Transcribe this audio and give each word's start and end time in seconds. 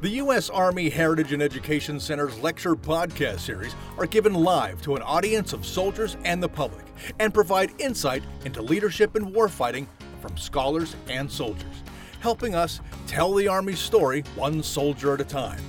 The 0.00 0.10
U.S. 0.10 0.48
Army 0.48 0.88
Heritage 0.88 1.32
and 1.32 1.42
Education 1.42 1.98
Center's 1.98 2.38
lecture 2.38 2.76
podcast 2.76 3.40
series 3.40 3.74
are 3.98 4.06
given 4.06 4.32
live 4.32 4.80
to 4.82 4.94
an 4.94 5.02
audience 5.02 5.52
of 5.52 5.66
soldiers 5.66 6.16
and 6.24 6.40
the 6.40 6.48
public 6.48 6.84
and 7.18 7.34
provide 7.34 7.72
insight 7.80 8.22
into 8.44 8.62
leadership 8.62 9.16
and 9.16 9.34
warfighting 9.34 9.88
from 10.20 10.36
scholars 10.36 10.94
and 11.08 11.28
soldiers, 11.28 11.82
helping 12.20 12.54
us 12.54 12.80
tell 13.08 13.34
the 13.34 13.48
Army's 13.48 13.80
story 13.80 14.22
one 14.36 14.62
soldier 14.62 15.14
at 15.14 15.20
a 15.20 15.24
time. 15.24 15.60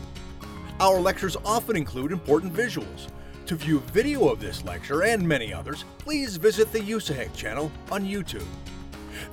Our 0.80 1.00
lectures 1.00 1.36
often 1.44 1.76
include 1.76 2.12
important 2.12 2.54
visuals. 2.54 3.08
To 3.48 3.56
view 3.56 3.80
video 3.92 4.28
of 4.28 4.40
this 4.40 4.64
lecture 4.64 5.06
and 5.06 5.28
many 5.28 5.52
others, 5.52 5.86
please 5.98 6.38
visit 6.38 6.72
the 6.72 6.82
USAHEC 6.82 7.36
channel 7.36 7.72
on 7.92 8.06
YouTube. 8.06 8.46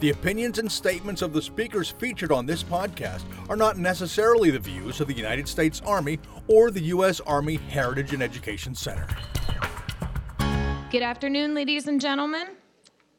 The 0.00 0.10
opinions 0.10 0.58
and 0.58 0.70
statements 0.70 1.22
of 1.22 1.32
the 1.32 1.42
speakers 1.42 1.90
featured 1.90 2.32
on 2.32 2.46
this 2.46 2.62
podcast 2.62 3.22
are 3.48 3.56
not 3.56 3.78
necessarily 3.78 4.50
the 4.50 4.58
views 4.58 5.00
of 5.00 5.08
the 5.08 5.14
United 5.14 5.48
States 5.48 5.82
Army 5.84 6.18
or 6.48 6.70
the 6.70 6.82
U.S. 6.82 7.20
Army 7.20 7.56
Heritage 7.56 8.12
and 8.12 8.22
Education 8.22 8.74
Center. 8.74 9.06
Good 10.90 11.02
afternoon, 11.02 11.54
ladies 11.54 11.88
and 11.88 12.00
gentlemen. 12.00 12.48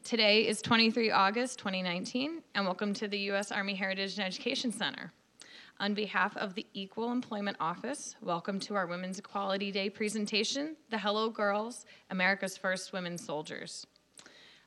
Today 0.04 0.48
is 0.48 0.62
23 0.62 1.12
August 1.12 1.60
2019, 1.60 2.42
and 2.56 2.66
welcome 2.66 2.94
to 2.94 3.08
the 3.08 3.20
U.S. 3.32 3.52
Army 3.52 3.76
Heritage 3.76 4.18
and 4.18 4.26
Education 4.26 4.72
Center. 4.72 5.12
On 5.80 5.94
behalf 5.94 6.36
of 6.38 6.56
the 6.56 6.66
Equal 6.74 7.12
Employment 7.12 7.58
Office, 7.60 8.16
welcome 8.22 8.60
to 8.62 8.74
our 8.74 8.88
Women's 8.88 9.20
Equality 9.20 9.72
Day 9.72 9.90
presentation, 9.90 10.76
The 10.90 10.98
Hello 10.98 11.30
Girls, 11.30 11.86
America's 12.10 12.58
First 12.58 12.94
Women 12.94 13.18
Soldiers. 13.18 13.86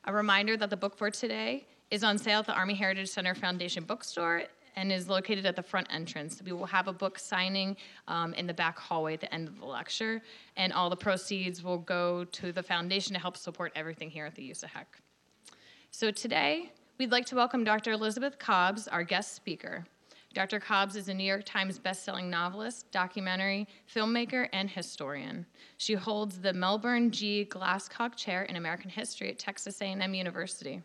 A 0.05 0.13
reminder 0.13 0.55
that 0.55 0.69
the 0.69 0.77
book 0.77 0.95
for 0.95 1.11
today 1.11 1.65
is 1.91 2.05
on 2.05 2.17
sale 2.17 2.39
at 2.39 2.45
the 2.45 2.53
Army 2.53 2.73
Heritage 2.73 3.09
Center 3.09 3.35
Foundation 3.35 3.83
bookstore 3.83 4.43
and 4.77 4.91
is 4.91 5.09
located 5.09 5.45
at 5.45 5.57
the 5.57 5.61
front 5.61 5.85
entrance. 5.91 6.41
We 6.41 6.53
will 6.53 6.65
have 6.65 6.87
a 6.87 6.93
book 6.93 7.19
signing 7.19 7.75
um, 8.07 8.33
in 8.33 8.47
the 8.47 8.53
back 8.53 8.79
hallway 8.79 9.15
at 9.15 9.19
the 9.19 9.33
end 9.33 9.49
of 9.49 9.59
the 9.59 9.65
lecture, 9.65 10.21
and 10.55 10.71
all 10.71 10.89
the 10.89 10.95
proceeds 10.95 11.61
will 11.61 11.77
go 11.77 12.23
to 12.23 12.53
the 12.53 12.63
foundation 12.63 13.13
to 13.13 13.19
help 13.19 13.35
support 13.35 13.73
everything 13.75 14.09
here 14.09 14.25
at 14.25 14.35
the 14.35 14.49
USAHEC. 14.49 14.85
So 15.91 16.09
today, 16.09 16.71
we'd 16.97 17.11
like 17.11 17.25
to 17.25 17.35
welcome 17.35 17.65
Dr. 17.65 17.91
Elizabeth 17.91 18.39
Cobbs, 18.39 18.87
our 18.87 19.03
guest 19.03 19.35
speaker. 19.35 19.85
Dr. 20.33 20.61
Cobbs 20.61 20.95
is 20.95 21.09
a 21.09 21.13
New 21.13 21.25
York 21.25 21.43
Times 21.43 21.77
bestselling 21.77 22.29
novelist, 22.29 22.89
documentary, 22.91 23.67
filmmaker, 23.93 24.47
and 24.53 24.69
historian. 24.69 25.45
She 25.75 25.93
holds 25.93 26.39
the 26.39 26.53
Melbern 26.53 27.11
G. 27.11 27.45
Glasscock 27.51 28.15
Chair 28.15 28.43
in 28.43 28.55
American 28.55 28.89
History 28.89 29.29
at 29.29 29.37
Texas 29.37 29.81
A&M 29.81 30.13
University. 30.13 30.81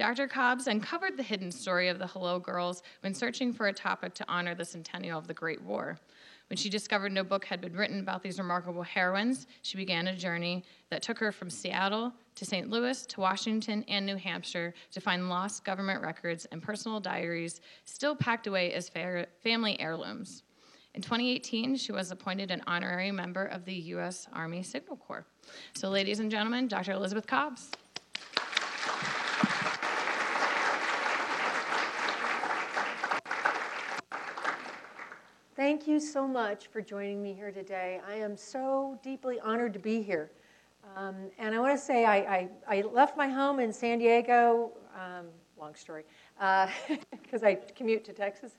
Dr. 0.00 0.28
Cobbs 0.28 0.66
uncovered 0.66 1.18
the 1.18 1.22
hidden 1.22 1.52
story 1.52 1.88
of 1.88 1.98
the 1.98 2.06
Hello 2.06 2.38
Girls 2.38 2.82
when 3.02 3.12
searching 3.12 3.52
for 3.52 3.66
a 3.66 3.72
topic 3.74 4.14
to 4.14 4.24
honor 4.28 4.54
the 4.54 4.64
centennial 4.64 5.18
of 5.18 5.26
the 5.26 5.34
Great 5.34 5.60
War. 5.60 5.98
When 6.48 6.56
she 6.56 6.70
discovered 6.70 7.12
no 7.12 7.22
book 7.22 7.44
had 7.44 7.60
been 7.60 7.76
written 7.76 8.00
about 8.00 8.22
these 8.22 8.38
remarkable 8.38 8.82
heroines, 8.82 9.46
she 9.60 9.76
began 9.76 10.08
a 10.08 10.16
journey 10.16 10.64
that 10.88 11.02
took 11.02 11.18
her 11.18 11.30
from 11.30 11.50
Seattle 11.50 12.14
to 12.36 12.46
St. 12.46 12.70
Louis 12.70 13.04
to 13.04 13.20
Washington 13.20 13.84
and 13.88 14.06
New 14.06 14.16
Hampshire 14.16 14.72
to 14.90 15.02
find 15.02 15.28
lost 15.28 15.66
government 15.66 16.00
records 16.00 16.46
and 16.46 16.62
personal 16.62 16.98
diaries 16.98 17.60
still 17.84 18.16
packed 18.16 18.46
away 18.46 18.72
as 18.72 18.90
family 19.42 19.78
heirlooms. 19.78 20.44
In 20.94 21.02
2018, 21.02 21.76
she 21.76 21.92
was 21.92 22.10
appointed 22.10 22.50
an 22.50 22.62
honorary 22.66 23.12
member 23.12 23.44
of 23.44 23.66
the 23.66 23.74
U.S. 23.74 24.28
Army 24.32 24.62
Signal 24.62 24.96
Corps. 24.96 25.26
So, 25.74 25.90
ladies 25.90 26.20
and 26.20 26.30
gentlemen, 26.30 26.68
Dr. 26.68 26.92
Elizabeth 26.92 27.26
Cobbs. 27.26 27.70
Thank 35.56 35.88
you 35.88 35.98
so 35.98 36.28
much 36.28 36.68
for 36.68 36.80
joining 36.80 37.20
me 37.20 37.34
here 37.34 37.50
today. 37.50 38.00
I 38.08 38.14
am 38.14 38.36
so 38.36 38.96
deeply 39.02 39.40
honored 39.40 39.72
to 39.72 39.80
be 39.80 40.00
here. 40.00 40.30
Um, 40.96 41.16
and 41.38 41.56
I 41.56 41.58
want 41.58 41.76
to 41.76 41.84
say 41.84 42.04
I, 42.04 42.16
I, 42.18 42.48
I, 42.68 42.80
left 42.82 43.16
my 43.16 43.26
home 43.26 43.58
in 43.58 43.72
San 43.72 43.98
Diego, 43.98 44.70
um, 44.94 45.26
long 45.58 45.74
story, 45.74 46.04
because 46.36 47.42
uh, 47.42 47.46
I 47.46 47.58
commute 47.74 48.04
to 48.04 48.12
Texas, 48.12 48.52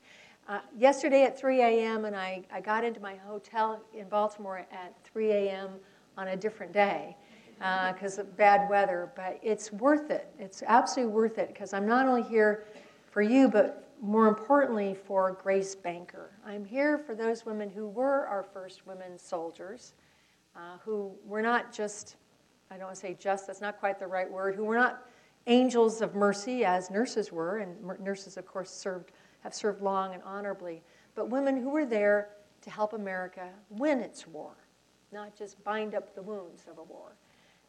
uh, 0.49 0.59
yesterday 0.77 1.23
at 1.23 1.39
3 1.39 1.61
a.m. 1.61 2.03
and 2.03 2.15
I, 2.15 2.43
I 2.51 2.59
got 2.59 2.83
into 2.83 2.99
my 2.99 3.15
hotel 3.15 3.81
in 3.93 4.09
Baltimore 4.09 4.57
at 4.57 4.93
3 5.05 5.31
a.m. 5.31 5.69
on 6.17 6.27
a 6.27 6.35
different 6.35 6.73
day 6.73 7.15
because 7.57 8.19
uh, 8.19 8.23
of 8.23 8.35
bad 8.35 8.69
weather. 8.69 9.13
But 9.15 9.39
it's 9.41 9.71
worth 9.71 10.11
it. 10.11 10.27
It's 10.39 10.61
absolutely 10.67 11.13
worth 11.13 11.37
it 11.37 11.47
because 11.47 11.73
I'm 11.73 11.87
not 11.87 12.05
only 12.05 12.23
here 12.23 12.65
for 13.11 13.21
you, 13.21 13.47
but 13.47 13.90
more 14.01 14.27
importantly, 14.27 14.95
for 14.95 15.37
Grace 15.43 15.75
Banker. 15.75 16.31
I'm 16.43 16.65
here 16.65 16.97
for 16.97 17.13
those 17.13 17.45
women 17.45 17.69
who 17.69 17.87
were 17.87 18.25
our 18.25 18.41
first 18.41 18.87
women 18.87 19.17
soldiers, 19.17 19.93
uh, 20.55 20.77
who 20.83 21.11
were 21.23 21.41
not 21.41 21.71
just, 21.71 22.15
I 22.71 22.77
don't 22.77 22.85
want 22.85 22.95
to 22.95 23.01
say 23.01 23.15
just, 23.19 23.45
that's 23.45 23.61
not 23.61 23.79
quite 23.79 23.99
the 23.99 24.07
right 24.07 24.29
word, 24.29 24.55
who 24.55 24.65
were 24.65 24.75
not 24.75 25.05
angels 25.45 26.01
of 26.01 26.15
mercy 26.15 26.65
as 26.65 26.89
nurses 26.89 27.31
were, 27.31 27.59
and 27.59 27.77
nurses, 28.03 28.37
of 28.37 28.47
course, 28.47 28.71
served, 28.71 29.11
have 29.41 29.53
served 29.53 29.83
long 29.83 30.15
and 30.15 30.23
honorably, 30.23 30.81
but 31.13 31.29
women 31.29 31.55
who 31.55 31.69
were 31.69 31.85
there 31.85 32.29
to 32.61 32.71
help 32.71 32.93
America 32.93 33.49
win 33.69 33.99
its 33.99 34.25
war, 34.25 34.55
not 35.11 35.35
just 35.37 35.63
bind 35.63 35.93
up 35.93 36.15
the 36.15 36.21
wounds 36.21 36.65
of 36.69 36.79
a 36.79 36.83
war. 36.83 37.15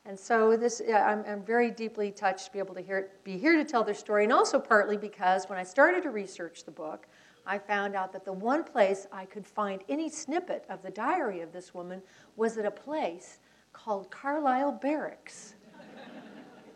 And 0.05 0.19
so 0.19 0.57
this, 0.57 0.83
I'm, 0.93 1.25
I'm, 1.29 1.45
very 1.45 1.71
deeply 1.71 2.11
touched 2.11 2.47
to 2.47 2.53
be 2.53 2.59
able 2.59 2.75
to 2.75 2.81
hear, 2.81 3.11
be 3.23 3.39
here 3.39 3.57
to 3.57 3.65
tell 3.65 3.85
their 3.85 3.95
story, 3.95 4.25
and 4.25 4.33
also 4.33 4.59
partly 4.59 4.97
because 4.97 5.49
when 5.49 5.59
I 5.59 5.63
started 5.63 6.03
to 6.03 6.11
research 6.11 6.65
the 6.65 6.73
book, 6.73 7.07
I 7.47 7.59
found 7.59 7.95
out 7.95 8.13
that 8.13 8.25
the 8.25 8.33
one 8.33 8.65
place 8.65 9.07
I 9.13 9.25
could 9.27 9.47
find 9.47 9.83
any 9.89 10.09
snippet 10.09 10.65
of 10.69 10.83
the 10.83 10.91
diary 10.91 11.41
of 11.41 11.53
this 11.53 11.73
woman 11.73 12.03
was 12.37 12.59
at 12.59 12.65
a 12.65 12.71
place 12.71 13.39
called 13.73 14.11
Carlisle 14.11 14.73
Barracks. 14.83 15.55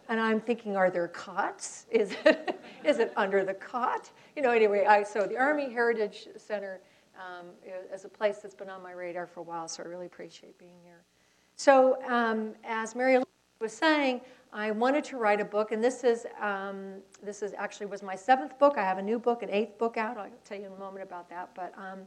and 0.08 0.20
I'm 0.20 0.40
thinking, 0.40 0.76
are 0.76 0.90
there 0.90 1.08
cots? 1.08 1.86
Is 1.90 2.14
it, 2.24 2.60
is 2.84 3.00
it 3.00 3.12
under 3.16 3.44
the 3.44 3.54
cot? 3.54 4.10
You 4.36 4.42
know, 4.42 4.50
anyway, 4.50 4.86
I, 4.86 5.02
so 5.02 5.26
the 5.26 5.36
Army 5.36 5.68
Heritage 5.70 6.28
Center 6.36 6.80
um, 7.16 7.46
is 7.92 8.04
a 8.04 8.08
place 8.08 8.38
that's 8.38 8.54
been 8.54 8.70
on 8.70 8.82
my 8.82 8.92
radar 8.92 9.26
for 9.26 9.40
a 9.40 9.44
while, 9.44 9.66
so 9.66 9.82
I 9.82 9.86
really 9.86 10.06
appreciate 10.06 10.58
being 10.58 10.78
here. 10.84 11.02
So, 11.56 11.96
um, 12.06 12.52
as 12.64 12.94
Mary 12.94 13.22
was 13.60 13.72
saying, 13.72 14.20
I 14.52 14.70
wanted 14.72 15.04
to 15.04 15.16
write 15.16 15.40
a 15.40 15.44
book, 15.44 15.72
and 15.72 15.82
this 15.82 16.04
is 16.04 16.26
um, 16.38 16.96
this 17.22 17.42
is 17.42 17.54
actually 17.56 17.86
was 17.86 18.02
my 18.02 18.14
seventh 18.14 18.58
book. 18.58 18.74
I 18.76 18.82
have 18.82 18.98
a 18.98 19.02
new 19.02 19.18
book, 19.18 19.42
an 19.42 19.48
eighth 19.50 19.78
book 19.78 19.96
out. 19.96 20.18
I'll 20.18 20.28
tell 20.44 20.58
you 20.58 20.66
in 20.66 20.72
a 20.72 20.78
moment 20.78 21.02
about 21.02 21.30
that. 21.30 21.50
But 21.54 21.72
um, 21.78 22.00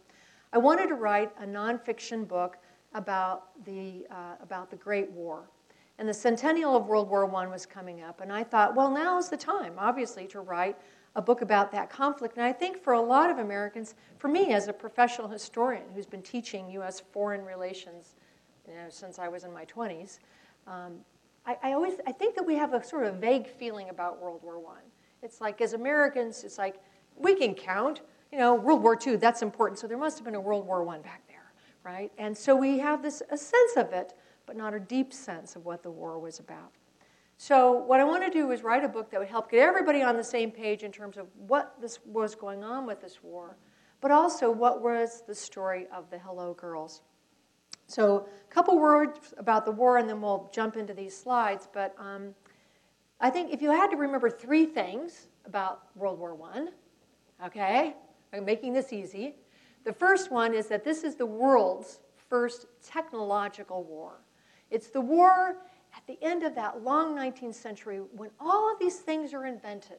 I 0.53 0.59
wanted 0.59 0.87
to 0.89 0.95
write 0.95 1.31
a 1.41 1.45
nonfiction 1.45 2.27
book 2.27 2.57
about 2.93 3.63
the 3.65 4.05
uh, 4.11 4.35
about 4.41 4.69
the 4.69 4.77
Great 4.77 5.09
War, 5.11 5.49
and 5.97 6.07
the 6.07 6.13
centennial 6.13 6.77
of 6.77 6.85
World 6.85 7.09
War 7.09 7.25
I 7.35 7.47
was 7.47 7.65
coming 7.65 8.03
up, 8.03 8.21
and 8.21 8.31
I 8.31 8.43
thought, 8.43 8.75
well, 8.75 8.91
now 8.91 9.17
is 9.17 9.29
the 9.29 9.37
time, 9.37 9.73
obviously, 9.79 10.27
to 10.27 10.41
write 10.41 10.77
a 11.15 11.23
book 11.23 11.41
about 11.41 11.71
that 11.71 11.89
conflict. 11.89 12.37
And 12.37 12.45
I 12.45 12.53
think 12.53 12.77
for 12.77 12.93
a 12.93 13.01
lot 13.01 13.31
of 13.31 13.39
Americans, 13.39 13.95
for 14.19 14.27
me 14.27 14.53
as 14.53 14.67
a 14.67 14.73
professional 14.73 15.27
historian 15.27 15.85
who's 15.95 16.05
been 16.05 16.21
teaching 16.21 16.69
U.S. 16.69 17.01
foreign 17.11 17.43
relations 17.43 18.15
you 18.69 18.75
know, 18.75 18.89
since 18.89 19.19
I 19.19 19.27
was 19.27 19.43
in 19.43 19.51
my 19.51 19.65
20s. 19.65 20.19
Um, 20.67 20.97
I, 21.45 21.57
I, 21.63 21.73
always 21.73 21.95
I 22.05 22.11
think 22.11 22.35
that 22.35 22.45
we 22.45 22.55
have 22.55 22.73
a 22.73 22.83
sort 22.83 23.05
of 23.05 23.15
vague 23.15 23.47
feeling 23.47 23.89
about 23.89 24.21
World 24.21 24.41
War 24.43 24.61
I. 24.69 24.81
It's 25.23 25.41
like 25.41 25.61
as 25.61 25.73
Americans, 25.73 26.43
it's 26.43 26.57
like 26.57 26.75
we 27.15 27.35
can 27.35 27.53
count. 27.53 28.01
You 28.31 28.37
know, 28.37 28.53
World 28.53 28.83
War 28.83 28.97
II, 29.05 29.15
that's 29.15 29.41
important. 29.41 29.79
So 29.79 29.87
there 29.87 29.97
must 29.97 30.17
have 30.19 30.25
been 30.25 30.35
a 30.35 30.39
World 30.39 30.67
War 30.67 30.87
I 30.87 30.99
back 30.99 31.23
there, 31.27 31.51
right? 31.83 32.11
And 32.17 32.37
so 32.37 32.55
we 32.55 32.77
have 32.77 33.01
this 33.01 33.23
a 33.31 33.37
sense 33.37 33.75
of 33.75 33.91
it, 33.91 34.13
but 34.45 34.55
not 34.55 34.73
a 34.73 34.79
deep 34.79 35.11
sense 35.11 35.55
of 35.55 35.65
what 35.65 35.81
the 35.81 35.89
war 35.89 36.19
was 36.19 36.39
about. 36.39 36.71
So 37.37 37.71
what 37.71 37.99
I 37.99 38.03
want 38.03 38.23
to 38.25 38.29
do 38.29 38.51
is 38.51 38.63
write 38.63 38.83
a 38.83 38.89
book 38.89 39.09
that 39.09 39.19
would 39.19 39.29
help 39.29 39.49
get 39.49 39.61
everybody 39.61 40.01
on 40.01 40.17
the 40.17 40.23
same 40.23 40.51
page 40.51 40.83
in 40.83 40.91
terms 40.91 41.17
of 41.17 41.27
what 41.47 41.73
this 41.79 41.99
was 42.05 42.35
going 42.35 42.63
on 42.63 42.85
with 42.85 43.01
this 43.01 43.23
war, 43.23 43.55
but 44.01 44.11
also 44.11 44.51
what 44.51 44.81
was 44.81 45.23
the 45.25 45.33
story 45.33 45.87
of 45.95 46.09
the 46.09 46.19
Hello 46.19 46.53
Girls. 46.53 47.01
So, 47.89 48.27
a 48.47 48.53
couple 48.53 48.77
words 48.77 49.33
about 49.39 49.65
the 49.65 49.71
war, 49.71 49.97
and 49.97 50.07
then 50.07 50.21
we'll 50.21 50.47
jump 50.53 50.77
into 50.77 50.93
these 50.93 51.17
slides. 51.17 51.67
But 51.73 51.95
um, 51.97 52.35
I 53.19 53.31
think 53.31 53.51
if 53.51 53.63
you 53.63 53.71
had 53.71 53.89
to 53.89 53.97
remember 53.97 54.29
three 54.29 54.67
things 54.67 55.29
about 55.47 55.87
World 55.95 56.19
War 56.19 56.37
I, 56.53 57.47
okay, 57.47 57.95
I'm 58.31 58.45
making 58.45 58.73
this 58.73 58.93
easy. 58.93 59.37
The 59.85 59.93
first 59.93 60.31
one 60.31 60.53
is 60.53 60.67
that 60.67 60.83
this 60.83 61.03
is 61.03 61.15
the 61.15 61.25
world's 61.25 62.01
first 62.15 62.67
technological 62.85 63.83
war. 63.83 64.21
It's 64.69 64.89
the 64.89 65.01
war 65.01 65.57
at 65.97 66.05
the 66.05 66.23
end 66.23 66.43
of 66.43 66.53
that 66.53 66.83
long 66.83 67.17
19th 67.17 67.55
century 67.55 68.01
when 68.15 68.29
all 68.39 68.71
of 68.71 68.77
these 68.77 68.97
things 68.97 69.33
are 69.33 69.47
invented, 69.47 69.97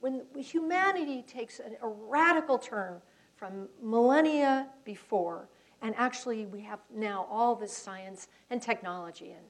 when 0.00 0.22
humanity 0.36 1.22
takes 1.22 1.60
a, 1.60 1.86
a 1.86 1.88
radical 1.88 2.58
turn 2.58 3.00
from 3.36 3.68
millennia 3.80 4.66
before 4.84 5.48
and 5.82 5.94
actually, 5.96 6.46
we 6.46 6.60
have 6.62 6.80
now 6.94 7.26
all 7.30 7.54
this 7.54 7.76
science 7.76 8.28
and 8.50 8.60
technology 8.60 9.32
and 9.32 9.46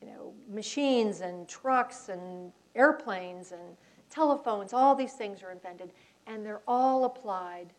you 0.00 0.08
know, 0.08 0.32
machines 0.50 1.20
and 1.20 1.48
trucks 1.48 2.08
and 2.08 2.52
airplanes 2.74 3.52
and 3.52 3.76
telephones, 4.10 4.72
all 4.72 4.94
these 4.94 5.14
things 5.14 5.42
are 5.42 5.50
invented, 5.50 5.92
and 6.26 6.44
they're 6.44 6.62
all 6.68 7.04
applied 7.04 7.72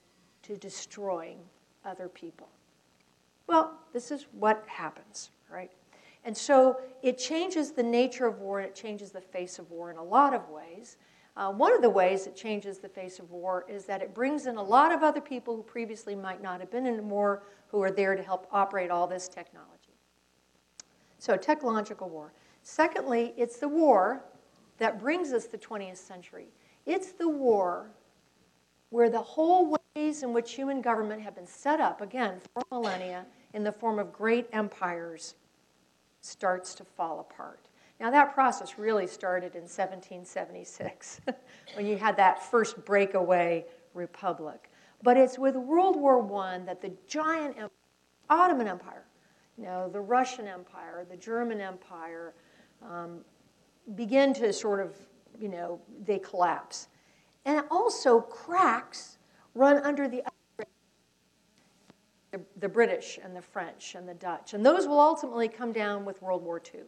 to 0.44 0.58
destroying 0.58 1.38
other 1.84 2.08
people. 2.08 2.48
Well, 3.48 3.80
this 3.94 4.12
is 4.12 4.26
what 4.32 4.64
happens, 4.68 5.30
right? 5.52 5.72
And 6.24 6.36
so 6.36 6.80
it 7.04 7.18
changes 7.20 7.72
the 7.72 7.84
nature 7.84 8.26
of 8.26 8.40
war 8.40 8.60
and 8.60 8.68
it 8.68 8.76
changes 8.76 9.12
the 9.12 9.22
face 9.22 9.60
of 9.60 9.70
war 9.70 9.92
in 9.92 9.98
a 9.98 10.04
lot 10.04 10.34
of 10.34 10.50
ways. 10.50 10.98
Uh, 11.38 11.52
one 11.52 11.74
of 11.74 11.82
the 11.82 11.90
ways 11.90 12.26
it 12.26 12.36
changes 12.36 12.80
the 12.80 12.90
face 12.90 13.20
of 13.20 13.30
war 13.30 13.66
is 13.70 13.86
that 13.86 14.02
it 14.02 14.16
brings 14.16 14.48
in 14.48 14.56
a 14.56 14.64
lot 14.64 14.92
of 14.92 15.04
other 15.04 15.22
people 15.22 15.56
who 15.56 15.62
previously 15.62 16.16
might 16.16 16.42
not 16.42 16.60
have 16.60 16.72
been 16.72 16.88
in 16.88 17.08
war 17.08 17.44
who 17.76 17.84
are 17.84 17.92
there 17.92 18.16
to 18.16 18.24
help 18.24 18.48
operate 18.54 18.90
all 18.90 19.06
this 19.06 19.28
technology. 19.28 20.00
So, 21.18 21.36
technological 21.36 22.08
war. 22.08 22.32
Secondly, 22.64 23.34
it's 23.36 23.58
the 23.58 23.68
war 23.68 24.24
that 24.78 24.98
brings 24.98 25.34
us 25.34 25.48
the 25.48 25.58
20th 25.58 25.98
century. 25.98 26.48
It's 26.86 27.12
the 27.12 27.28
war 27.28 27.92
where 28.92 29.10
the 29.10 29.22
whole 29.22 29.76
ways 29.94 30.24
in 30.24 30.32
which 30.32 30.54
human 30.54 30.82
government 30.82 31.22
have 31.22 31.36
been 31.36 31.46
set 31.46 31.82
up, 31.82 32.00
again, 32.00 32.40
for 32.54 32.64
millennia, 32.72 33.26
in 33.54 33.66
the 33.66 33.74
form 33.74 34.00
of 34.00 34.14
great 34.14 34.48
empires, 34.54 35.36
starts 36.22 36.74
to 36.76 36.86
fall 36.86 37.20
apart. 37.20 37.68
Now, 38.00 38.10
that 38.10 38.34
process 38.34 38.80
really 38.80 39.06
started 39.06 39.56
in 39.56 39.64
1776 39.64 41.20
when 41.76 41.86
you 41.86 41.98
had 41.98 42.16
that 42.16 42.42
first 42.42 42.86
breakaway 42.86 43.66
republic. 43.94 44.72
But 45.06 45.18
it's 45.18 45.38
with 45.38 45.56
World 45.56 45.96
War 45.98 46.20
I 46.42 46.58
that 46.66 46.82
the 46.82 46.92
giant 47.08 47.56
Ottoman 48.28 48.68
Empire, 48.68 49.06
you 49.56 49.66
know, 49.66 49.88
the 49.88 50.02
Russian 50.02 50.48
Empire, 50.48 51.06
the 51.08 51.16
German 51.16 51.62
Empire, 51.62 52.34
um, 52.84 53.20
begin 53.94 54.34
to 54.34 54.52
sort 54.52 54.80
of, 54.80 54.96
you 55.40 55.48
know, 55.48 55.80
they 56.04 56.18
collapse. 56.18 56.88
And 57.46 57.64
also 57.70 58.20
cracks 58.20 59.20
run 59.54 59.78
under 59.84 60.08
the 60.08 60.24
the 62.60 62.68
British 62.68 63.20
and 63.24 63.36
the 63.36 63.42
French 63.44 63.94
and 63.94 64.10
the 64.10 64.16
Dutch. 64.16 64.56
And 64.56 64.66
those 64.66 64.88
will 64.88 65.00
ultimately 65.00 65.48
come 65.48 65.72
down 65.72 66.04
with 66.04 66.22
World 66.22 66.44
War 66.44 66.60
II. 66.74 66.82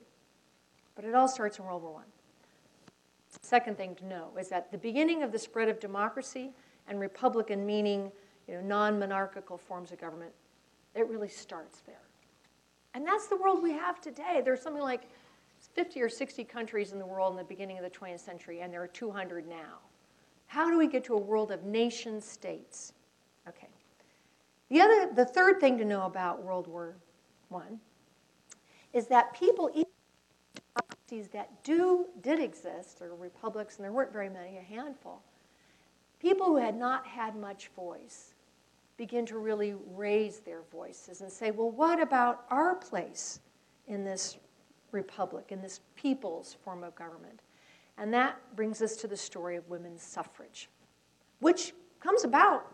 But 0.95 1.05
it 1.05 1.13
all 1.13 1.27
starts 1.27 1.59
in 1.59 1.65
World 1.65 1.83
War 1.83 1.99
I. 1.99 3.37
Second 3.43 3.77
thing 3.77 3.93
to 3.95 4.05
know 4.05 4.31
is 4.39 4.49
that 4.49 4.71
the 4.71 4.77
beginning 4.77 5.21
of 5.21 5.31
the 5.31 5.39
spread 5.39 5.69
of 5.69 5.79
democracy 5.79 6.51
and 6.87 6.99
republican 6.99 7.65
meaning, 7.65 8.11
you 8.47 8.55
know, 8.55 8.61
non-monarchical 8.61 9.57
forms 9.57 9.91
of 9.91 9.99
government, 9.99 10.31
it 10.95 11.07
really 11.07 11.29
starts 11.29 11.81
there. 11.85 11.95
And 12.93 13.05
that's 13.05 13.27
the 13.27 13.37
world 13.37 13.61
we 13.61 13.73
have 13.73 14.01
today. 14.01 14.41
There's 14.43 14.61
something 14.61 14.81
like 14.81 15.03
50 15.73 16.01
or 16.01 16.09
60 16.09 16.43
countries 16.43 16.91
in 16.91 16.99
the 16.99 17.05
world 17.05 17.31
in 17.31 17.37
the 17.37 17.43
beginning 17.43 17.77
of 17.77 17.83
the 17.83 17.89
20th 17.89 18.19
century, 18.19 18.61
and 18.61 18.73
there 18.73 18.81
are 18.81 18.87
200 18.87 19.47
now. 19.47 19.79
How 20.47 20.69
do 20.69 20.77
we 20.77 20.87
get 20.87 21.03
to 21.05 21.13
a 21.13 21.19
world 21.19 21.51
of 21.51 21.63
nation 21.63 22.21
states? 22.21 22.93
Okay. 23.47 23.67
The, 24.69 24.81
other, 24.81 25.11
the 25.13 25.25
third 25.25 25.59
thing 25.59 25.77
to 25.77 25.85
know 25.85 26.05
about 26.05 26.43
World 26.43 26.67
War 26.67 26.95
I 27.53 27.61
is 28.93 29.07
that 29.07 29.37
people, 29.37 29.69
democracies 30.75 31.29
that 31.31 31.63
do 31.63 32.07
did 32.21 32.39
exist, 32.39 33.01
or 33.01 33.13
republics, 33.15 33.77
and 33.77 33.85
there 33.85 33.91
weren't 33.91 34.11
very 34.11 34.29
many, 34.29 34.57
a 34.57 34.61
handful, 34.61 35.21
people 36.19 36.47
who 36.47 36.57
had 36.57 36.75
not 36.75 37.05
had 37.05 37.35
much 37.35 37.69
voice 37.75 38.33
begin 38.97 39.25
to 39.27 39.37
really 39.37 39.75
raise 39.93 40.39
their 40.39 40.61
voices 40.71 41.21
and 41.21 41.31
say, 41.31 41.51
well, 41.51 41.69
what 41.69 42.01
about 42.01 42.45
our 42.49 42.75
place 42.75 43.39
in 43.87 44.03
this 44.03 44.37
republic, 44.91 45.47
in 45.49 45.61
this 45.61 45.81
people's 45.95 46.57
form 46.63 46.83
of 46.83 46.95
government? 46.95 47.41
And 47.97 48.13
that 48.13 48.37
brings 48.55 48.81
us 48.81 48.95
to 48.97 49.07
the 49.07 49.17
story 49.17 49.55
of 49.55 49.67
women's 49.69 50.01
suffrage, 50.01 50.69
which 51.39 51.73
comes 51.99 52.23
about 52.23 52.65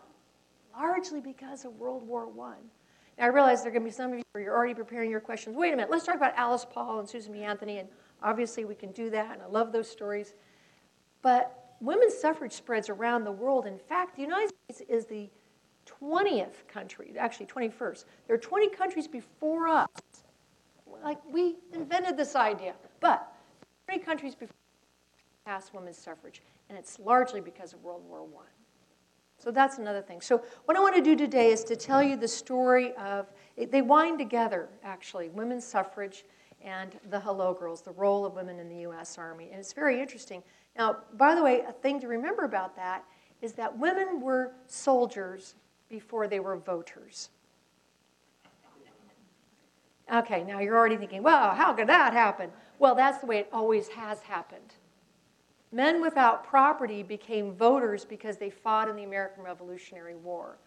largely 0.76 1.20
because 1.20 1.64
of 1.64 1.78
World 1.78 2.06
War 2.06 2.26
I. 2.26 2.54
Now, 3.18 3.24
I 3.24 3.26
realize 3.26 3.62
there 3.62 3.70
are 3.70 3.72
going 3.72 3.84
to 3.84 3.90
be 3.90 3.94
some 3.94 4.12
of 4.12 4.18
you 4.18 4.24
who 4.34 4.40
are 4.40 4.56
already 4.56 4.74
preparing 4.74 5.10
your 5.10 5.20
questions. 5.20 5.56
Wait 5.56 5.72
a 5.72 5.76
minute, 5.76 5.90
let's 5.90 6.04
talk 6.04 6.16
about 6.16 6.34
Alice 6.36 6.66
Paul 6.68 6.98
and 6.98 7.08
Susan 7.08 7.32
B. 7.32 7.42
Anthony 7.42 7.78
and 7.78 7.88
Obviously, 8.24 8.64
we 8.64 8.74
can 8.74 8.90
do 8.92 9.10
that, 9.10 9.34
and 9.34 9.42
I 9.42 9.46
love 9.46 9.70
those 9.70 9.88
stories. 9.88 10.32
But 11.20 11.63
women's 11.84 12.14
suffrage 12.14 12.52
spreads 12.52 12.88
around 12.88 13.24
the 13.24 13.32
world. 13.32 13.66
In 13.66 13.78
fact, 13.78 14.16
the 14.16 14.22
United 14.22 14.52
States 14.70 14.82
is 14.88 15.06
the 15.06 15.28
20th 15.86 16.66
country, 16.68 17.12
actually 17.18 17.46
21st. 17.46 18.04
There 18.26 18.34
are 18.34 18.38
20 18.38 18.70
countries 18.70 19.06
before 19.06 19.68
us. 19.68 19.88
Like, 21.02 21.18
we 21.30 21.56
invented 21.72 22.16
this 22.16 22.36
idea. 22.36 22.74
But 23.00 23.30
20 23.88 24.02
countries 24.04 24.34
before 24.34 24.54
passed 25.44 25.74
women's 25.74 25.98
suffrage, 25.98 26.42
and 26.68 26.78
it's 26.78 26.98
largely 26.98 27.40
because 27.40 27.74
of 27.74 27.82
World 27.82 28.02
War 28.08 28.20
I. 28.22 28.46
So 29.36 29.50
that's 29.50 29.76
another 29.76 30.00
thing. 30.00 30.22
So, 30.22 30.42
what 30.64 30.76
I 30.76 30.80
want 30.80 30.94
to 30.96 31.02
do 31.02 31.14
today 31.14 31.52
is 31.52 31.64
to 31.64 31.76
tell 31.76 32.02
you 32.02 32.16
the 32.16 32.28
story 32.28 32.94
of, 32.96 33.26
they 33.56 33.82
wind 33.82 34.18
together, 34.18 34.68
actually, 34.82 35.28
women's 35.28 35.64
suffrage 35.66 36.24
and 36.62 36.98
the 37.10 37.20
Hello 37.20 37.52
Girls, 37.52 37.82
the 37.82 37.92
role 37.92 38.24
of 38.24 38.34
women 38.34 38.58
in 38.58 38.70
the 38.70 38.76
U.S. 38.76 39.18
Army. 39.18 39.50
And 39.50 39.60
it's 39.60 39.74
very 39.74 40.00
interesting. 40.00 40.42
Now, 40.76 40.98
by 41.14 41.34
the 41.34 41.42
way, 41.42 41.60
a 41.60 41.72
thing 41.72 42.00
to 42.00 42.08
remember 42.08 42.44
about 42.44 42.76
that 42.76 43.04
is 43.40 43.52
that 43.52 43.78
women 43.78 44.20
were 44.20 44.52
soldiers 44.66 45.54
before 45.88 46.26
they 46.26 46.40
were 46.40 46.56
voters. 46.56 47.30
Okay, 50.12 50.44
now 50.44 50.60
you're 50.60 50.76
already 50.76 50.96
thinking, 50.96 51.22
well, 51.22 51.54
how 51.54 51.72
could 51.72 51.88
that 51.88 52.12
happen? 52.12 52.50
Well, 52.78 52.94
that's 52.94 53.18
the 53.18 53.26
way 53.26 53.38
it 53.38 53.48
always 53.52 53.88
has 53.88 54.20
happened. 54.20 54.74
Men 55.72 56.00
without 56.02 56.44
property 56.44 57.02
became 57.02 57.54
voters 57.54 58.04
because 58.04 58.36
they 58.36 58.50
fought 58.50 58.88
in 58.88 58.96
the 58.96 59.04
American 59.04 59.42
Revolutionary 59.42 60.14
War. 60.14 60.58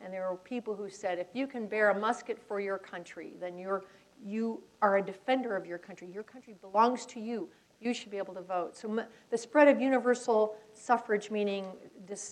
And 0.00 0.12
there 0.12 0.30
were 0.30 0.36
people 0.36 0.74
who 0.74 0.88
said, 0.88 1.18
if 1.18 1.28
you 1.34 1.46
can 1.46 1.66
bear 1.66 1.90
a 1.90 1.98
musket 1.98 2.38
for 2.48 2.58
your 2.58 2.78
country, 2.78 3.34
then 3.38 3.58
you're, 3.58 3.84
you 4.24 4.62
are 4.82 4.96
a 4.96 5.02
defender 5.02 5.56
of 5.56 5.66
your 5.66 5.78
country. 5.78 6.08
Your 6.12 6.22
country 6.22 6.54
belongs 6.60 7.06
to 7.06 7.20
you. 7.20 7.48
You 7.80 7.92
should 7.92 8.10
be 8.10 8.16
able 8.16 8.34
to 8.34 8.42
vote. 8.42 8.76
So 8.76 9.04
the 9.30 9.38
spread 9.38 9.68
of 9.68 9.80
universal 9.80 10.56
suffrage, 10.72 11.30
meaning 11.30 11.66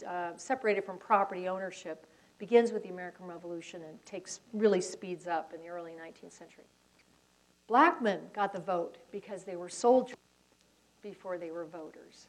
uh, 0.08 0.30
separated 0.36 0.84
from 0.84 0.98
property 0.98 1.48
ownership, 1.48 2.06
begins 2.38 2.72
with 2.72 2.82
the 2.82 2.88
American 2.88 3.26
Revolution 3.26 3.82
and 3.82 4.04
takes 4.04 4.40
really 4.52 4.80
speeds 4.80 5.26
up 5.26 5.52
in 5.54 5.60
the 5.60 5.68
early 5.68 5.92
19th 5.92 6.32
century. 6.32 6.64
Black 7.66 8.02
men 8.02 8.20
got 8.34 8.52
the 8.52 8.60
vote 8.60 8.98
because 9.10 9.44
they 9.44 9.56
were 9.56 9.68
soldiers 9.68 10.16
before 11.02 11.38
they 11.38 11.50
were 11.50 11.64
voters. 11.64 12.28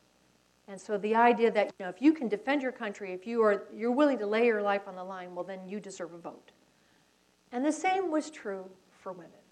And 0.68 0.80
so 0.80 0.98
the 0.98 1.16
idea 1.16 1.52
that 1.52 1.68
you 1.80 1.86
know, 1.86 1.90
if 1.90 2.02
you 2.02 2.14
can 2.14 2.28
defend 2.28 2.62
your 2.62 2.72
country, 2.72 3.14
if 3.14 3.28
you 3.28 3.42
are 3.44 3.66
you're 3.76 3.92
willing 3.92 4.18
to 4.20 4.26
lay 4.26 4.46
your 4.46 4.62
life 4.62 4.88
on 4.88 4.96
the 4.96 5.04
line, 5.04 5.36
well 5.36 5.44
then 5.44 5.60
you 5.68 5.80
deserve 5.80 6.14
a 6.14 6.18
vote. 6.18 6.52
And 7.52 7.64
the 7.64 7.72
same 7.72 8.12
was 8.12 8.30
true 8.30 8.66
for 8.90 9.12
women. 9.12 9.45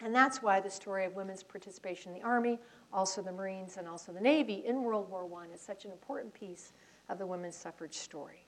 And 0.00 0.14
that's 0.14 0.42
why 0.42 0.60
the 0.60 0.70
story 0.70 1.04
of 1.04 1.14
women's 1.14 1.42
participation 1.42 2.12
in 2.12 2.18
the 2.20 2.26
Army, 2.26 2.58
also 2.92 3.22
the 3.22 3.32
Marines, 3.32 3.76
and 3.76 3.88
also 3.88 4.12
the 4.12 4.20
Navy 4.20 4.64
in 4.66 4.82
World 4.82 5.08
War 5.08 5.28
I 5.40 5.54
is 5.54 5.60
such 5.60 5.84
an 5.84 5.92
important 5.92 6.34
piece 6.34 6.72
of 7.08 7.18
the 7.18 7.26
women's 7.26 7.56
suffrage 7.56 7.94
story. 7.94 8.44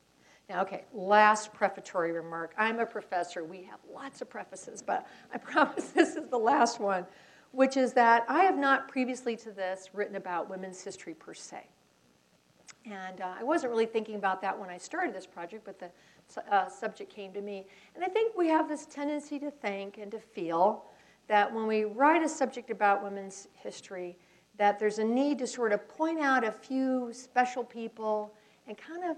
Now, 0.49 0.63
okay, 0.63 0.85
last 0.93 1.53
prefatory 1.53 2.13
remark. 2.13 2.55
I'm 2.57 2.79
a 2.79 2.87
professor. 2.87 3.45
We 3.45 3.63
have 3.65 3.81
lots 3.93 4.23
of 4.23 4.31
prefaces, 4.31 4.83
but 4.83 5.07
I 5.33 5.39
promise 5.39 5.89
this 5.89 6.17
is 6.17 6.29
the 6.29 6.39
last 6.39 6.81
one, 6.81 7.07
which 7.53 7.77
is 7.77 7.93
that 7.95 8.25
I 8.29 8.45
have 8.45 8.57
not 8.57 8.89
previously 8.89 9.37
to 9.39 9.51
this 9.51 9.91
written 9.93 10.17
about 10.17 10.49
women's 10.49 10.83
history 10.83 11.15
per 11.15 11.35
se. 11.35 11.67
And 12.85 13.21
uh, 13.21 13.35
I 13.39 13.43
wasn't 13.43 13.73
really 13.73 13.87
thinking 13.87 14.15
about 14.15 14.41
that 14.43 14.57
when 14.57 14.71
I 14.71 14.79
started 14.79 15.13
this 15.13 15.27
project, 15.27 15.65
but 15.65 15.81
the 15.81 15.91
uh, 16.53 16.69
subject 16.69 17.13
came 17.13 17.33
to 17.33 17.41
me. 17.41 17.67
And 17.97 18.05
I 18.05 18.09
think 18.09 18.37
we 18.37 18.47
have 18.49 18.69
this 18.69 18.87
tendency 18.87 19.41
to 19.41 19.51
think 19.51 19.99
and 19.99 20.13
to 20.13 20.21
feel 20.21 20.85
that 21.29 21.53
when 21.53 21.67
we 21.67 21.85
write 21.85 22.23
a 22.23 22.29
subject 22.29 22.71
about 22.71 23.03
women's 23.03 23.49
history, 23.55 24.17
that 24.59 24.79
there's 24.79 24.99
a 24.99 25.05
need 25.05 25.39
to 25.39 25.47
sort 25.47 25.73
of 25.73 25.87
point 25.89 26.21
out 26.21 26.45
a 26.45 26.53
few 26.53 27.11
special 27.13 27.65
people 27.65 28.33
and 28.67 28.77
kind 28.77 29.05
of 29.05 29.17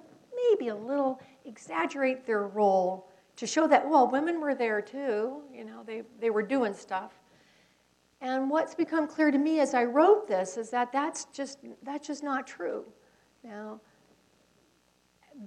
maybe 0.50 0.68
a 0.68 0.74
little 0.74 1.20
exaggerate 1.44 2.26
their 2.26 2.46
role 2.48 3.08
to 3.36 3.46
show 3.46 3.68
that, 3.68 3.88
well, 3.88 4.08
women 4.08 4.40
were 4.40 4.54
there 4.54 4.80
too. 4.80 5.42
You 5.52 5.64
know, 5.64 5.82
they, 5.86 6.02
they 6.20 6.30
were 6.30 6.42
doing 6.42 6.74
stuff. 6.74 7.12
And 8.20 8.50
what's 8.50 8.74
become 8.74 9.06
clear 9.06 9.30
to 9.30 9.38
me 9.38 9.60
as 9.60 9.74
I 9.74 9.84
wrote 9.84 10.26
this 10.26 10.56
is 10.56 10.70
that 10.70 10.90
that's 10.92 11.26
just, 11.26 11.58
that's 11.84 12.06
just 12.06 12.24
not 12.24 12.46
true. 12.46 12.84
Now, 13.44 13.80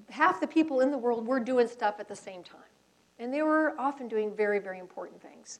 half 0.09 0.39
the 0.39 0.47
people 0.47 0.79
in 0.79 0.89
the 0.89 0.97
world 0.97 1.27
were 1.27 1.41
doing 1.41 1.67
stuff 1.67 1.95
at 1.99 2.07
the 2.07 2.15
same 2.15 2.43
time. 2.43 2.61
And 3.19 3.33
they 3.33 3.41
were 3.41 3.75
often 3.77 4.07
doing 4.07 4.33
very, 4.33 4.59
very 4.59 4.79
important 4.79 5.21
things. 5.21 5.59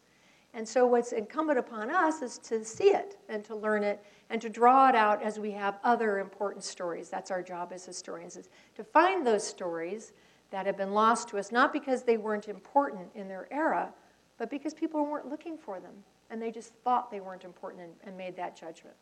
And 0.54 0.68
so, 0.68 0.86
what's 0.86 1.14
incumbent 1.14 1.60
upon 1.60 1.90
us 1.90 2.22
is 2.22 2.38
to 2.40 2.64
see 2.66 2.90
it 2.90 3.18
and 3.30 3.44
to 3.46 3.56
learn 3.56 3.84
it 3.84 4.04
and 4.30 4.42
to 4.42 4.50
draw 4.50 4.90
it 4.90 4.96
out 4.96 5.24
as 5.24 5.40
we 5.40 5.52
have 5.52 5.80
other 5.84 6.20
important 6.20 6.64
stories. 6.64 7.10
That's 7.10 7.32
our 7.32 7.42
job 7.42 7.72
as 7.74 7.86
historians, 7.86 8.36
is 8.36 8.50
to 8.76 8.84
find 8.84 9.26
those 9.26 9.46
stories 9.46 10.14
that 10.52 10.66
have 10.66 10.76
been 10.76 10.92
lost 10.92 11.30
to 11.30 11.38
us, 11.38 11.52
not 11.52 11.72
because 11.72 12.04
they 12.04 12.18
weren't 12.18 12.50
important 12.50 13.08
in 13.16 13.28
their 13.30 13.48
era, 13.52 13.94
but 14.38 14.50
because 14.50 14.74
people 14.74 15.06
weren't 15.06 15.30
looking 15.30 15.58
for 15.58 15.80
them 15.80 15.94
and 16.32 16.42
they 16.42 16.50
just 16.50 16.74
thought 16.84 17.12
they 17.12 17.20
weren't 17.20 17.44
important 17.44 17.84
and, 17.84 17.94
and 18.06 18.18
made 18.18 18.36
that 18.38 18.56
judgment. 18.56 18.96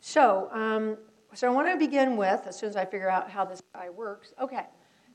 So, 0.00 0.48
um, 0.52 0.96
so 1.34 1.48
I 1.48 1.50
want 1.50 1.68
to 1.68 1.76
begin 1.76 2.16
with, 2.16 2.46
as 2.46 2.56
soon 2.56 2.68
as 2.68 2.76
I 2.76 2.84
figure 2.84 3.10
out 3.10 3.28
how 3.28 3.44
this 3.44 3.60
guy 3.74 3.90
works, 3.90 4.32
okay. 4.40 4.66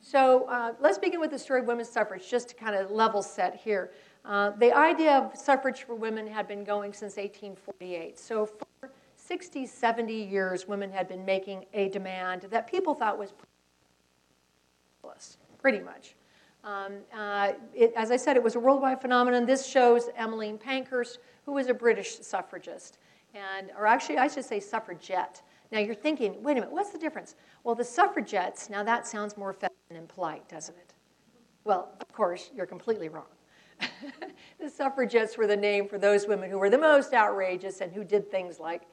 So 0.01 0.45
uh, 0.45 0.73
let's 0.79 0.97
begin 0.97 1.19
with 1.19 1.31
the 1.31 1.39
story 1.39 1.61
of 1.61 1.67
women's 1.67 1.89
suffrage, 1.89 2.29
just 2.29 2.49
to 2.49 2.55
kind 2.55 2.75
of 2.75 2.91
level 2.91 3.21
set 3.21 3.55
here. 3.55 3.91
Uh, 4.29 4.51
the 4.51 4.71
idea 4.71 5.17
of 5.17 5.35
suffrage 5.35 5.83
for 5.83 5.95
women 5.95 6.27
had 6.27 6.47
been 6.47 6.63
going 6.63 6.93
since 6.93 7.17
1848. 7.17 8.19
So 8.19 8.45
for 8.45 8.91
60, 9.15 9.65
70 9.65 10.13
years, 10.13 10.67
women 10.67 10.91
had 10.91 11.07
been 11.07 11.25
making 11.25 11.65
a 11.73 11.89
demand 11.89 12.43
that 12.51 12.69
people 12.69 12.93
thought 12.93 13.17
was 13.17 13.33
pretty 15.59 15.79
much. 15.79 16.15
Um, 16.63 16.97
uh, 17.11 17.53
it, 17.73 17.91
as 17.95 18.11
I 18.11 18.17
said, 18.17 18.35
it 18.35 18.43
was 18.43 18.55
a 18.55 18.59
worldwide 18.59 19.01
phenomenon. 19.01 19.47
This 19.47 19.65
shows 19.65 20.09
Emmeline 20.15 20.59
Pankhurst, 20.59 21.17
who 21.45 21.53
was 21.53 21.65
a 21.67 21.73
British 21.73 22.19
suffragist, 22.19 22.99
and, 23.33 23.71
or 23.77 23.87
actually, 23.87 24.19
I 24.19 24.27
should 24.27 24.45
say 24.45 24.59
suffragette. 24.59 25.41
Now 25.71 25.79
you're 25.79 25.95
thinking, 25.95 26.41
wait 26.43 26.53
a 26.53 26.55
minute, 26.61 26.71
what's 26.71 26.91
the 26.91 26.99
difference? 26.99 27.35
Well, 27.63 27.73
the 27.73 27.83
suffragettes, 27.83 28.69
now 28.69 28.83
that 28.83 29.07
sounds 29.07 29.37
more 29.37 29.53
feminine 29.53 29.73
and 29.91 30.07
polite, 30.07 30.47
doesn't 30.49 30.75
it? 30.75 30.93
Well, 31.63 31.89
of 31.99 32.13
course, 32.13 32.51
you're 32.55 32.67
completely 32.67 33.09
wrong. 33.09 33.25
the 34.59 34.69
suffragettes 34.69 35.37
were 35.37 35.47
the 35.47 35.57
name 35.57 35.87
for 35.87 35.97
those 35.97 36.27
women 36.27 36.49
who 36.49 36.57
were 36.57 36.69
the 36.69 36.77
most 36.77 37.13
outrageous 37.13 37.81
and 37.81 37.91
who 37.91 38.03
did 38.03 38.29
things 38.29 38.59
like 38.59 38.83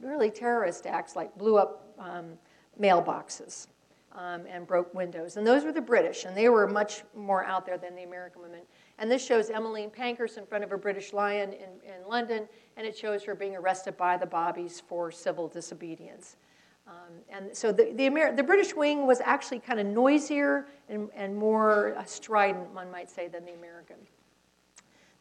really 0.00 0.30
terrorist 0.30 0.86
acts, 0.86 1.16
like 1.16 1.36
blew 1.36 1.56
up 1.56 1.94
um, 1.98 2.32
mailboxes 2.80 3.68
um, 4.12 4.44
and 4.48 4.66
broke 4.66 4.92
windows. 4.94 5.36
And 5.36 5.46
those 5.46 5.64
were 5.64 5.72
the 5.72 5.80
British, 5.80 6.24
and 6.24 6.36
they 6.36 6.48
were 6.48 6.66
much 6.66 7.02
more 7.14 7.44
out 7.44 7.66
there 7.66 7.78
than 7.78 7.94
the 7.94 8.02
American 8.02 8.42
women. 8.42 8.60
And 8.98 9.10
this 9.10 9.24
shows 9.24 9.50
Emmeline 9.50 9.90
Pankhurst 9.90 10.38
in 10.38 10.46
front 10.46 10.64
of 10.64 10.72
a 10.72 10.78
British 10.78 11.12
lion 11.12 11.52
in, 11.52 11.68
in 11.84 12.08
London, 12.08 12.48
and 12.76 12.86
it 12.86 12.96
shows 12.96 13.22
her 13.24 13.34
being 13.34 13.56
arrested 13.56 13.96
by 13.96 14.16
the 14.16 14.26
Bobbies 14.26 14.82
for 14.86 15.10
civil 15.10 15.48
disobedience. 15.48 16.36
Um, 16.86 17.14
and 17.28 17.56
so 17.56 17.72
the, 17.72 17.92
the, 17.94 18.04
Amer- 18.04 18.36
the, 18.36 18.44
British 18.44 18.74
wing 18.74 19.06
was 19.06 19.20
actually 19.20 19.58
kind 19.58 19.80
of 19.80 19.86
noisier 19.86 20.68
and, 20.88 21.10
and 21.16 21.34
more 21.34 21.96
strident, 22.06 22.72
one 22.72 22.90
might 22.92 23.10
say, 23.10 23.26
than 23.26 23.44
the 23.44 23.54
American. 23.54 23.96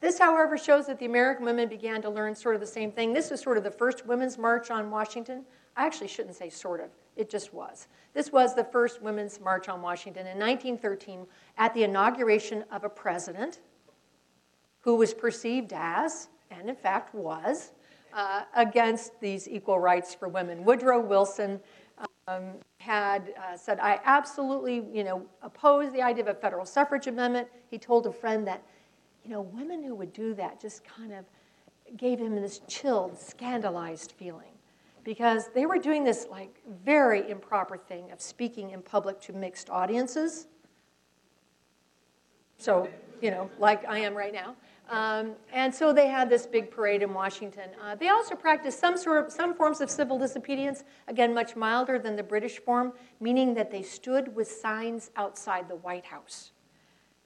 This, 0.01 0.19
however, 0.19 0.57
shows 0.57 0.87
that 0.87 0.99
the 0.99 1.05
American 1.05 1.45
women 1.45 1.69
began 1.69 2.01
to 2.01 2.09
learn 2.09 2.35
sort 2.35 2.55
of 2.55 2.61
the 2.61 2.67
same 2.67 2.91
thing. 2.91 3.13
This 3.13 3.31
was 3.31 3.41
sort 3.41 3.57
of 3.57 3.63
the 3.63 3.71
first 3.71 4.05
women's 4.05 4.37
march 4.37 4.69
on 4.69 4.91
Washington. 4.91 5.45
I 5.77 5.85
actually 5.85 6.07
shouldn't 6.07 6.35
say 6.35 6.49
sort 6.49 6.79
of, 6.79 6.89
it 7.15 7.29
just 7.29 7.53
was. 7.53 7.87
This 8.13 8.31
was 8.31 8.55
the 8.55 8.63
first 8.63 9.01
women's 9.01 9.39
march 9.39 9.67
on 9.67 9.81
Washington 9.81 10.27
in 10.27 10.37
1913 10.37 11.25
at 11.57 11.73
the 11.73 11.83
inauguration 11.83 12.63
of 12.71 12.83
a 12.83 12.89
president 12.89 13.59
who 14.81 14.95
was 14.95 15.13
perceived 15.13 15.73
as, 15.73 16.29
and 16.51 16.69
in 16.69 16.75
fact 16.75 17.13
was, 17.15 17.71
uh, 18.13 18.43
against 18.55 19.19
these 19.19 19.47
equal 19.47 19.79
rights 19.79 20.13
for 20.13 20.29
women. 20.29 20.63
Woodrow 20.63 21.01
Wilson 21.01 21.59
um, 22.27 22.53
had 22.79 23.33
uh, 23.37 23.57
said, 23.57 23.79
I 23.79 23.99
absolutely, 24.05 24.85
you 24.93 25.03
know, 25.03 25.25
oppose 25.41 25.91
the 25.91 26.01
idea 26.01 26.23
of 26.23 26.29
a 26.29 26.39
federal 26.39 26.65
suffrage 26.65 27.07
amendment. 27.07 27.47
He 27.69 27.77
told 27.77 28.07
a 28.07 28.11
friend 28.11 28.47
that, 28.47 28.63
you 29.25 29.31
know, 29.31 29.41
women 29.41 29.83
who 29.83 29.95
would 29.95 30.13
do 30.13 30.35
that 30.35 30.61
just 30.61 30.83
kind 30.85 31.11
of 31.11 31.25
gave 31.97 32.19
him 32.19 32.35
this 32.35 32.61
chilled, 32.67 33.19
scandalized 33.19 34.11
feeling 34.11 34.51
because 35.03 35.49
they 35.53 35.65
were 35.65 35.77
doing 35.77 36.03
this 36.03 36.27
like 36.29 36.61
very 36.83 37.29
improper 37.29 37.77
thing 37.77 38.11
of 38.11 38.21
speaking 38.21 38.71
in 38.71 38.81
public 38.81 39.19
to 39.21 39.33
mixed 39.33 39.69
audiences. 39.69 40.47
So, 42.57 42.87
you 43.21 43.31
know, 43.31 43.49
like 43.59 43.87
I 43.87 43.99
am 43.99 44.15
right 44.15 44.33
now. 44.33 44.55
Um, 44.89 45.33
and 45.51 45.73
so 45.73 45.91
they 45.91 46.07
had 46.07 46.29
this 46.29 46.45
big 46.45 46.69
parade 46.69 47.01
in 47.01 47.13
Washington. 47.13 47.69
Uh, 47.83 47.95
they 47.95 48.09
also 48.09 48.35
practiced 48.35 48.79
some 48.79 48.97
sort 48.97 49.25
of 49.25 49.31
some 49.31 49.55
forms 49.55 49.81
of 49.81 49.89
civil 49.89 50.19
disobedience, 50.19 50.83
again 51.07 51.33
much 51.33 51.55
milder 51.55 51.97
than 51.97 52.15
the 52.15 52.23
British 52.23 52.59
form, 52.59 52.93
meaning 53.19 53.55
that 53.55 53.71
they 53.71 53.81
stood 53.81 54.35
with 54.35 54.47
signs 54.47 55.09
outside 55.15 55.67
the 55.67 55.75
White 55.77 56.05
House. 56.05 56.51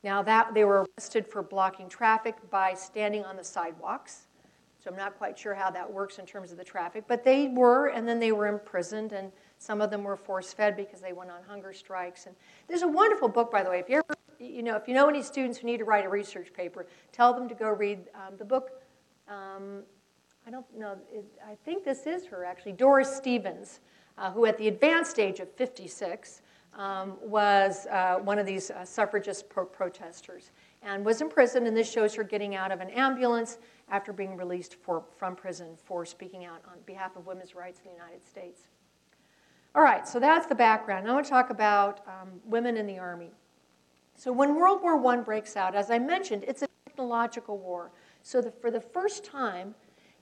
Now 0.04 0.22
that 0.24 0.54
they 0.54 0.64
were 0.64 0.86
arrested 0.98 1.28
for 1.28 1.44
blocking 1.44 1.90
traffic 1.90 2.36
by 2.50 2.74
standing 2.74 3.26
on 3.26 3.36
the 3.36 3.44
sidewalks. 3.44 4.28
So 4.82 4.90
I'm 4.90 4.96
not 4.96 5.18
quite 5.18 5.38
sure 5.38 5.54
how 5.54 5.70
that 5.72 5.92
works 5.92 6.20
in 6.20 6.26
terms 6.26 6.54
of 6.54 6.58
the 6.58 6.64
traffic, 6.64 7.04
but 7.06 7.26
they 7.26 7.50
were, 7.50 7.88
and 7.88 8.08
then 8.08 8.18
they 8.18 8.32
were 8.32 8.48
imprisoned, 8.48 9.12
and 9.12 9.30
some 9.58 9.82
of 9.82 9.92
them 9.92 10.04
were 10.04 10.16
force 10.16 10.54
fed 10.54 10.78
because 10.78 11.02
they 11.02 11.12
went 11.12 11.30
on 11.30 11.44
hunger 11.44 11.74
strikes. 11.74 12.28
And 12.28 12.36
there's 12.70 12.84
a 12.84 12.88
wonderful 12.88 13.28
book, 13.28 13.52
by 13.52 13.62
the 13.62 13.70
way. 13.70 13.80
If 13.80 13.90
you 13.90 13.98
ever, 13.98 14.16
you 14.40 14.64
know, 14.64 14.78
if 14.78 14.88
you 14.88 14.94
know 14.94 15.10
any 15.10 15.22
students 15.22 15.58
who 15.58 15.68
need 15.68 15.80
to 15.80 15.84
write 15.84 16.06
a 16.06 16.10
research 16.10 16.54
paper, 16.54 16.88
tell 17.12 17.34
them 17.34 17.50
to 17.50 17.56
go 17.56 17.70
read 17.70 18.00
um, 18.16 18.38
the 18.38 18.46
book. 18.46 18.82
Um, 19.28 19.84
I 20.48 20.52
don't 20.52 20.66
know. 20.78 20.96
It, 21.12 21.26
I 21.46 21.56
think 21.66 21.84
this 21.84 22.08
is 22.08 22.26
her 22.28 22.46
actually, 22.46 22.72
Doris 22.72 23.14
Stevens, 23.14 23.82
uh, 24.18 24.32
who 24.32 24.46
at 24.46 24.58
the 24.58 24.70
advanced 24.70 25.20
age 25.20 25.42
of 25.42 25.52
56 25.52 26.42
um, 26.76 27.18
was 27.22 27.88
uh, 27.88 28.16
one 28.16 28.40
of 28.40 28.46
these 28.46 28.72
uh, 28.72 28.86
suffragist 28.86 29.50
pro- 29.50 29.66
protesters 29.66 30.52
and 30.82 31.06
was 31.06 31.22
in 31.22 31.30
prison. 31.30 31.68
And 31.68 31.76
this 31.76 31.92
shows 31.92 32.14
her 32.16 32.24
getting 32.24 32.56
out 32.56 32.72
of 32.72 32.80
an 32.80 32.90
ambulance 32.90 33.58
after 33.90 34.14
being 34.14 34.38
released 34.38 34.76
for, 34.76 35.04
from 35.18 35.36
prison 35.36 35.78
for 35.84 36.06
speaking 36.06 36.46
out 36.46 36.62
on 36.68 36.78
behalf 36.86 37.16
of 37.16 37.26
women's 37.26 37.56
rights 37.56 37.80
in 37.84 37.92
the 37.92 37.98
United 37.98 38.26
States. 38.26 38.62
All 39.76 39.84
right, 39.84 40.08
so 40.08 40.20
that's 40.20 40.48
the 40.48 40.56
background. 40.56 41.08
I 41.08 41.14
want 41.14 41.26
to 41.26 41.30
talk 41.30 41.50
about 41.50 42.02
um, 42.08 42.30
women 42.46 42.76
in 42.78 42.88
the 42.88 42.98
Army. 42.98 43.32
So 44.16 44.32
when 44.32 44.56
World 44.56 44.82
War 44.82 45.06
I 45.08 45.18
breaks 45.18 45.56
out, 45.56 45.76
as 45.76 45.92
I 45.92 46.00
mentioned, 46.00 46.44
it's 46.48 46.64
a 46.64 46.68
technological 46.86 47.58
war. 47.58 47.92
So 48.22 48.42
the, 48.42 48.52
for 48.52 48.72
the 48.72 48.82
first 48.82 49.24
time, 49.24 49.76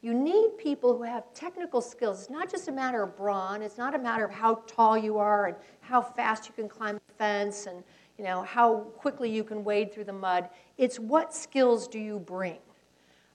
you 0.08 0.14
need 0.14 0.58
people 0.58 0.96
who 0.96 1.04
have 1.04 1.34
technical 1.34 1.82
skills. 1.82 2.22
It's 2.22 2.30
not 2.30 2.50
just 2.50 2.70
a 2.70 2.72
matter 2.72 3.04
of 3.04 3.18
brawn. 3.18 3.62
It's 3.62 3.78
not 3.78 3.94
a 3.94 4.00
matter 4.00 4.24
of 4.24 4.32
how 4.32 4.64
tall 4.66 4.98
you 4.98 5.18
are 5.18 5.48
and 5.48 5.58
how 5.82 6.02
fast 6.02 6.48
you 6.48 6.54
can 6.54 6.70
climb 6.70 6.96
a 6.96 7.14
fence 7.18 7.66
and 7.66 7.84
you 8.18 8.24
know 8.24 8.42
how 8.44 8.78
quickly 8.96 9.30
you 9.30 9.44
can 9.44 9.66
wade 9.66 9.94
through 9.94 10.06
the 10.06 10.14
mud. 10.14 10.48
It's 10.78 10.98
what 10.98 11.34
skills 11.34 11.90
do 11.90 12.00
you 12.00 12.20
bring. 12.20 12.60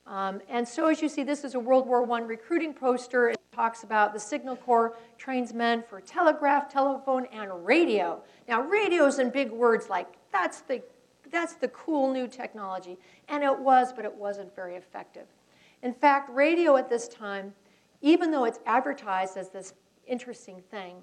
Um, 0.07 0.41
and 0.49 0.67
so, 0.67 0.89
as 0.89 1.03
you 1.03 1.11
see, 1.11 1.23
this 1.25 1.45
is 1.45 1.55
a 1.55 1.61
World 1.61 1.87
War 1.87 2.11
I 2.11 2.21
recruiting 2.21 2.73
poster. 2.73 3.29
It 3.29 3.39
talks 3.55 3.83
about 3.83 4.15
the 4.15 4.21
Signal 4.21 4.57
Corps 4.57 4.97
trains 5.19 5.53
men 5.53 5.85
for 5.87 6.01
telegraph, 6.01 6.73
telephone, 6.73 7.27
and 7.35 7.67
radio. 7.67 8.23
Now, 8.49 8.63
radio's 8.63 9.19
in 9.19 9.29
big 9.29 9.51
words 9.51 9.91
like 9.91 10.09
that's 10.33 10.63
the, 10.63 10.83
that's 11.31 11.53
the 11.53 11.69
cool 11.69 12.11
new 12.11 12.27
technology. 12.27 12.97
And 13.29 13.45
it 13.45 13.59
was, 13.59 13.93
but 13.93 14.07
it 14.07 14.15
wasn't 14.15 14.57
very 14.57 14.77
effective. 14.77 15.27
In 15.83 15.93
fact, 15.93 16.31
radio 16.31 16.77
at 16.77 16.89
this 16.89 17.09
time, 17.09 17.53
even 18.01 18.31
though 18.31 18.45
it's 18.45 18.61
advertised 18.67 19.37
as 19.37 19.49
this 19.51 19.75
interesting 20.07 20.63
thing, 20.71 20.97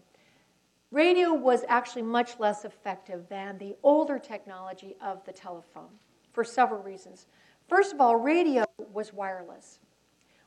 radio 0.92 1.34
was 1.34 1.64
actually 1.68 2.02
much 2.02 2.40
less 2.40 2.66
effective 2.66 3.28
than 3.30 3.58
the 3.58 3.76
older 3.84 4.18
technology 4.18 4.96
of 5.02 5.24
the 5.26 5.32
telephone 5.32 5.90
for 6.32 6.44
several 6.44 6.82
reasons. 6.82 7.28
First 7.68 7.94
of 7.94 8.02
all, 8.02 8.16
radio 8.16 8.66
was 8.94 9.14
wireless, 9.14 9.80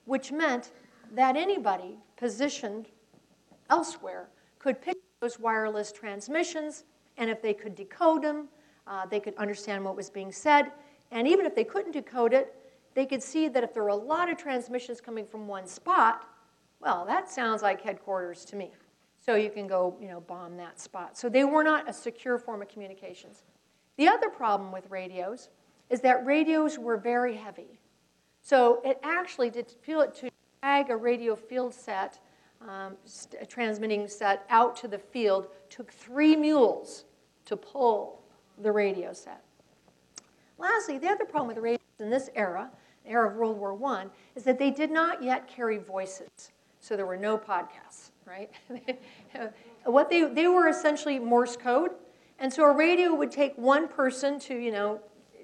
which 0.06 0.32
meant 0.32 0.72
that 1.12 1.36
anybody 1.36 1.98
positioned 2.16 2.88
elsewhere 3.70 4.28
could 4.58 4.80
pick 4.80 4.96
those 5.20 5.38
wireless 5.38 5.92
transmissions, 5.92 6.84
and 7.18 7.30
if 7.30 7.42
they 7.42 7.54
could 7.54 7.74
decode 7.74 8.22
them, 8.22 8.48
uh, 8.86 9.06
they 9.06 9.20
could 9.20 9.34
understand 9.36 9.84
what 9.84 9.94
was 9.94 10.10
being 10.10 10.32
said. 10.32 10.72
And 11.10 11.28
even 11.28 11.46
if 11.46 11.54
they 11.54 11.64
couldn't 11.64 11.92
decode 11.92 12.32
it, 12.32 12.56
they 12.94 13.06
could 13.06 13.22
see 13.22 13.48
that 13.48 13.64
if 13.64 13.74
there 13.74 13.82
were 13.82 13.90
a 13.90 13.94
lot 13.94 14.30
of 14.30 14.36
transmissions 14.36 15.00
coming 15.00 15.26
from 15.26 15.46
one 15.46 15.66
spot, 15.66 16.28
well, 16.80 17.04
that 17.06 17.30
sounds 17.30 17.62
like 17.62 17.80
headquarters 17.80 18.44
to 18.46 18.56
me. 18.56 18.72
So 19.24 19.36
you 19.36 19.50
can 19.50 19.68
go, 19.68 19.96
you 20.00 20.08
know, 20.08 20.20
bomb 20.20 20.56
that 20.56 20.80
spot. 20.80 21.16
So 21.16 21.28
they 21.28 21.44
were 21.44 21.62
not 21.62 21.88
a 21.88 21.92
secure 21.92 22.38
form 22.38 22.60
of 22.60 22.68
communications. 22.68 23.44
The 23.96 24.08
other 24.08 24.28
problem 24.28 24.72
with 24.72 24.90
radios 24.90 25.48
is 25.90 26.00
that 26.00 26.26
radios 26.26 26.78
were 26.78 26.96
very 26.96 27.36
heavy. 27.36 27.78
So 28.40 28.80
it 28.84 28.98
actually 29.04 29.50
did 29.50 29.70
feel 29.70 30.00
it 30.00 30.14
to 30.16 30.30
drag 30.60 30.90
a 30.90 30.96
radio 30.96 31.36
field 31.36 31.72
set, 31.72 32.18
um, 32.66 32.96
st- 33.04 33.48
transmitting 33.48 34.08
set 34.08 34.44
out 34.50 34.74
to 34.76 34.88
the 34.88 34.98
field 34.98 35.48
took 35.68 35.92
three 35.92 36.34
mules 36.34 37.04
to 37.44 37.56
pull 37.56 38.22
the 38.58 38.72
radio 38.72 39.12
set. 39.12 39.42
Lastly, 40.58 40.98
the 40.98 41.08
other 41.08 41.24
problem 41.24 41.48
with 41.48 41.58
radios 41.58 41.80
in 41.98 42.10
this 42.10 42.28
era, 42.34 42.70
era 43.06 43.28
of 43.28 43.36
World 43.36 43.58
War 43.58 43.78
I, 43.84 44.06
is 44.34 44.44
that 44.44 44.58
they 44.58 44.70
did 44.70 44.90
not 44.90 45.22
yet 45.22 45.48
carry 45.48 45.78
voices. 45.78 46.28
So 46.80 46.96
there 46.96 47.06
were 47.06 47.16
no 47.16 47.38
podcasts, 47.38 48.10
right? 48.26 48.50
what 49.84 50.10
they, 50.10 50.24
they 50.24 50.48
were 50.48 50.68
essentially 50.68 51.18
Morse 51.18 51.56
code. 51.56 51.92
And 52.38 52.52
so 52.52 52.64
a 52.64 52.72
radio 52.72 53.14
would 53.14 53.30
take 53.30 53.56
one 53.56 53.86
person 53.86 54.38
to, 54.40 54.54
you 54.54 54.72
know, 54.72 55.00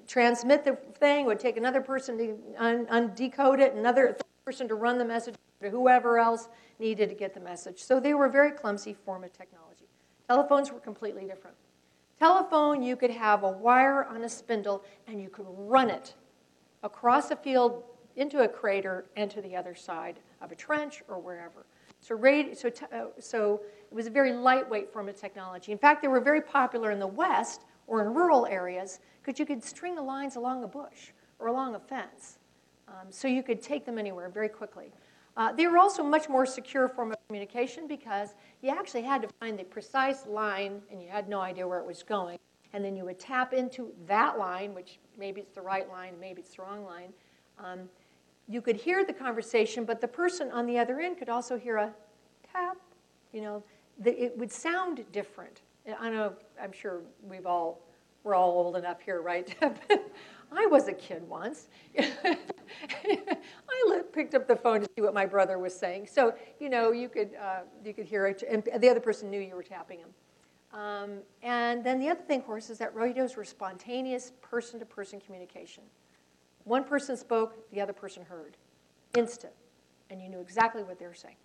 transmit 0.07 0.65
the 0.65 0.75
thing, 0.99 1.25
would 1.25 1.39
take 1.39 1.55
another 1.55 1.81
person 1.81 2.17
to 2.17 2.37
un- 2.57 2.85
undecode 2.87 3.59
it, 3.59 3.73
another 3.73 4.17
person 4.43 4.67
to 4.67 4.75
run 4.75 4.97
the 4.97 5.05
message 5.05 5.35
to 5.61 5.69
whoever 5.69 6.17
else 6.17 6.49
needed 6.79 7.07
to 7.09 7.15
get 7.15 7.33
the 7.33 7.39
message. 7.39 7.79
So 7.79 7.99
they 7.99 8.13
were 8.13 8.25
a 8.25 8.31
very 8.31 8.51
clumsy 8.51 8.93
form 8.93 9.23
of 9.23 9.31
technology. 9.31 9.85
Telephones 10.27 10.71
were 10.71 10.79
completely 10.79 11.25
different. 11.25 11.55
Telephone, 12.19 12.81
you 12.81 12.95
could 12.97 13.11
have 13.11 13.43
a 13.43 13.51
wire 13.51 14.03
on 14.05 14.23
a 14.23 14.29
spindle 14.29 14.83
and 15.07 15.21
you 15.21 15.29
could 15.29 15.45
run 15.47 15.89
it 15.89 16.15
across 16.83 17.31
a 17.31 17.35
field 17.35 17.83
into 18.15 18.41
a 18.41 18.47
crater 18.47 19.05
and 19.15 19.29
to 19.31 19.41
the 19.41 19.55
other 19.55 19.75
side 19.75 20.19
of 20.41 20.51
a 20.51 20.55
trench 20.55 21.01
or 21.07 21.19
wherever. 21.19 21.65
So, 22.01 22.17
so, 22.53 22.69
uh, 22.91 23.05
so 23.19 23.61
it 23.91 23.93
was 23.93 24.07
a 24.07 24.09
very 24.09 24.33
lightweight 24.33 24.91
form 24.91 25.09
of 25.09 25.15
technology. 25.15 25.71
In 25.71 25.77
fact, 25.77 26.01
they 26.01 26.07
were 26.07 26.21
very 26.21 26.41
popular 26.41 26.91
in 26.91 26.99
the 26.99 27.07
West 27.07 27.61
or 27.87 28.01
in 28.01 28.13
rural 28.13 28.45
areas 28.45 28.99
because 29.21 29.39
you 29.39 29.45
could 29.45 29.63
string 29.63 29.95
the 29.95 30.01
lines 30.01 30.35
along 30.35 30.63
a 30.63 30.67
bush 30.67 31.11
or 31.39 31.47
along 31.47 31.75
a 31.75 31.79
fence. 31.79 32.37
Um, 32.87 33.07
so 33.09 33.27
you 33.27 33.43
could 33.43 33.61
take 33.61 33.85
them 33.85 33.97
anywhere 33.97 34.29
very 34.29 34.49
quickly. 34.49 34.91
Uh, 35.37 35.51
they 35.53 35.67
were 35.67 35.77
also 35.77 36.03
much 36.03 36.27
more 36.27 36.45
secure 36.45 36.89
form 36.89 37.11
of 37.11 37.17
communication 37.27 37.87
because 37.87 38.35
you 38.61 38.69
actually 38.69 39.03
had 39.03 39.21
to 39.21 39.29
find 39.39 39.57
the 39.57 39.63
precise 39.63 40.25
line 40.25 40.81
and 40.91 41.01
you 41.01 41.07
had 41.07 41.29
no 41.29 41.39
idea 41.39 41.67
where 41.67 41.79
it 41.79 41.85
was 41.85 42.03
going. 42.03 42.37
And 42.73 42.83
then 42.83 42.95
you 42.95 43.05
would 43.05 43.19
tap 43.19 43.53
into 43.53 43.91
that 44.07 44.37
line, 44.37 44.75
which 44.75 44.99
maybe 45.17 45.41
it's 45.41 45.55
the 45.55 45.61
right 45.61 45.89
line, 45.89 46.13
maybe 46.19 46.41
it's 46.41 46.55
the 46.55 46.61
wrong 46.61 46.85
line. 46.85 47.13
Um, 47.57 47.89
you 48.47 48.61
could 48.61 48.75
hear 48.75 49.05
the 49.05 49.13
conversation, 49.13 49.85
but 49.85 50.01
the 50.01 50.07
person 50.07 50.51
on 50.51 50.65
the 50.65 50.77
other 50.77 50.99
end 50.99 51.17
could 51.17 51.29
also 51.29 51.57
hear 51.57 51.77
a 51.77 51.93
tap. 52.51 52.77
You 53.31 53.41
know, 53.41 53.63
the, 53.99 54.23
it 54.23 54.37
would 54.37 54.51
sound 54.51 55.03
different. 55.11 55.61
I 55.99 56.09
know, 56.09 56.33
I'm 56.61 56.71
sure 56.71 57.01
we've 57.27 57.45
all, 57.45 57.81
we're 58.23 58.35
all 58.35 58.51
old 58.51 58.75
enough 58.75 59.01
here, 59.01 59.21
right? 59.21 59.55
I 60.51 60.65
was 60.65 60.87
a 60.87 60.93
kid 60.93 61.27
once. 61.27 61.67
I 61.99 62.37
picked 64.11 64.33
up 64.33 64.47
the 64.47 64.55
phone 64.55 64.81
to 64.81 64.89
see 64.95 65.01
what 65.01 65.13
my 65.13 65.25
brother 65.25 65.59
was 65.59 65.75
saying. 65.75 66.07
So, 66.07 66.33
you 66.59 66.69
know, 66.69 66.91
you 66.91 67.09
could, 67.09 67.31
uh, 67.41 67.61
you 67.85 67.93
could 67.93 68.05
hear 68.05 68.27
it, 68.27 68.43
and 68.49 68.67
the 68.79 68.89
other 68.89 68.99
person 68.99 69.29
knew 69.29 69.39
you 69.39 69.55
were 69.55 69.63
tapping 69.63 69.99
him. 69.99 70.09
Um, 70.73 71.19
and 71.41 71.83
then 71.83 71.99
the 71.99 72.09
other 72.09 72.21
thing, 72.21 72.39
of 72.39 72.45
course, 72.45 72.69
is 72.69 72.77
that 72.77 72.93
radios 72.93 73.35
were 73.35 73.45
spontaneous 73.45 74.33
person 74.41 74.79
to 74.79 74.85
person 74.85 75.19
communication. 75.19 75.83
One 76.65 76.83
person 76.83 77.17
spoke, 77.17 77.55
the 77.71 77.81
other 77.81 77.93
person 77.93 78.23
heard. 78.23 78.55
Instant. 79.17 79.53
And 80.09 80.21
you 80.21 80.29
knew 80.29 80.39
exactly 80.39 80.83
what 80.83 80.99
they 80.99 81.05
were 81.05 81.13
saying. 81.13 81.35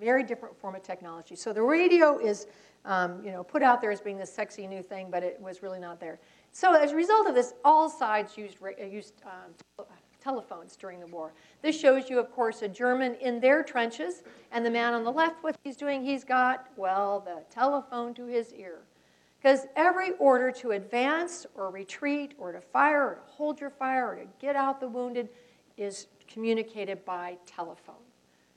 Very 0.00 0.22
different 0.22 0.58
form 0.58 0.74
of 0.74 0.82
technology. 0.82 1.36
So 1.36 1.52
the 1.52 1.62
radio 1.62 2.18
is 2.18 2.46
um, 2.84 3.24
you 3.24 3.30
know, 3.30 3.44
put 3.44 3.62
out 3.62 3.80
there 3.80 3.90
as 3.90 4.00
being 4.00 4.18
this 4.18 4.32
sexy 4.32 4.66
new 4.66 4.82
thing, 4.82 5.08
but 5.10 5.22
it 5.22 5.40
was 5.40 5.62
really 5.62 5.78
not 5.78 6.00
there. 6.00 6.18
So 6.52 6.74
as 6.74 6.92
a 6.92 6.96
result 6.96 7.28
of 7.28 7.34
this, 7.34 7.54
all 7.64 7.88
sides 7.88 8.36
used, 8.36 8.56
uh, 8.62 8.84
used 8.84 9.14
um, 9.24 9.86
telephones 10.22 10.76
during 10.76 11.00
the 11.00 11.06
war. 11.06 11.32
This 11.62 11.78
shows 11.78 12.08
you, 12.08 12.18
of 12.18 12.30
course, 12.32 12.62
a 12.62 12.68
German 12.68 13.14
in 13.16 13.40
their 13.40 13.62
trenches, 13.62 14.22
and 14.50 14.64
the 14.64 14.70
man 14.70 14.94
on 14.94 15.04
the 15.04 15.12
left, 15.12 15.42
what 15.42 15.56
he's 15.64 15.76
doing, 15.76 16.04
he's 16.04 16.24
got, 16.24 16.68
well, 16.76 17.20
the 17.20 17.42
telephone 17.50 18.14
to 18.14 18.26
his 18.26 18.52
ear. 18.52 18.78
Because 19.40 19.66
every 19.74 20.12
order 20.18 20.52
to 20.52 20.70
advance 20.72 21.46
or 21.56 21.70
retreat 21.70 22.34
or 22.38 22.52
to 22.52 22.60
fire 22.60 23.08
or 23.08 23.14
to 23.14 23.20
hold 23.26 23.60
your 23.60 23.70
fire 23.70 24.12
or 24.12 24.14
to 24.16 24.26
get 24.40 24.54
out 24.54 24.78
the 24.78 24.86
wounded 24.86 25.28
is 25.76 26.06
communicated 26.28 27.04
by 27.04 27.36
telephone. 27.44 28.01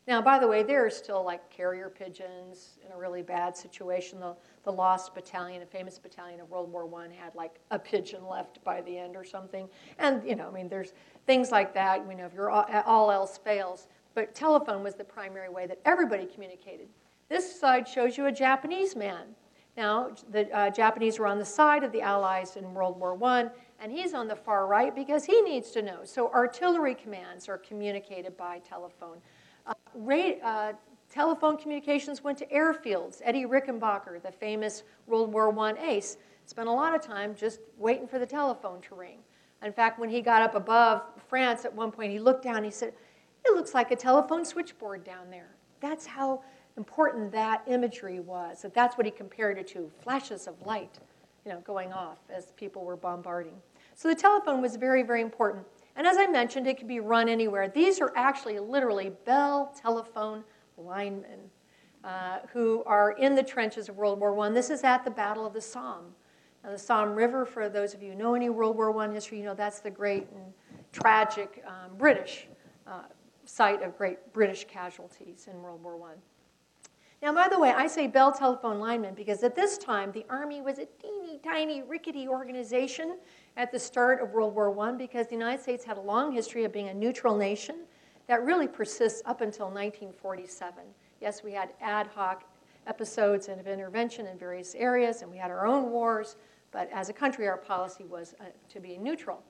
Now, 0.08 0.22
by 0.22 0.38
the 0.38 0.48
way, 0.48 0.62
there 0.62 0.86
are 0.86 0.90
still 0.92 1.24
like 1.24 1.50
carrier 1.50 1.90
pigeons 1.90 2.78
in 2.86 2.92
a 2.92 2.98
really 2.98 3.24
bad 3.24 3.58
situation. 3.58 4.20
The, 4.20 4.36
the 4.64 4.72
Lost 4.72 5.16
Battalion, 5.16 5.64
a 5.64 5.66
famous 5.66 5.98
battalion 5.98 6.40
of 6.40 6.50
World 6.50 6.72
War 6.72 6.88
I, 7.02 7.08
had 7.14 7.34
like 7.34 7.60
a 7.72 7.80
pigeon 7.80 8.28
left 8.28 8.64
by 8.64 8.82
the 8.82 8.96
end 8.96 9.16
or 9.16 9.24
something. 9.24 9.68
And, 9.98 10.28
you 10.28 10.36
know, 10.36 10.48
I 10.48 10.52
mean, 10.52 10.70
there's 10.70 10.94
things 11.26 11.52
like 11.52 11.74
that, 11.74 12.06
you 12.08 12.16
know, 12.16 12.26
if 12.26 12.34
you're 12.34 12.52
all, 12.52 12.66
all 12.86 13.12
else 13.12 13.40
fails. 13.40 13.88
But 14.14 14.36
telephone 14.36 14.84
was 14.84 14.94
the 14.94 15.04
primary 15.04 15.50
way 15.50 15.66
that 15.66 15.80
everybody 15.86 16.28
communicated. 16.28 16.88
This 17.28 17.60
slide 17.60 17.88
shows 17.88 18.16
you 18.16 18.28
a 18.28 18.32
Japanese 18.32 18.96
man. 18.96 19.26
Now, 19.76 20.12
the 20.32 20.50
uh, 20.56 20.70
Japanese 20.70 21.20
were 21.20 21.28
on 21.28 21.40
the 21.40 21.46
side 21.46 21.84
of 21.84 21.92
the 21.92 22.02
Allies 22.02 22.56
in 22.56 22.74
World 22.74 22.98
War 23.00 23.22
I, 23.24 23.50
and 23.82 23.92
he's 23.92 24.14
on 24.14 24.28
the 24.28 24.36
far 24.36 24.68
right 24.68 24.96
because 24.96 25.26
he 25.26 25.42
needs 25.42 25.72
to 25.72 25.82
know. 25.82 26.00
So 26.06 26.32
artillery 26.32 26.96
commands 26.96 27.50
are 27.50 27.58
communicated 27.58 28.38
by 28.38 28.60
telephone. 28.60 29.18
Uh, 29.96 30.14
uh, 30.44 30.74
telephone 31.10 31.58
communications 31.58 32.24
went 32.24 32.38
to 32.38 32.46
airfields. 32.48 33.22
Eddie 33.24 33.46
Rickenbacker, 33.46 34.22
the 34.22 34.32
famous 34.32 34.84
World 35.08 35.32
War 35.32 35.58
I 35.60 35.74
ace, 35.82 36.18
spent 36.46 36.68
a 36.68 36.72
lot 36.72 36.94
of 36.94 37.02
time 37.02 37.36
just 37.36 37.60
waiting 37.78 38.08
for 38.08 38.20
the 38.20 38.26
telephone 38.26 38.82
to 38.82 38.96
ring. 38.96 39.20
In 39.64 39.72
fact, 39.72 40.00
when 40.00 40.10
he 40.10 40.22
got 40.22 40.42
up 40.42 40.56
above 40.56 41.04
France 41.28 41.66
at 41.66 41.74
one 41.74 41.92
point, 41.92 42.12
he 42.12 42.20
looked 42.20 42.44
down 42.44 42.58
and 42.58 42.66
he 42.66 42.72
said, 42.72 42.94
It 43.46 43.56
looks 43.56 43.74
like 43.74 43.92
a 43.92 43.96
telephone 43.96 44.46
switchboard 44.46 45.04
down 45.04 45.30
there. 45.32 45.56
That's 45.80 46.06
how 46.06 46.44
important 46.78 47.32
that 47.32 47.64
imagery 47.68 48.20
was. 48.20 48.62
That 48.62 48.74
that's 48.74 48.98
what 48.98 49.06
he 49.06 49.12
compared 49.12 49.58
it 49.58 49.68
to 49.70 49.90
flashes 50.02 50.48
of 50.48 50.62
light 50.66 51.00
you 51.46 51.52
know, 51.52 51.60
going 51.60 51.94
off 51.94 52.18
as 52.30 52.52
people 52.58 52.84
were 52.84 52.98
bombarding. 52.98 53.54
So 53.94 54.08
the 54.08 54.16
telephone 54.16 54.62
was 54.62 54.76
very, 54.76 55.04
very 55.04 55.22
important. 55.22 55.66
And 55.96 56.06
as 56.06 56.18
I 56.18 56.28
mentioned, 56.28 56.68
it 56.68 56.78
could 56.78 56.88
be 56.88 57.00
run 57.00 57.30
anywhere. 57.30 57.70
These 57.70 58.02
are 58.02 58.12
actually 58.16 58.60
literally 58.60 59.12
Bell 59.26 59.74
telephone 59.82 60.44
linemen 60.78 61.40
uh, 62.04 62.40
who 62.52 62.84
are 62.86 63.12
in 63.14 63.36
the 63.36 63.44
trenches 63.44 63.90
of 63.90 63.96
World 63.96 64.20
War 64.20 64.38
I. 64.40 64.50
This 64.50 64.70
is 64.70 64.84
at 64.84 65.06
the 65.06 65.12
Battle 65.12 65.46
of 65.46 65.54
the 65.54 65.62
Somme. 65.62 66.14
Now, 66.64 66.72
the 66.72 66.78
Somme 66.78 67.16
River, 67.16 67.46
for 67.46 67.70
those 67.70 67.94
of 67.94 68.04
you 68.04 68.12
who 68.12 68.18
know 68.18 68.36
any 68.36 68.50
World 68.50 68.76
War 68.76 68.98
I 69.00 69.12
history, 69.12 69.38
you 69.38 69.46
know 69.46 69.54
that's 69.54 69.80
the 69.80 69.90
great 69.90 70.28
and 70.36 70.54
tragic 70.92 71.64
um, 71.68 71.98
British 71.98 72.48
uh, 72.88 73.04
site 73.46 73.82
of 73.82 73.98
great 73.98 74.34
British 74.34 74.66
casualties 74.66 75.48
in 75.52 75.62
World 75.62 75.82
War 75.84 75.98
I. 76.10 76.16
Now, 77.22 77.34
by 77.34 77.48
the 77.48 77.60
way, 77.60 77.72
I 77.72 77.88
say 77.88 78.08
Bell 78.08 78.32
telephone 78.32 78.80
linemen 78.80 79.16
because 79.16 79.42
at 79.44 79.56
this 79.56 79.78
time 79.78 80.12
the 80.12 80.26
Army 80.30 80.62
was 80.62 80.78
a 80.80 80.86
teeny 81.02 81.40
tiny, 81.44 81.82
rickety 81.82 82.28
organization 82.28 83.18
at 83.58 83.72
the 83.72 83.80
start 83.80 84.22
of 84.22 84.32
World 84.32 84.54
War 84.54 84.78
I 84.80 84.92
because 84.92 85.28
the 85.28 85.36
United 85.36 85.62
States 85.62 85.86
had 85.86 85.98
a 85.98 86.02
long 86.02 86.32
history 86.32 86.64
of 86.66 86.74
being 86.74 86.90
a 86.90 86.94
neutral 86.94 87.38
nation 87.38 87.78
that 88.28 88.44
really 88.44 88.68
persists 88.68 89.22
up 89.26 89.42
until 89.42 89.68
1947. 89.68 90.84
Yes, 91.22 91.44
we 91.44 91.54
had 91.54 91.70
ad 91.82 92.08
hoc 92.08 92.44
episodes 92.88 93.48
of 93.48 93.68
intervention 93.68 94.28
in 94.28 94.38
various 94.38 94.76
areas, 94.76 95.22
and 95.22 95.32
we 95.32 95.38
had 95.38 95.52
our 95.52 95.66
own 95.66 95.92
wars, 95.92 96.36
but 96.72 96.90
as 96.92 97.10
a 97.10 97.14
country, 97.14 97.48
our 97.48 97.58
policy 97.58 98.04
was 98.04 98.36
uh, 98.40 98.46
to 98.70 98.80
be 98.80 98.98
neutral. 98.98 99.42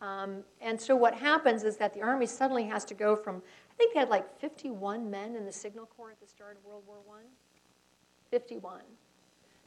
Um, 0.00 0.42
and 0.60 0.80
so 0.80 0.96
what 0.96 1.14
happens 1.14 1.62
is 1.62 1.76
that 1.76 1.94
the 1.94 2.02
Army 2.02 2.26
suddenly 2.26 2.64
has 2.64 2.84
to 2.86 2.94
go 2.94 3.14
from, 3.14 3.36
I 3.36 3.74
think 3.76 3.94
they 3.94 4.00
had 4.00 4.08
like 4.08 4.40
51 4.40 5.08
men 5.08 5.36
in 5.36 5.44
the 5.44 5.52
Signal 5.52 5.86
Corps 5.86 6.10
at 6.10 6.20
the 6.20 6.26
start 6.26 6.56
of 6.56 6.64
World 6.64 6.82
War 6.86 6.96
I. 7.12 7.22
51. 8.30 8.80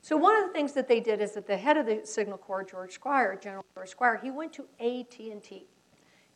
So 0.06 0.16
one 0.16 0.38
of 0.38 0.46
the 0.46 0.54
things 0.54 0.74
that 0.74 0.88
they 0.88 1.00
did 1.00 1.20
is 1.20 1.32
that 1.32 1.48
the 1.48 1.58
head 1.58 1.78
of 1.78 1.88
the 1.88 2.02
Signal 2.04 2.38
Corps, 2.38 2.64
George 2.64 3.02
Squier, 3.02 3.42
General 3.42 3.66
George 3.74 3.98
Squier, 3.98 4.22
he 4.22 4.30
went 4.30 4.54
to 4.54 4.68
AT&T 4.80 5.66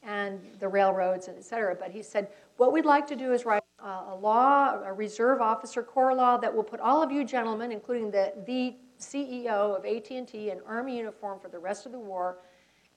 and 0.02 0.42
the 0.60 0.68
railroads 0.68 1.28
and 1.28 1.38
et 1.38 1.44
cetera. 1.44 1.76
But 1.76 1.92
he 1.92 2.02
said, 2.02 2.30
what 2.58 2.74
we'd 2.74 2.88
like 2.88 3.06
to 3.06 3.16
do 3.16 3.32
is 3.32 3.46
write 3.46 3.62
a 3.78 4.16
law, 4.16 4.82
a 4.84 4.92
reserve 4.92 5.40
officer 5.40 5.84
corps 5.84 6.16
law 6.16 6.36
that 6.38 6.52
will 6.52 6.64
put 6.64 6.80
all 6.80 7.04
of 7.04 7.12
you 7.12 7.24
gentlemen, 7.24 7.72
including 7.72 8.10
the, 8.10 8.34
the 8.48 8.76
CEO 9.00 9.78
of 9.78 9.86
AT&T 9.86 10.50
in 10.50 10.62
Army 10.66 10.98
uniform 10.98 11.40
for 11.40 11.50
the 11.50 11.60
rest 11.60 11.86
of 11.86 11.92
the 11.92 12.00
war, 12.00 12.40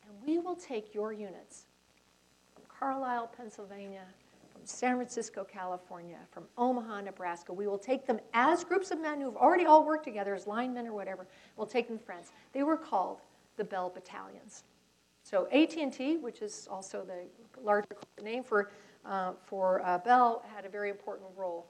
and 0.08 0.26
we 0.26 0.38
will 0.38 0.56
take 0.56 0.94
your 0.94 1.12
units 1.12 1.66
from 2.54 2.64
Carlisle, 2.66 3.30
Pennsylvania, 3.36 4.06
San 4.64 4.96
Francisco, 4.96 5.44
California, 5.44 6.18
from 6.30 6.44
Omaha, 6.56 7.02
Nebraska. 7.02 7.52
We 7.52 7.66
will 7.66 7.78
take 7.78 8.06
them 8.06 8.20
as 8.32 8.64
groups 8.64 8.90
of 8.90 9.00
men 9.00 9.20
who've 9.20 9.36
already 9.36 9.66
all 9.66 9.84
worked 9.84 10.04
together 10.04 10.34
as 10.34 10.46
linemen 10.46 10.86
or 10.86 10.92
whatever. 10.92 11.26
We'll 11.56 11.66
take 11.66 11.88
them 11.88 11.98
friends. 11.98 12.32
They 12.52 12.62
were 12.62 12.76
called 12.76 13.20
the 13.56 13.64
Bell 13.64 13.90
Battalions. 13.90 14.64
So 15.22 15.48
AT&T, 15.52 16.18
which 16.18 16.42
is 16.42 16.68
also 16.70 17.04
the 17.04 17.24
larger 17.62 17.88
name 18.22 18.42
for, 18.42 18.70
uh, 19.04 19.32
for 19.46 19.82
uh, 19.84 19.98
Bell, 19.98 20.44
had 20.54 20.64
a 20.64 20.68
very 20.68 20.90
important 20.90 21.28
role. 21.36 21.66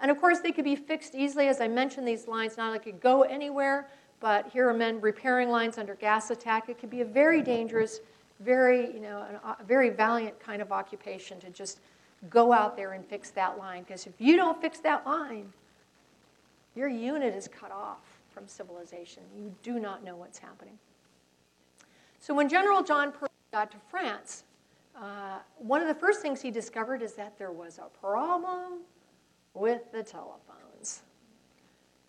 And 0.00 0.10
of 0.10 0.18
course, 0.18 0.40
they 0.40 0.50
could 0.52 0.64
be 0.64 0.76
fixed 0.76 1.14
easily. 1.14 1.48
As 1.48 1.60
I 1.60 1.68
mentioned, 1.68 2.08
these 2.08 2.26
lines 2.26 2.56
not 2.56 2.68
only 2.68 2.78
could 2.78 3.00
go 3.00 3.22
anywhere, 3.22 3.88
but 4.18 4.48
here 4.48 4.68
are 4.68 4.74
men 4.74 5.00
repairing 5.00 5.50
lines 5.50 5.78
under 5.78 5.94
gas 5.94 6.30
attack. 6.30 6.68
It 6.68 6.78
could 6.78 6.90
be 6.90 7.00
a 7.00 7.04
very 7.04 7.42
dangerous, 7.42 8.00
very, 8.40 8.92
you 8.92 9.00
know, 9.00 9.24
a 9.44 9.64
very 9.64 9.90
valiant 9.90 10.38
kind 10.40 10.62
of 10.62 10.72
occupation 10.72 11.38
to 11.40 11.50
just 11.50 11.80
go 12.28 12.52
out 12.52 12.76
there 12.76 12.92
and 12.92 13.04
fix 13.06 13.30
that 13.30 13.58
line. 13.58 13.84
Because 13.84 14.06
if 14.06 14.14
you 14.18 14.36
don't 14.36 14.60
fix 14.60 14.80
that 14.80 15.06
line, 15.06 15.52
your 16.74 16.88
unit 16.88 17.34
is 17.34 17.48
cut 17.48 17.72
off 17.72 18.20
from 18.30 18.46
civilization. 18.46 19.22
You 19.36 19.54
do 19.62 19.78
not 19.78 20.04
know 20.04 20.16
what's 20.16 20.38
happening. 20.38 20.78
So 22.20 22.34
when 22.34 22.48
General 22.48 22.82
John 22.82 23.12
Pershing 23.12 23.28
got 23.52 23.70
to 23.72 23.78
France, 23.90 24.44
uh, 24.96 25.38
one 25.58 25.80
of 25.80 25.88
the 25.88 25.94
first 25.94 26.20
things 26.20 26.42
he 26.42 26.50
discovered 26.50 27.02
is 27.02 27.14
that 27.14 27.38
there 27.38 27.52
was 27.52 27.78
a 27.78 27.88
problem 27.98 28.80
with 29.54 29.90
the 29.92 30.02
telephones. 30.02 30.59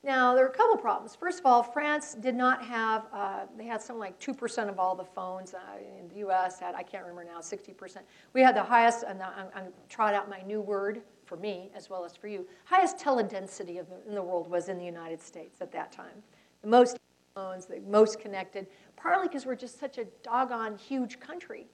Now, 0.03 0.33
there 0.33 0.43
are 0.45 0.49
a 0.49 0.53
couple 0.53 0.77
problems. 0.77 1.15
First 1.15 1.39
of 1.39 1.45
all, 1.45 1.61
France 1.61 2.15
did 2.15 2.33
not 2.33 2.65
have, 2.65 3.05
uh, 3.13 3.41
they 3.55 3.65
had 3.65 3.83
something 3.83 3.99
like 3.99 4.19
2% 4.19 4.67
of 4.67 4.79
all 4.79 4.95
the 4.95 5.05
phones. 5.05 5.53
Uh, 5.53 5.59
in 5.99 6.07
the 6.07 6.27
US 6.27 6.59
had, 6.59 6.73
I 6.73 6.81
can't 6.81 7.03
remember 7.05 7.23
now, 7.23 7.39
60%. 7.39 7.97
We 8.33 8.41
had 8.41 8.55
the 8.55 8.63
highest, 8.63 9.03
and 9.07 9.21
I'm, 9.21 9.47
I'm 9.53 9.65
trot 9.89 10.15
out 10.15 10.27
my 10.27 10.41
new 10.41 10.59
word 10.59 11.03
for 11.25 11.37
me 11.37 11.69
as 11.75 11.89
well 11.89 12.03
as 12.03 12.15
for 12.15 12.27
you, 12.27 12.47
highest 12.65 12.97
teledensity 12.97 13.77
of 13.77 13.87
the, 13.89 14.09
in 14.09 14.15
the 14.15 14.21
world 14.21 14.49
was 14.49 14.69
in 14.69 14.77
the 14.77 14.83
United 14.83 15.21
States 15.21 15.61
at 15.61 15.71
that 15.71 15.91
time. 15.91 16.23
The 16.61 16.67
most 16.67 16.97
phones, 17.35 17.67
the 17.67 17.79
most 17.87 18.19
connected, 18.19 18.67
partly 18.97 19.27
because 19.27 19.45
we're 19.45 19.55
just 19.55 19.79
such 19.79 19.97
a 19.97 20.05
doggone 20.23 20.77
huge 20.77 21.19
country 21.19 21.67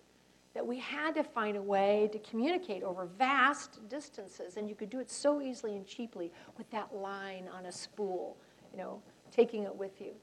that 0.57 0.65
we 0.65 0.79
had 0.79 1.13
to 1.13 1.23
find 1.23 1.55
a 1.55 1.61
way 1.61 2.09
to 2.11 2.17
communicate 2.17 2.81
over 2.81 3.05
vast 3.19 3.87
distances, 3.89 4.57
and 4.57 4.67
you 4.67 4.73
could 4.73 4.89
do 4.89 4.99
it 4.99 5.07
so 5.07 5.39
easily 5.39 5.75
and 5.75 5.85
cheaply 5.85 6.31
with 6.57 6.67
that 6.71 6.95
line 6.95 7.47
on 7.55 7.67
a 7.67 7.71
spool, 7.71 8.35
you 8.71 8.79
know, 8.79 8.99
taking 9.31 9.65
it 9.65 9.75
with 9.75 10.01
you. 10.01 10.15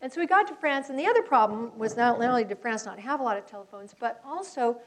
And 0.00 0.10
so 0.10 0.18
we 0.18 0.26
got 0.26 0.46
to 0.48 0.54
France, 0.54 0.88
and 0.88 0.98
the 0.98 1.06
other 1.06 1.20
problem 1.20 1.76
was 1.76 1.94
not, 1.94 2.18
only 2.18 2.42
did 2.42 2.58
France 2.58 2.86
not 2.86 2.98
have 2.98 3.20
a 3.20 3.22
lot 3.22 3.36
of 3.36 3.44
telephones, 3.44 3.94
but 4.00 4.18
also 4.24 4.78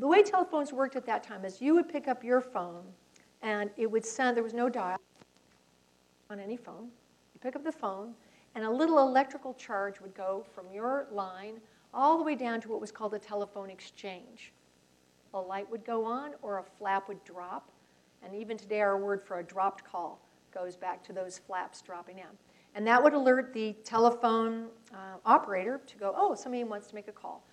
the 0.00 0.08
way 0.08 0.24
telephones 0.24 0.72
worked 0.72 0.96
at 0.96 1.06
that 1.06 1.22
time 1.22 1.44
is 1.44 1.62
you 1.62 1.72
would 1.72 1.88
pick 1.88 2.08
up 2.08 2.24
your 2.24 2.40
phone, 2.40 2.82
and 3.40 3.70
it 3.76 3.88
would 3.88 4.04
send, 4.04 4.36
there 4.36 4.42
was 4.42 4.52
no 4.52 4.68
dial 4.68 4.98
on 6.28 6.40
any 6.40 6.56
phone. 6.56 6.88
You 7.34 7.40
pick 7.40 7.54
up 7.54 7.62
the 7.62 7.70
phone, 7.70 8.14
and 8.56 8.64
a 8.64 8.70
little 8.70 8.98
electrical 8.98 9.54
charge 9.54 10.00
would 10.00 10.12
go 10.12 10.44
from 10.52 10.72
your 10.72 11.06
line 11.12 11.60
all 11.94 12.18
the 12.18 12.24
way 12.24 12.34
down 12.34 12.60
to 12.60 12.68
what 12.68 12.80
was 12.80 12.90
called 12.90 13.14
a 13.14 13.18
telephone 13.18 13.70
exchange. 13.70 14.52
A 15.34 15.40
light 15.40 15.70
would 15.70 15.84
go 15.84 16.04
on 16.04 16.32
or 16.42 16.58
a 16.58 16.64
flap 16.78 17.08
would 17.08 17.22
drop. 17.24 17.70
And 18.22 18.34
even 18.34 18.56
today, 18.56 18.80
our 18.80 18.98
word 18.98 19.22
for 19.22 19.38
a 19.38 19.42
dropped 19.42 19.84
call 19.84 20.20
goes 20.52 20.76
back 20.76 21.02
to 21.04 21.12
those 21.12 21.38
flaps 21.38 21.82
dropping 21.82 22.16
down. 22.16 22.36
And 22.74 22.86
that 22.86 23.02
would 23.02 23.12
alert 23.12 23.52
the 23.52 23.74
telephone 23.84 24.68
uh, 24.92 25.16
operator 25.26 25.80
to 25.86 25.96
go, 25.96 26.14
oh, 26.16 26.34
somebody 26.34 26.64
wants 26.64 26.86
to 26.88 26.94
make 26.94 27.08
a 27.08 27.12
call. 27.12 27.44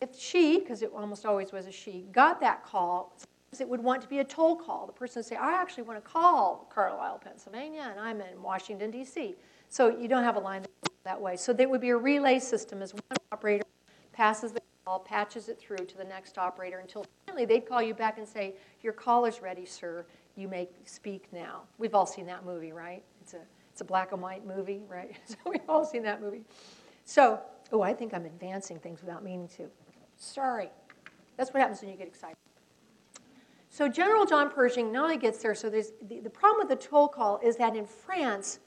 If 0.00 0.18
she, 0.18 0.60
because 0.60 0.82
it 0.82 0.90
almost 0.94 1.24
always 1.26 1.52
was 1.52 1.66
a 1.66 1.72
she, 1.72 2.06
got 2.12 2.40
that 2.40 2.64
call, 2.64 3.16
it 3.60 3.68
would 3.68 3.82
want 3.82 4.02
to 4.02 4.08
be 4.08 4.18
a 4.18 4.24
toll 4.24 4.56
call. 4.56 4.86
The 4.86 4.92
person 4.92 5.20
would 5.20 5.26
say, 5.26 5.36
I 5.36 5.52
actually 5.52 5.84
want 5.84 6.02
to 6.02 6.08
call 6.08 6.70
Carlisle, 6.72 7.20
Pennsylvania, 7.24 7.88
and 7.90 7.98
I'm 7.98 8.20
in 8.20 8.42
Washington, 8.42 8.90
D.C. 8.90 9.34
So 9.68 9.98
you 9.98 10.06
don't 10.06 10.24
have 10.24 10.36
a 10.36 10.40
line 10.40 10.64
that 11.04 11.20
way. 11.20 11.36
So 11.36 11.52
there 11.52 11.68
would 11.68 11.80
be 11.80 11.90
a 11.90 11.96
relay 11.96 12.38
system 12.38 12.82
as 12.82 12.92
one 12.92 13.02
operator 13.32 13.64
passes 14.12 14.52
the 14.52 14.60
call, 14.84 15.00
patches 15.00 15.48
it 15.48 15.58
through 15.58 15.86
to 15.86 15.96
the 15.96 16.04
next 16.04 16.38
operator 16.38 16.78
until 16.78 17.06
finally 17.26 17.44
they'd 17.46 17.66
call 17.66 17.80
you 17.80 17.94
back 17.94 18.18
and 18.18 18.28
say, 18.28 18.54
Your 18.82 18.92
call 18.92 19.24
is 19.24 19.40
ready, 19.40 19.64
sir. 19.64 20.04
You 20.36 20.48
may 20.48 20.68
speak 20.84 21.26
now. 21.32 21.62
We've 21.78 21.94
all 21.94 22.06
seen 22.06 22.26
that 22.26 22.44
movie, 22.44 22.72
right? 22.72 23.02
It's 23.22 23.34
a, 23.34 23.40
it's 23.72 23.80
a 23.80 23.84
black 23.84 24.12
and 24.12 24.20
white 24.20 24.46
movie, 24.46 24.82
right? 24.88 25.16
So 25.26 25.36
we've 25.46 25.68
all 25.68 25.84
seen 25.84 26.02
that 26.02 26.20
movie. 26.20 26.42
So, 27.04 27.40
oh, 27.72 27.80
I 27.80 27.94
think 27.94 28.12
I'm 28.12 28.26
advancing 28.26 28.78
things 28.78 29.00
without 29.00 29.24
meaning 29.24 29.48
to. 29.56 29.68
Sorry. 30.16 30.70
That's 31.36 31.54
what 31.54 31.60
happens 31.60 31.80
when 31.80 31.90
you 31.90 31.96
get 31.96 32.08
excited. 32.08 32.36
So 33.78 33.86
General 33.86 34.26
John 34.26 34.50
Pershing 34.50 34.90
not 34.90 35.04
only 35.04 35.18
gets 35.18 35.40
there, 35.40 35.54
so 35.54 35.70
there's, 35.70 35.92
the, 36.08 36.18
the 36.18 36.28
problem 36.28 36.66
with 36.66 36.80
the 36.80 36.84
toll 36.84 37.06
call 37.06 37.38
is 37.44 37.54
that 37.58 37.76
in 37.76 37.86
France, 37.86 38.58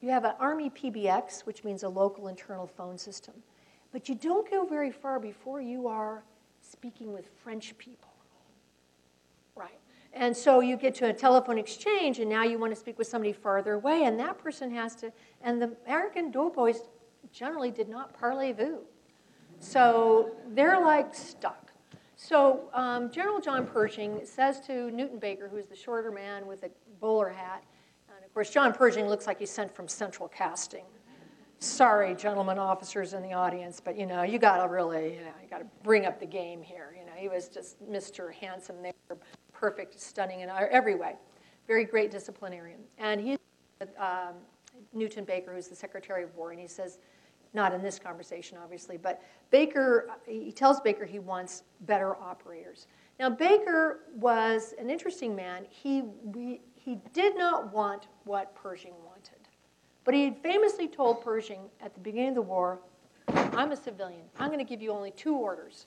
you 0.00 0.08
have 0.08 0.24
an 0.24 0.32
Army 0.40 0.70
PBX, 0.70 1.40
which 1.40 1.64
means 1.64 1.82
a 1.82 1.88
local 1.90 2.28
internal 2.28 2.66
phone 2.66 2.96
system. 2.96 3.34
But 3.92 4.08
you 4.08 4.14
don't 4.14 4.50
go 4.50 4.64
very 4.64 4.90
far 4.90 5.20
before 5.20 5.60
you 5.60 5.86
are 5.86 6.24
speaking 6.62 7.12
with 7.12 7.28
French 7.42 7.76
people. 7.76 8.08
Right. 9.54 9.78
And 10.14 10.34
so 10.34 10.60
you 10.60 10.78
get 10.78 10.94
to 10.94 11.10
a 11.10 11.12
telephone 11.12 11.58
exchange, 11.58 12.18
and 12.18 12.30
now 12.30 12.44
you 12.44 12.58
want 12.58 12.72
to 12.72 12.80
speak 12.80 12.96
with 12.96 13.06
somebody 13.06 13.34
farther 13.34 13.74
away, 13.74 14.04
and 14.04 14.18
that 14.18 14.38
person 14.38 14.70
has 14.70 14.94
to. 14.94 15.12
And 15.42 15.60
the 15.60 15.76
American 15.84 16.30
doughboys 16.30 16.80
generally 17.30 17.70
did 17.70 17.90
not 17.90 18.18
parlez-vous. 18.18 18.78
So 19.60 20.30
they're 20.54 20.80
like 20.80 21.14
stuck. 21.14 21.63
So 22.16 22.70
um, 22.72 23.10
General 23.10 23.40
John 23.40 23.66
Pershing 23.66 24.20
says 24.24 24.60
to 24.66 24.90
Newton 24.90 25.18
Baker, 25.18 25.48
who's 25.48 25.66
the 25.66 25.76
shorter 25.76 26.10
man 26.10 26.46
with 26.46 26.62
a 26.62 26.70
bowler 27.00 27.30
hat, 27.30 27.64
and 28.08 28.24
of 28.24 28.32
course, 28.32 28.50
John 28.50 28.72
Pershing 28.72 29.08
looks 29.08 29.26
like 29.26 29.38
he's 29.38 29.50
sent 29.50 29.74
from 29.74 29.88
Central 29.88 30.28
Casting. 30.28 30.84
Sorry, 31.58 32.14
gentlemen 32.14 32.58
officers 32.58 33.14
in 33.14 33.22
the 33.22 33.32
audience, 33.32 33.80
but 33.80 33.96
you 33.98 34.06
know, 34.06 34.22
you 34.22 34.38
gotta 34.38 34.68
really, 34.68 35.14
you 35.14 35.20
know, 35.20 35.32
you 35.42 35.48
gotta 35.48 35.66
bring 35.82 36.04
up 36.04 36.20
the 36.20 36.26
game 36.26 36.62
here. 36.62 36.94
You 36.98 37.06
know, 37.06 37.12
he 37.16 37.28
was 37.28 37.48
just 37.48 37.82
Mr. 37.82 38.32
Handsome 38.32 38.82
there, 38.82 38.92
perfect, 39.52 39.98
stunning 39.98 40.40
in 40.40 40.50
every 40.50 40.94
way. 40.94 41.16
Very 41.66 41.84
great 41.84 42.10
disciplinarian. 42.10 42.80
And 42.98 43.20
he's 43.20 43.38
um, 43.98 44.34
Newton 44.92 45.24
Baker, 45.24 45.54
who's 45.54 45.68
the 45.68 45.76
Secretary 45.76 46.22
of 46.22 46.34
War, 46.34 46.50
and 46.50 46.60
he 46.60 46.66
says, 46.66 46.98
not 47.54 47.72
in 47.72 47.82
this 47.82 47.98
conversation, 47.98 48.58
obviously, 48.62 48.96
but 48.96 49.22
Baker, 49.50 50.10
he 50.26 50.52
tells 50.52 50.80
Baker 50.80 51.04
he 51.04 51.20
wants 51.20 51.62
better 51.82 52.16
operators. 52.16 52.86
Now, 53.20 53.30
Baker 53.30 54.00
was 54.16 54.74
an 54.78 54.90
interesting 54.90 55.36
man. 55.36 55.66
He, 55.70 56.02
we, 56.24 56.60
he 56.74 56.98
did 57.12 57.36
not 57.38 57.72
want 57.72 58.08
what 58.24 58.54
Pershing 58.56 58.94
wanted. 59.06 59.38
But 60.04 60.14
he 60.14 60.24
had 60.24 60.38
famously 60.38 60.88
told 60.88 61.22
Pershing 61.22 61.62
at 61.80 61.94
the 61.94 62.00
beginning 62.00 62.30
of 62.30 62.34
the 62.34 62.42
war, 62.42 62.80
I'm 63.28 63.72
a 63.72 63.76
civilian. 63.76 64.22
I'm 64.38 64.48
going 64.48 64.58
to 64.58 64.64
give 64.64 64.82
you 64.82 64.90
only 64.90 65.12
two 65.12 65.36
orders 65.36 65.86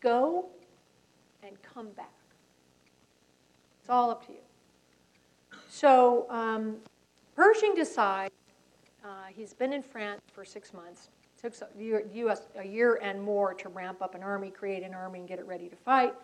go 0.00 0.46
and 1.42 1.60
come 1.62 1.90
back. 1.90 2.12
It's 3.80 3.90
all 3.90 4.10
up 4.10 4.24
to 4.26 4.32
you. 4.32 4.38
So 5.68 6.26
um, 6.30 6.76
Pershing 7.34 7.74
decides, 7.74 8.34
uh, 9.04 9.26
he's 9.34 9.54
been 9.54 9.72
in 9.72 9.82
France 9.82 10.20
for 10.32 10.44
six 10.44 10.72
months. 10.72 11.10
It 11.36 11.54
took 11.54 11.78
the 11.78 12.04
U.S. 12.14 12.48
a 12.56 12.66
year 12.66 12.98
and 13.02 13.22
more 13.22 13.54
to 13.54 13.68
ramp 13.68 14.02
up 14.02 14.14
an 14.14 14.22
army, 14.22 14.50
create 14.50 14.82
an 14.82 14.94
army, 14.94 15.20
and 15.20 15.28
get 15.28 15.38
it 15.38 15.46
ready 15.46 15.68
to 15.68 15.76
fight. 15.76 16.14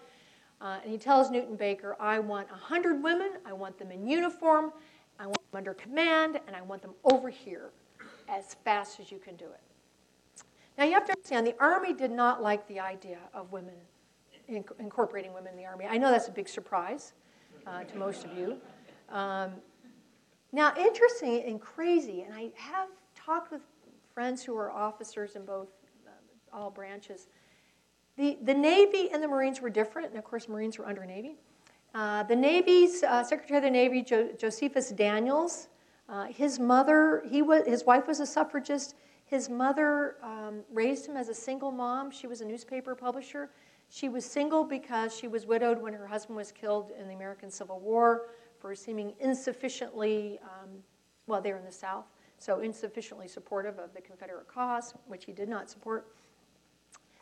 Uh, 0.61 0.79
and 0.83 0.91
he 0.91 0.99
tells 0.99 1.31
Newton 1.31 1.57
Baker, 1.57 1.97
I 2.01 2.19
want 2.19 2.51
100 2.51 3.03
women, 3.03 3.33
I 3.45 3.53
want 3.53 3.79
them 3.79 3.91
in 3.91 4.07
uniform, 4.07 4.73
I 5.19 5.27
want 5.27 5.39
them 5.51 5.59
under 5.59 5.75
command, 5.75 6.41
and 6.47 6.57
I 6.57 6.63
want 6.63 6.83
them 6.83 6.95
over 7.13 7.29
here 7.29 7.71
as 8.29 8.55
fast 8.65 8.99
as 8.99 9.13
you 9.13 9.19
can 9.19 9.37
do 9.37 9.45
it. 9.45 10.45
Now 10.77 10.85
you 10.85 10.93
have 10.95 11.05
to 11.07 11.13
understand, 11.13 11.47
the 11.47 11.55
Army 11.61 11.93
did 11.93 12.11
not 12.11 12.43
like 12.43 12.67
the 12.67 12.81
idea 12.81 13.19
of 13.33 13.53
women, 13.53 13.75
inc- 14.51 14.79
incorporating 14.81 15.33
women 15.33 15.53
in 15.53 15.59
the 15.59 15.67
Army. 15.67 15.87
I 15.89 15.99
know 15.99 16.11
that's 16.11 16.29
a 16.29 16.33
big 16.33 16.49
surprise 16.49 17.13
uh, 17.67 17.85
to 17.85 17.99
most 17.99 18.25
of 18.25 18.37
you. 18.37 18.59
Um, 19.11 19.53
now, 20.55 20.73
interesting 20.79 21.43
and 21.47 21.61
crazy, 21.61 22.23
and 22.23 22.35
I 22.35 22.51
have 22.57 22.89
talked 23.15 23.51
with 23.51 23.63
friends 24.13 24.43
who 24.43 24.57
are 24.57 24.71
officers 24.71 25.35
in 25.37 25.45
both 25.45 25.69
uh, 26.07 26.57
all 26.57 26.71
branches 26.71 27.29
the, 28.17 28.39
the 28.43 28.55
Navy 28.55 29.11
and 29.13 29.23
the 29.23 29.29
Marines 29.29 29.61
were 29.61 29.71
different, 29.71 30.11
and 30.11 30.19
of 30.19 30.25
course, 30.25 30.49
Marines 30.49 30.79
were 30.79 30.87
under 30.87 31.05
Navy. 31.05 31.37
Uh, 31.95 32.23
the 32.25 32.37
Navy's 32.37 33.03
uh, 33.03 33.25
Secretary 33.25 33.59
of 33.59 33.65
the 33.65 33.71
Navy, 33.71 34.03
jo- 34.03 34.31
Josephus 34.39 34.91
Daniels, 34.91 35.69
uh, 36.09 36.27
his 36.27 36.61
mother, 36.61 37.25
he 37.29 37.43
was, 37.43 37.67
his 37.67 37.85
wife 37.85 38.07
was 38.07 38.21
a 38.21 38.27
suffragist. 38.27 38.95
His 39.25 39.49
mother 39.49 40.17
um, 40.23 40.61
raised 40.73 41.07
him 41.07 41.17
as 41.17 41.29
a 41.29 41.35
single 41.35 41.73
mom. 41.73 42.11
She 42.11 42.27
was 42.27 42.41
a 42.41 42.45
newspaper 42.45 42.95
publisher. 42.95 43.51
She 43.89 44.09
was 44.09 44.25
single 44.25 44.65
because 44.65 45.17
she 45.17 45.29
was 45.29 45.47
widowed 45.47 45.81
when 45.81 45.95
her 45.95 46.07
husband 46.07 46.37
was 46.37 46.53
killed 46.53 46.93
in 46.99 47.09
the 47.09 47.15
American 47.15 47.51
Civil 47.51 47.81
War 47.81 48.27
for 48.65 48.75
seeming 48.75 49.13
insufficiently, 49.21 50.39
um, 50.43 50.71
well, 51.27 51.43
they're 51.43 51.59
in 51.59 51.67
the 51.67 51.71
South, 51.71 52.07
so 52.39 52.61
insufficiently 52.61 53.29
supportive 53.29 53.79
of 53.79 53.93
the 53.93 54.01
Confederate 54.01 54.49
cause, 54.49 54.95
which 55.07 55.27
he 55.27 55.33
did 55.33 55.51
not 55.51 55.69
support. 55.69 56.07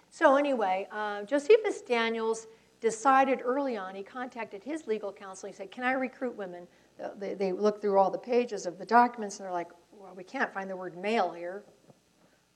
So, 0.08 0.36
anyway, 0.36 0.86
uh, 0.92 1.24
Josephus 1.24 1.82
Daniels 1.82 2.46
decided 2.80 3.40
early 3.44 3.76
on, 3.76 3.96
he 3.96 4.04
contacted 4.04 4.62
his 4.62 4.86
legal 4.86 5.12
counsel. 5.12 5.48
He 5.48 5.52
said, 5.52 5.72
Can 5.72 5.82
I 5.82 5.94
recruit 5.94 6.36
women? 6.36 6.68
They, 7.18 7.34
they 7.34 7.50
looked 7.50 7.82
through 7.82 7.98
all 7.98 8.12
the 8.12 8.18
pages 8.18 8.64
of 8.64 8.78
the 8.78 8.86
documents 8.86 9.40
and 9.40 9.46
they're 9.46 9.52
like, 9.52 9.72
Well, 9.90 10.14
we 10.14 10.22
can't 10.22 10.54
find 10.54 10.70
the 10.70 10.76
word 10.76 10.96
male 10.96 11.32
here. 11.32 11.64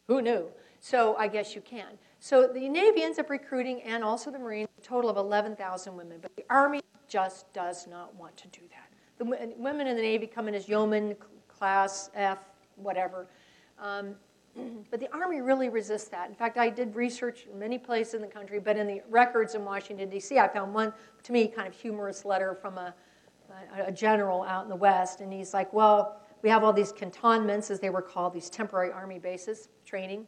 Who 0.07 0.23
knew? 0.23 0.47
So, 0.79 1.17
I 1.17 1.27
guess 1.27 1.57
you 1.57 1.61
can. 1.61 1.99
So, 2.21 2.47
the 2.47 2.69
Navy 2.69 3.03
ends 3.03 3.19
up 3.19 3.31
recruiting 3.31 3.83
and 3.83 4.05
also 4.05 4.31
the 4.31 4.39
Marines 4.39 4.69
a 4.79 4.81
total 4.81 5.11
of 5.11 5.17
11,000 5.17 5.97
women. 5.97 6.19
But 6.23 6.37
the 6.37 6.45
Army 6.49 6.83
just 7.09 7.53
does 7.53 7.87
not 7.87 8.15
want 8.15 8.37
to 8.37 8.49
do 8.49 8.61
that. 8.71 8.91
The 9.19 9.55
women 9.57 9.87
in 9.87 9.97
the 9.97 10.03
Navy 10.03 10.27
come 10.27 10.49
in 10.49 10.55
as 10.55 10.69
yeoman, 10.69 11.17
class 11.49 12.11
F, 12.15 12.39
whatever. 12.77 13.27
Um, 13.79 14.15
but 14.91 15.01
the 15.01 15.13
Army 15.13 15.41
really 15.41 15.69
resists 15.69 16.09
that. 16.09 16.29
In 16.29 16.35
fact, 16.35 16.59
I 16.59 16.69
did 16.69 16.95
research 16.95 17.47
in 17.51 17.59
many 17.59 17.79
places 17.79 18.15
in 18.15 18.21
the 18.21 18.27
country, 18.27 18.59
but 18.59 18.77
in 18.77 18.87
the 18.87 19.03
records 19.09 19.55
in 19.55 19.65
Washington, 19.65 20.09
D.C., 20.09 20.39
I 20.39 20.49
found 20.49 20.75
one, 20.75 20.93
to 21.23 21.33
me, 21.33 21.49
kind 21.49 21.69
of 21.69 21.75
humorous 21.75 22.25
letter 22.25 22.55
from 22.55 22.79
a, 22.79 22.95
a 23.79 23.93
general 23.93 24.43
out 24.43 24.65
in 24.65 24.69
the 24.69 24.77
West. 24.77 25.21
And 25.21 25.33
he's 25.33 25.55
like, 25.55 25.73
well, 25.73 26.21
we 26.43 26.51
have 26.51 26.63
all 26.63 26.73
these 26.73 26.93
cantonments, 26.93 27.71
as 27.71 27.81
they 27.81 27.91
were 27.91 28.03
called, 28.03 28.33
these 28.33 28.51
temporary 28.51 28.93
Army 28.93 29.19
bases, 29.19 29.69
training. 29.85 30.27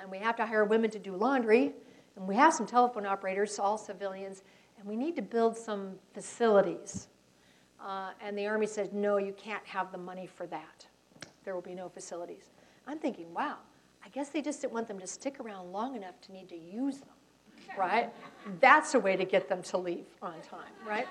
And 0.00 0.10
we 0.10 0.18
have 0.18 0.36
to 0.36 0.46
hire 0.46 0.64
women 0.64 0.90
to 0.90 0.98
do 0.98 1.14
laundry. 1.14 1.72
And 2.16 2.26
we 2.26 2.34
have 2.36 2.54
some 2.54 2.66
telephone 2.66 3.06
operators, 3.06 3.58
all 3.58 3.78
civilians. 3.78 4.42
And 4.84 4.90
we 4.90 5.02
need 5.02 5.16
to 5.16 5.22
build 5.22 5.56
some 5.56 5.92
facilities. 6.12 7.08
Uh, 7.82 8.10
and 8.20 8.36
the 8.36 8.46
Army 8.46 8.66
says, 8.66 8.90
no, 8.92 9.16
you 9.16 9.32
can't 9.32 9.64
have 9.64 9.90
the 9.90 9.98
money 9.98 10.26
for 10.26 10.46
that. 10.48 10.86
There 11.42 11.54
will 11.54 11.62
be 11.62 11.74
no 11.74 11.88
facilities. 11.88 12.50
I'm 12.86 12.98
thinking, 12.98 13.32
wow, 13.32 13.56
I 14.04 14.10
guess 14.10 14.28
they 14.28 14.42
just 14.42 14.60
didn't 14.60 14.74
want 14.74 14.86
them 14.86 14.98
to 15.00 15.06
stick 15.06 15.40
around 15.40 15.72
long 15.72 15.96
enough 15.96 16.20
to 16.22 16.32
need 16.32 16.50
to 16.50 16.56
use 16.56 16.98
them, 16.98 17.08
right? 17.78 18.12
That's 18.60 18.94
a 18.94 19.00
way 19.00 19.16
to 19.16 19.24
get 19.24 19.48
them 19.48 19.62
to 19.62 19.78
leave 19.78 20.04
on 20.20 20.34
time, 20.42 20.72
right? 20.86 21.06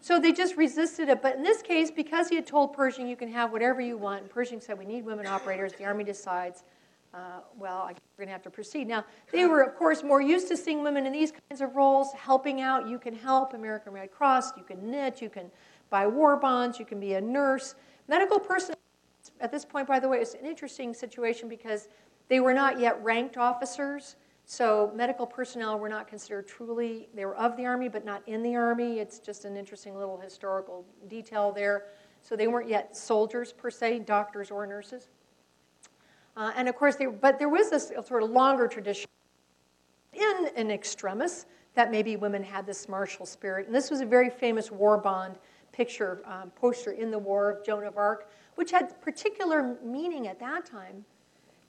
So 0.00 0.18
they 0.18 0.32
just 0.32 0.56
resisted 0.56 1.10
it. 1.10 1.20
But 1.20 1.36
in 1.36 1.42
this 1.42 1.60
case, 1.60 1.90
because 1.90 2.28
he 2.28 2.36
had 2.36 2.46
told 2.46 2.72
Pershing, 2.72 3.06
you 3.06 3.16
can 3.16 3.30
have 3.30 3.52
whatever 3.52 3.82
you 3.82 3.98
want, 3.98 4.22
and 4.22 4.30
Pershing 4.30 4.60
said, 4.60 4.78
we 4.78 4.86
need 4.86 5.04
women 5.04 5.26
operators, 5.26 5.74
the 5.74 5.84
Army 5.84 6.04
decides, 6.04 6.64
uh, 7.14 7.40
well, 7.58 7.84
we're 7.84 8.24
going 8.24 8.28
to 8.28 8.32
have 8.32 8.42
to 8.42 8.50
proceed. 8.50 8.88
Now, 8.88 9.04
they 9.30 9.46
were, 9.46 9.60
of 9.60 9.74
course, 9.76 10.02
more 10.02 10.22
used 10.22 10.48
to 10.48 10.56
seeing 10.56 10.82
women 10.82 11.06
in 11.06 11.12
these 11.12 11.32
kinds 11.32 11.60
of 11.60 11.76
roles, 11.76 12.12
helping 12.14 12.60
out. 12.62 12.88
You 12.88 12.98
can 12.98 13.14
help, 13.14 13.52
American 13.52 13.92
Red 13.92 14.10
Cross, 14.10 14.56
you 14.56 14.62
can 14.62 14.90
knit, 14.90 15.20
you 15.20 15.28
can 15.28 15.50
buy 15.90 16.06
war 16.06 16.36
bonds, 16.36 16.78
you 16.78 16.86
can 16.86 16.98
be 16.98 17.14
a 17.14 17.20
nurse. 17.20 17.74
Medical 18.08 18.38
personnel, 18.38 18.78
at 19.40 19.52
this 19.52 19.64
point, 19.64 19.86
by 19.86 20.00
the 20.00 20.08
way, 20.08 20.18
is 20.18 20.34
an 20.34 20.46
interesting 20.46 20.94
situation 20.94 21.48
because 21.48 21.88
they 22.28 22.40
were 22.40 22.54
not 22.54 22.80
yet 22.80 23.02
ranked 23.04 23.36
officers. 23.36 24.16
So 24.46 24.90
medical 24.94 25.26
personnel 25.26 25.78
were 25.78 25.88
not 25.88 26.08
considered 26.08 26.48
truly, 26.48 27.08
they 27.14 27.24
were 27.24 27.36
of 27.36 27.56
the 27.56 27.66
Army, 27.66 27.88
but 27.88 28.04
not 28.04 28.26
in 28.26 28.42
the 28.42 28.56
Army. 28.56 28.98
It's 28.98 29.18
just 29.18 29.44
an 29.44 29.56
interesting 29.56 29.96
little 29.96 30.18
historical 30.18 30.84
detail 31.08 31.52
there. 31.52 31.88
So 32.22 32.36
they 32.36 32.48
weren't 32.48 32.68
yet 32.68 32.96
soldiers 32.96 33.52
per 33.52 33.70
se, 33.70 34.00
doctors 34.00 34.50
or 34.50 34.66
nurses. 34.66 35.10
Uh, 36.36 36.52
and 36.56 36.68
of 36.68 36.76
course, 36.76 36.96
they, 36.96 37.06
but 37.06 37.38
there 37.38 37.48
was 37.48 37.70
this 37.70 37.92
sort 38.06 38.22
of 38.22 38.30
longer 38.30 38.66
tradition 38.66 39.08
in 40.12 40.48
an 40.56 40.70
extremis 40.70 41.46
that 41.74 41.90
maybe 41.90 42.16
women 42.16 42.42
had 42.42 42.66
this 42.66 42.88
martial 42.88 43.26
spirit. 43.26 43.66
And 43.66 43.74
this 43.74 43.90
was 43.90 44.00
a 44.00 44.06
very 44.06 44.30
famous 44.30 44.70
war 44.70 44.98
bond 44.98 45.36
picture, 45.72 46.22
um, 46.26 46.50
poster 46.50 46.92
in 46.92 47.10
the 47.10 47.18
war 47.18 47.50
of 47.50 47.64
Joan 47.64 47.84
of 47.84 47.96
Arc, 47.96 48.30
which 48.56 48.70
had 48.70 49.00
particular 49.00 49.76
meaning 49.82 50.28
at 50.28 50.38
that 50.40 50.66
time 50.66 51.04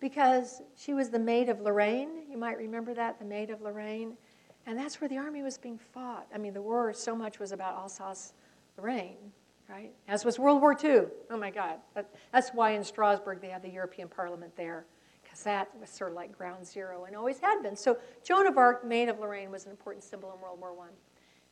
because 0.02 0.62
she 0.76 0.94
was 0.94 1.10
the 1.10 1.20
maid 1.20 1.48
of 1.48 1.62
Lorraine. 1.62 2.24
You 2.30 2.38
might 2.38 2.58
remember 2.58 2.94
that, 2.94 3.20
the 3.20 3.26
maid 3.26 3.50
of 3.50 3.62
Lorraine. 3.62 4.18
And 4.66 4.78
that's 4.78 5.00
where 5.00 5.08
the 5.08 5.18
army 5.18 5.42
was 5.42 5.58
being 5.58 5.78
fought. 5.78 6.28
I 6.34 6.38
mean, 6.38 6.54
the 6.54 6.62
war 6.62 6.94
so 6.94 7.16
much 7.16 7.40
was 7.40 7.54
about 7.54 7.76
Alsace 7.76 8.34
Lorraine 8.78 9.32
right? 9.70 9.92
As 10.08 10.26
was 10.26 10.40
World 10.40 10.62
War 10.62 10.76
II. 10.82 11.04
Oh 11.30 11.38
my 11.38 11.50
God. 11.50 11.78
That, 11.96 12.10
that's 12.32 12.50
why 12.50 12.72
in 12.72 12.84
Strasbourg 12.84 13.42
they 13.42 13.50
had 13.50 13.62
the 13.62 13.70
European 13.70 14.08
Parliament 14.08 14.56
there, 14.56 14.86
because 15.24 15.44
that 15.44 15.70
was 15.80 15.90
sort 15.90 16.12
of 16.12 16.16
like 16.16 16.38
ground 16.38 16.66
zero 16.66 17.06
and 17.06 17.16
always 17.16 17.40
had 17.40 17.62
been. 17.62 17.76
So 17.76 17.98
Joan 18.24 18.48
of 18.48 18.58
Arc, 18.58 18.86
Maid 18.86 19.10
of 19.10 19.20
Lorraine, 19.20 19.52
was 19.52 19.66
an 19.66 19.72
important 19.72 20.04
symbol 20.04 20.34
in 20.34 20.42
World 20.42 20.60
War 20.60 20.74
I. 20.82 20.90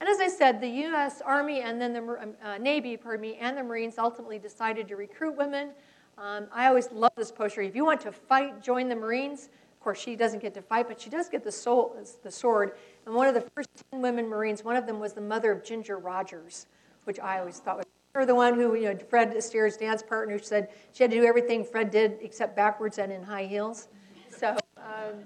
And 0.02 0.10
as 0.10 0.20
I 0.20 0.28
said, 0.30 0.60
the 0.60 0.68
U.S. 0.68 1.22
Army 1.22 1.62
and 1.62 1.80
then 1.80 1.94
the 1.94 2.02
um, 2.02 2.34
uh, 2.44 2.58
Navy, 2.58 2.98
pardon 2.98 3.22
me, 3.22 3.36
and 3.36 3.56
the 3.56 3.64
Marines 3.64 4.00
ultimately 4.00 4.40
decided 4.40 4.88
to 4.88 4.96
recruit 4.96 5.38
women. 5.38 5.70
Um, 6.18 6.48
I 6.52 6.68
always 6.68 6.92
love 6.92 7.12
this 7.16 7.32
poster. 7.32 7.62
If 7.62 7.76
you 7.76 7.86
want 7.86 8.02
to 8.02 8.12
fight, 8.12 8.64
join 8.64 8.90
the 8.90 8.96
Marines. 8.96 9.50
Of 9.74 9.80
course, 9.80 10.00
she 10.00 10.16
doesn't 10.16 10.40
get 10.40 10.56
to 10.56 10.62
fight, 10.62 10.88
but 10.88 11.00
she 11.00 11.12
does 11.12 11.30
get 11.30 11.44
the, 11.44 11.52
soul, 11.52 11.96
the 12.24 12.32
sword. 12.32 12.74
And 13.06 13.14
one 13.14 13.28
of 13.28 13.36
the 13.36 13.42
first 13.42 13.70
10 13.92 14.02
women 14.02 14.28
Marines, 14.28 14.64
one 14.64 14.76
of 14.76 14.88
them 14.88 15.00
was 15.00 15.14
the 15.14 15.22
mother 15.22 15.52
of 15.52 15.64
Ginger 15.64 15.98
Rogers, 15.98 16.66
which 17.04 17.20
I 17.20 17.40
always 17.40 17.60
thought 17.60 17.78
was 17.78 17.86
or 18.14 18.26
the 18.26 18.36
one 18.36 18.56
who, 18.56 18.76
you 18.76 18.94
know, 18.94 19.00
Fred 19.10 19.36
Astaire's 19.36 19.78
dance 19.78 20.04
partner, 20.04 20.38
said 20.40 20.70
she 20.92 21.04
had 21.04 21.12
to 21.12 21.18
do 21.18 21.26
everything 21.26 21.64
Fred 21.64 21.92
did 21.92 22.18
except 22.22 22.56
backwards 22.56 22.98
and 22.98 23.12
in 23.12 23.24
high 23.24 23.46
heels. 23.46 23.88
So, 24.30 24.58
um, 24.78 25.26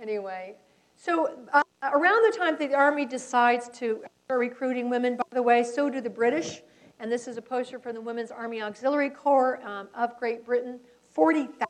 anyway, 0.00 0.56
so 0.96 1.38
uh, 1.52 1.62
around 1.82 2.30
the 2.30 2.36
time 2.36 2.56
that 2.58 2.70
the 2.70 2.74
Army 2.74 3.06
decides 3.06 3.68
to 3.78 4.02
start 4.24 4.40
recruiting 4.40 4.90
women, 4.90 5.16
by 5.16 5.24
the 5.32 5.42
way, 5.42 5.62
so 5.62 5.88
do 5.88 6.00
the 6.00 6.10
British. 6.10 6.62
And 6.98 7.12
this 7.12 7.28
is 7.28 7.36
a 7.36 7.42
poster 7.42 7.78
from 7.78 7.94
the 7.94 8.00
Women's 8.00 8.30
Army 8.30 8.62
Auxiliary 8.62 9.10
Corps 9.10 9.60
um, 9.64 9.88
of 9.94 10.18
Great 10.18 10.44
Britain. 10.44 10.80
40,000 11.12 11.66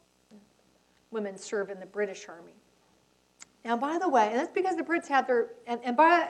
women 1.11 1.37
serve 1.37 1.71
in 1.71 1.81
the 1.81 1.87
British 1.87 2.29
Army. 2.29 2.55
Now, 3.65 3.77
by 3.77 3.99
the 3.99 4.09
way, 4.09 4.29
and 4.29 4.39
that's 4.39 4.53
because 4.53 4.77
the 4.77 4.85
Brits 4.85 5.09
have 5.09 5.27
their, 5.27 5.49
and, 5.67 5.81
and 5.83 5.97
by, 5.97 6.29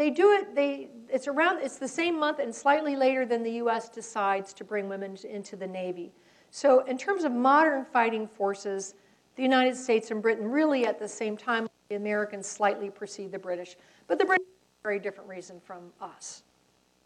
they 0.00 0.10
do 0.10 0.32
it, 0.32 0.54
they, 0.54 0.88
it's 1.08 1.28
around, 1.28 1.60
it's 1.62 1.76
the 1.76 1.88
same 1.88 2.18
month 2.18 2.38
and 2.38 2.54
slightly 2.54 2.96
later 2.96 3.26
than 3.26 3.42
the 3.42 3.52
US 3.52 3.88
decides 3.88 4.52
to 4.54 4.64
bring 4.64 4.88
women 4.88 5.16
into 5.28 5.56
the 5.56 5.66
Navy. 5.66 6.12
So 6.50 6.80
in 6.86 6.96
terms 6.96 7.24
of 7.24 7.32
modern 7.32 7.84
fighting 7.84 8.26
forces, 8.26 8.94
the 9.36 9.42
United 9.42 9.76
States 9.76 10.10
and 10.10 10.22
Britain 10.22 10.50
really 10.50 10.86
at 10.86 10.98
the 10.98 11.08
same 11.08 11.36
time, 11.36 11.68
the 11.88 11.96
Americans 11.96 12.46
slightly 12.46 12.88
precede 12.88 13.32
the 13.32 13.38
British. 13.38 13.76
But 14.06 14.18
the 14.18 14.24
British 14.24 14.46
have 14.46 14.80
a 14.80 14.82
very 14.82 14.98
different 14.98 15.28
reason 15.28 15.60
from 15.60 15.92
us. 16.00 16.44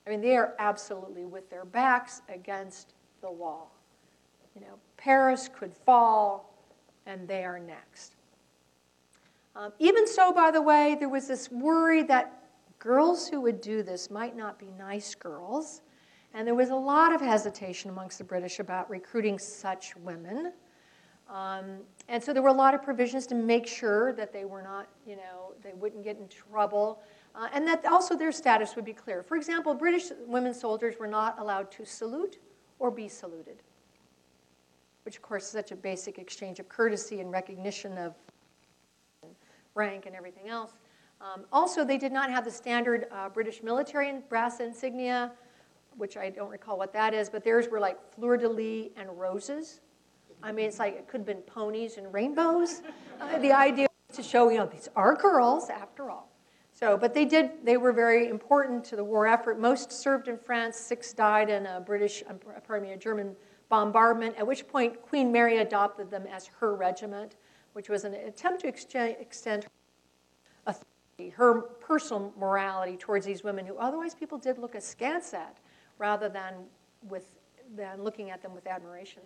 I 0.07 0.11
mean, 0.11 0.21
they 0.21 0.37
are 0.37 0.55
absolutely 0.59 1.25
with 1.25 1.49
their 1.51 1.65
backs 1.65 2.23
against 2.29 2.95
the 3.23 3.31
wall. 3.31 3.75
You 4.55 4.61
know, 4.61 4.79
Paris 4.97 5.49
could 5.53 5.73
fall, 5.73 6.55
and 7.07 7.27
they 7.27 7.45
are 7.45 7.59
next. 7.59 8.15
Um, 9.57 9.73
even 9.79 10.07
so, 10.07 10.33
by 10.33 10.51
the 10.51 10.61
way, 10.61 10.97
there 10.99 11.09
was 11.09 11.27
this 11.27 11.51
worry 11.51 12.03
that 12.05 12.44
girls 12.85 13.27
who 13.27 13.41
would 13.41 13.63
do 13.63 13.83
this 13.83 14.11
might 14.11 14.37
not 14.37 14.59
be 14.59 14.69
nice 14.79 15.15
girls. 15.15 15.81
And 16.35 16.47
there 16.47 16.55
was 16.55 16.69
a 16.69 16.77
lot 16.77 17.15
of 17.15 17.21
hesitation 17.21 17.91
amongst 17.91 18.19
the 18.19 18.25
British 18.25 18.59
about 18.59 18.91
recruiting 18.91 19.39
such 19.39 19.97
women. 19.97 20.53
Um, 21.31 21.79
and 22.09 22.23
so 22.23 22.35
there 22.35 22.43
were 22.43 22.51
a 22.51 22.53
lot 22.53 22.75
of 22.75 22.83
provisions 22.83 23.27
to 23.29 23.35
make 23.35 23.67
sure 23.67 24.13
that 24.13 24.35
they 24.35 24.45
were 24.45 24.61
not, 24.61 24.89
you 25.07 25.17
know, 25.17 25.55
they 25.63 25.73
wouldn't 25.73 26.05
get 26.05 26.19
in 26.19 26.29
trouble. 26.29 27.01
Uh, 27.35 27.49
and 27.55 27.67
that 27.67 27.87
also 27.87 28.17
their 28.17 28.33
status 28.33 28.77
would 28.77 28.85
be 28.85 28.93
clear. 28.93 29.23
For 29.23 29.37
example, 29.37 29.75
British 29.75 30.11
women 30.27 30.53
soldiers 30.53 30.97
were 31.01 31.07
not 31.07 31.39
allowed 31.39 31.71
to 31.73 31.87
salute 31.87 32.39
or 32.79 32.91
be 32.91 33.09
saluted, 33.09 33.63
which, 35.05 35.17
of 35.17 35.23
course, 35.23 35.45
is 35.45 35.51
such 35.51 35.73
a 35.73 35.77
basic 35.77 36.19
exchange 36.19 36.61
of 36.61 36.69
courtesy 36.69 37.21
and 37.21 37.31
recognition 37.31 37.97
of 37.97 38.15
rank 39.75 40.05
and 40.05 40.15
everything 40.15 40.49
else. 40.49 40.73
Um, 41.25 41.47
also, 41.51 41.87
they 41.87 41.97
did 41.97 42.13
not 42.13 42.31
have 42.31 42.45
the 42.45 42.51
standard 42.51 43.07
uh, 43.11 43.31
British 43.31 43.63
military 43.63 44.13
brass 44.29 44.61
insignia, 44.61 45.33
which 45.97 46.19
I 46.19 46.29
don't 46.29 46.51
recall 46.51 46.77
what 46.77 46.93
that 46.93 47.15
is, 47.15 47.31
but 47.31 47.43
theirs 47.43 47.67
were 47.71 47.81
like 47.81 47.99
fleur 48.15 48.37
de 48.37 48.49
lis 48.49 48.89
and 48.97 49.09
roses. 49.19 49.81
I 50.43 50.53
mean, 50.53 50.67
it's 50.67 50.79
like 50.79 50.95
it 50.95 51.09
could 51.09 51.21
have 51.21 51.27
been 51.27 51.41
ponies 51.43 51.97
and 51.97 52.13
rainbows. 52.13 52.83
Uh, 53.21 53.39
the 53.39 53.53
idea 53.53 53.87
to 54.13 54.25
show, 54.25 54.49
you 54.51 54.59
know, 54.59 54.67
these 54.67 54.89
are 54.97 55.15
girls 55.15 55.71
after 55.71 56.11
all. 56.11 56.33
So, 56.73 56.99
but 56.99 57.15
they 57.15 57.25
did, 57.25 57.65
they 57.65 57.77
were 57.77 57.93
very 57.93 58.29
important 58.29 58.85
to 58.87 58.97
the 58.97 59.05
war 59.05 59.29
effort. 59.29 59.61
Most 59.61 59.93
served 59.93 60.27
in 60.27 60.37
France, 60.37 60.77
six 60.77 61.13
died 61.13 61.49
in 61.49 61.65
a 61.67 61.81
British, 61.81 62.25
um, 62.29 62.41
pardon 62.67 62.89
me, 62.89 62.95
a 62.95 62.97
German 62.97 63.37
bombardment, 63.69 64.35
at 64.37 64.45
which 64.45 64.67
point 64.67 65.01
Queen 65.01 65.31
Mary 65.31 65.59
adopted 65.59 66.11
them 66.11 66.27
as 66.27 66.49
her 66.59 66.75
regiment, 66.75 67.37
which 67.75 67.89
was 67.89 68.03
an 68.03 68.15
attempt 68.15 68.63
to 68.63 68.69
extend 68.69 69.63
her 69.63 69.71
personal 71.81 72.33
morality 72.39 72.97
towards 72.97 73.27
these 73.27 73.45
women 73.45 73.67
who 73.67 73.77
otherwise 73.77 74.15
people 74.15 74.39
did 74.39 74.59
look 74.59 74.75
askance 74.75 75.35
at 75.35 75.59
rather 75.99 76.29
than, 76.29 76.55
with, 77.09 77.27
than 77.77 78.03
looking 78.03 78.31
at 78.31 78.43
them 78.43 78.55
with 78.55 78.67
admiration. 78.67 79.23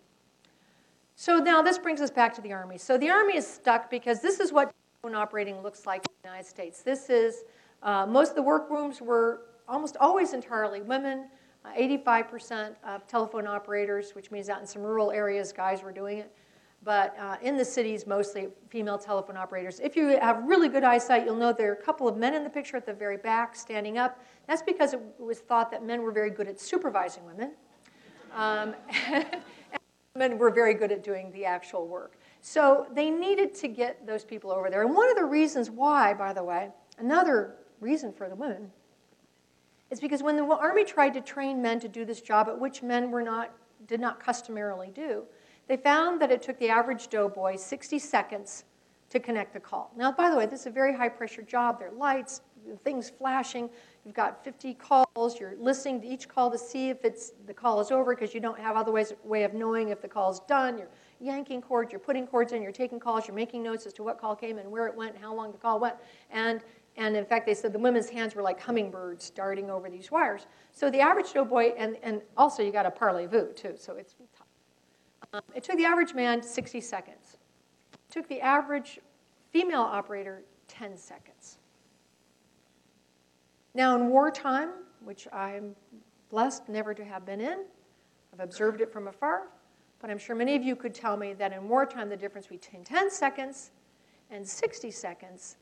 So 1.17 1.39
now 1.39 1.63
this 1.63 1.79
brings 1.79 2.01
us 2.01 2.11
back 2.11 2.35
to 2.35 2.41
the 2.41 2.53
Army. 2.53 2.79
So 2.79 2.97
the 2.99 3.11
Army 3.11 3.37
is 3.37 3.47
stuck 3.47 3.91
because 3.91 4.21
this 4.21 4.39
is 4.39 4.53
what 4.53 4.73
telephone 5.03 5.21
operating 5.21 5.63
looks 5.63 5.87
like 5.87 6.05
in 6.07 6.13
the 6.23 6.29
United 6.29 6.49
States. 6.49 6.83
This 6.83 7.11
is, 7.11 7.45
uh, 7.83 8.07
most 8.07 8.31
of 8.31 8.37
the 8.37 8.43
workrooms 8.43 9.01
were 9.01 9.43
almost 9.69 9.97
always 9.99 10.33
entirely 10.33 10.81
women. 10.83 11.29
Uh, 11.65 11.73
85% 11.73 12.75
of 12.85 13.07
telephone 13.07 13.47
operators, 13.47 14.15
which 14.15 14.31
means 14.31 14.49
out 14.49 14.61
in 14.61 14.67
some 14.67 14.83
rural 14.83 15.11
areas, 15.11 15.53
guys 15.53 15.83
were 15.83 15.93
doing 15.93 16.19
it 16.19 16.33
but 16.85 17.17
uh, 17.19 17.37
in 17.43 17.57
the 17.57 17.65
cities, 17.65 18.07
mostly 18.07 18.49
female 18.69 18.99
telephone 18.99 19.37
operators. 19.37 19.81
If 19.81 19.97
you 19.97 20.19
have 20.19 20.45
really 20.45 20.69
good 20.69 20.85
eyesight, 20.85 21.25
you'll 21.25 21.37
know 21.37 21.53
there 21.53 21.71
are 21.71 21.75
a 21.75 21.83
couple 21.83 22.07
of 22.09 22.17
men 22.17 22.35
in 22.35 22.45
the 22.45 22.51
picture 22.51 22.77
at 22.77 22.87
the 22.87 22.93
very 22.93 23.17
back 23.17 23.57
standing 23.57 23.99
up. 23.99 24.23
That's 24.47 24.63
because 24.63 24.95
it 24.95 25.01
was 25.19 25.41
thought 25.41 25.71
that 25.73 25.85
men 25.85 26.03
were 26.03 26.13
very 26.13 26.31
good 26.31 26.47
at 26.49 26.61
supervising 26.61 27.25
women. 27.27 27.53
Um, 28.35 28.75
and 29.07 29.43
women 30.15 30.39
were 30.39 30.51
very 30.51 30.75
good 30.75 30.93
at 30.93 31.03
doing 31.03 31.33
the 31.33 31.45
actual 31.45 31.87
work. 31.87 32.17
So 32.41 32.87
they 32.95 33.11
needed 33.11 33.55
to 33.57 33.69
get 33.69 34.07
those 34.07 34.25
people 34.25 34.51
over 34.53 34.71
there. 34.71 34.83
And 34.83 34.95
one 34.95 35.11
of 35.11 35.17
the 35.17 35.25
reasons 35.25 35.71
why, 35.71 36.15
by 36.15 36.33
the 36.33 36.45
way, 36.45 36.71
another 36.99 37.57
reason 37.81 38.13
for 38.13 38.29
the 38.29 38.37
women, 38.37 38.71
is 39.91 40.01
because 40.01 40.23
when 40.23 40.37
the 40.37 40.45
army 40.45 40.85
tried 40.85 41.15
to 41.15 41.21
train 41.21 41.61
men 41.61 41.81
to 41.81 41.89
do 41.89 42.05
this 42.05 42.21
job, 42.21 42.49
at 42.49 42.59
which 42.59 42.83
men 42.83 43.11
were 43.11 43.23
not, 43.23 43.53
did 43.87 44.01
not 44.01 44.21
customarily 44.23 44.91
do, 44.95 45.25
they 45.69 45.77
found 45.77 46.21
that 46.21 46.31
it 46.31 46.43
took 46.43 46.59
the 46.59 46.69
average 46.69 47.09
doughboy 47.09 47.57
60 47.57 47.99
seconds 47.99 48.65
to 49.11 49.21
connect 49.21 49.55
the 49.55 49.61
call. 49.61 49.93
Now, 49.97 50.13
by 50.13 50.31
the 50.31 50.37
way, 50.37 50.47
this 50.47 50.61
is 50.61 50.67
a 50.67 50.71
very 50.71 50.95
high 50.95 51.09
pressure 51.09 51.43
job. 51.43 51.79
There 51.79 51.89
are 51.89 51.95
lights, 51.95 52.43
things 52.85 53.11
flashing. 53.11 53.71
You've 54.05 54.15
got 54.15 54.45
50 54.45 54.75
calls. 54.75 55.41
You're 55.41 55.55
listening 55.59 56.01
to 56.03 56.07
each 56.07 56.29
call 56.29 56.51
to 56.51 56.59
see 56.59 56.91
if 56.91 57.05
it's 57.05 57.33
the 57.47 57.55
call 57.55 57.81
is 57.81 57.91
over 57.91 58.15
because 58.15 58.35
you 58.35 58.41
don't 58.41 58.59
have 58.59 58.77
other 58.77 58.93
ways 58.93 59.13
way 59.25 59.45
of 59.45 59.55
knowing 59.55 59.89
if 59.89 60.03
the 60.03 60.09
call 60.09 60.31
is 60.31 60.41
done. 60.41 60.79
You're 60.79 60.91
yanking 61.21 61.63
cords, 61.63 61.93
you're 61.93 62.01
putting 62.01 62.27
cords 62.27 62.53
in, 62.53 62.63
you're 62.63 62.73
taking 62.73 63.01
calls, 63.01 63.27
you're 63.27 63.35
making 63.35 63.63
notes 63.63 63.87
as 63.87 63.93
to 63.95 64.03
what 64.03 64.21
call 64.21 64.37
came 64.37 64.59
and 64.59 64.71
where 64.71 64.87
it 64.87 64.95
went 64.95 65.15
and 65.15 65.23
how 65.23 65.35
long 65.35 65.53
the 65.53 65.59
call 65.59 65.81
went. 65.81 65.97
And 66.31 66.63
and 66.99 67.17
in 67.17 67.25
fact, 67.25 67.47
they 67.47 67.55
said 67.55 67.73
the 67.73 67.79
women's 67.79 68.11
hands 68.11 68.35
were 68.35 68.43
like 68.43 68.61
hummingbirds 68.61 69.31
darting 69.31 69.71
over 69.71 69.89
these 69.89 70.11
wires. 70.11 70.47
So 70.73 70.91
the 70.91 70.99
average 70.99 71.33
doughboy, 71.33 71.75
and, 71.79 71.97
and 72.03 72.21
also 72.37 72.61
you 72.61 72.73
got 72.73 72.87
a 72.87 72.91
parlez-vous 72.91 73.53
too, 73.55 73.75
so 73.77 73.95
it's 73.95 74.17
um, 75.33 75.43
it 75.55 75.63
took 75.65 75.77
the 75.77 75.85
average 75.85 76.15
man 76.15 76.43
60 76.43 76.81
seconds. 76.81 77.37
It 77.93 78.13
took 78.13 78.29
the 78.29 78.41
average 78.41 78.99
female 79.53 79.83
operator 79.83 80.43
10 80.69 80.97
seconds. 80.97 81.59
Now, 83.75 83.95
in 83.97 84.09
wartime, 84.09 84.71
which 85.05 85.29
I'm 85.33 85.75
blessed 86.31 86.69
never 86.69 86.95
to 86.95 87.05
have 87.05 87.25
been 87.25 87.41
in, 87.41 87.65
I've 88.33 88.41
observed 88.41 88.81
it 88.81 88.93
from 88.93 89.09
afar, 89.09 89.49
but 90.01 90.11
I'm 90.11 90.19
sure 90.19 90.35
many 90.35 90.57
of 90.57 90.63
you 90.63 90.75
could 90.77 90.95
tell 90.95 91.17
me 91.17 91.33
that 91.35 91.53
in 91.53 91.69
wartime, 91.69 92.09
the 92.09 92.17
difference 92.17 92.47
between 92.47 92.83
10 92.83 93.11
seconds 93.11 93.71
and 94.31 94.47
60 94.47 94.91
seconds 94.91 95.57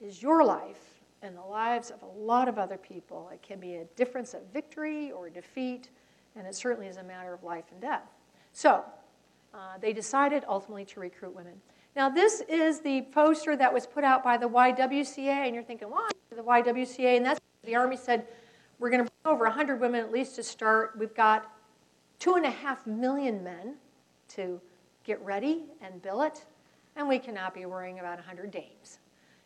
is 0.00 0.22
your 0.22 0.44
life 0.44 1.00
and 1.22 1.36
the 1.36 1.42
lives 1.42 1.90
of 1.90 2.02
a 2.02 2.18
lot 2.18 2.48
of 2.48 2.58
other 2.58 2.76
people. 2.76 3.30
It 3.32 3.42
can 3.42 3.60
be 3.60 3.76
a 3.76 3.84
difference 3.96 4.34
of 4.34 4.42
victory 4.52 5.12
or 5.12 5.30
defeat, 5.30 5.90
and 6.36 6.46
it 6.46 6.54
certainly 6.54 6.88
is 6.88 6.96
a 6.96 7.02
matter 7.02 7.32
of 7.32 7.44
life 7.44 7.64
and 7.70 7.80
death. 7.80 8.10
So 8.52 8.84
uh, 9.54 9.78
they 9.80 9.92
decided 9.92 10.44
ultimately 10.48 10.84
to 10.86 11.00
recruit 11.00 11.34
women. 11.34 11.54
Now, 11.94 12.08
this 12.08 12.42
is 12.48 12.80
the 12.80 13.02
poster 13.12 13.54
that 13.56 13.72
was 13.72 13.86
put 13.86 14.02
out 14.02 14.24
by 14.24 14.38
the 14.38 14.48
YWCA, 14.48 15.46
and 15.46 15.54
you're 15.54 15.64
thinking, 15.64 15.90
why 15.90 16.08
the 16.30 16.42
YWCA? 16.42 17.18
And 17.18 17.26
that's 17.26 17.40
the 17.64 17.76
Army 17.76 17.96
said, 17.96 18.26
we're 18.78 18.90
going 18.90 19.04
to 19.04 19.10
bring 19.22 19.34
over 19.34 19.44
100 19.44 19.80
women 19.80 20.00
at 20.00 20.10
least 20.10 20.34
to 20.36 20.42
start. 20.42 20.94
We've 20.98 21.14
got 21.14 21.52
two 22.18 22.34
and 22.34 22.46
a 22.46 22.50
half 22.50 22.86
million 22.86 23.44
men 23.44 23.74
to 24.28 24.60
get 25.04 25.20
ready 25.22 25.64
and 25.80 26.00
billet, 26.02 26.44
and 26.96 27.08
we 27.08 27.18
cannot 27.18 27.54
be 27.54 27.66
worrying 27.66 27.98
about 27.98 28.16
100 28.16 28.50
dames. 28.50 28.98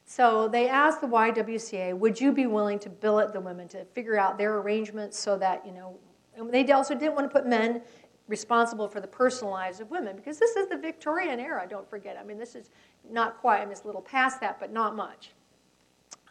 So 0.04 0.46
they 0.46 0.68
asked 0.68 1.00
the 1.00 1.08
YWCA, 1.08 1.98
would 1.98 2.20
you 2.20 2.30
be 2.30 2.46
willing 2.46 2.78
to 2.78 2.88
billet 2.88 3.32
the 3.32 3.40
women 3.40 3.66
to 3.68 3.84
figure 3.86 4.16
out 4.16 4.38
their 4.38 4.58
arrangements 4.58 5.18
so 5.18 5.36
that, 5.38 5.66
you 5.66 5.72
know, 5.72 5.98
and 6.36 6.52
they 6.52 6.70
also 6.70 6.94
didn't 6.94 7.14
want 7.14 7.28
to 7.28 7.32
put 7.32 7.46
men 7.46 7.82
responsible 8.28 8.88
for 8.88 9.00
the 9.00 9.06
personal 9.06 9.52
lives 9.52 9.80
of 9.80 9.90
women 9.90 10.16
because 10.16 10.38
this 10.38 10.56
is 10.56 10.68
the 10.68 10.76
Victorian 10.76 11.38
era, 11.38 11.66
don't 11.68 11.88
forget. 11.88 12.16
I 12.18 12.24
mean, 12.24 12.38
this 12.38 12.54
is 12.54 12.70
not 13.08 13.38
quite, 13.38 13.58
I 13.58 13.64
mean, 13.64 13.72
it's 13.72 13.82
a 13.82 13.86
little 13.86 14.02
past 14.02 14.40
that, 14.40 14.58
but 14.58 14.72
not 14.72 14.96
much. 14.96 15.30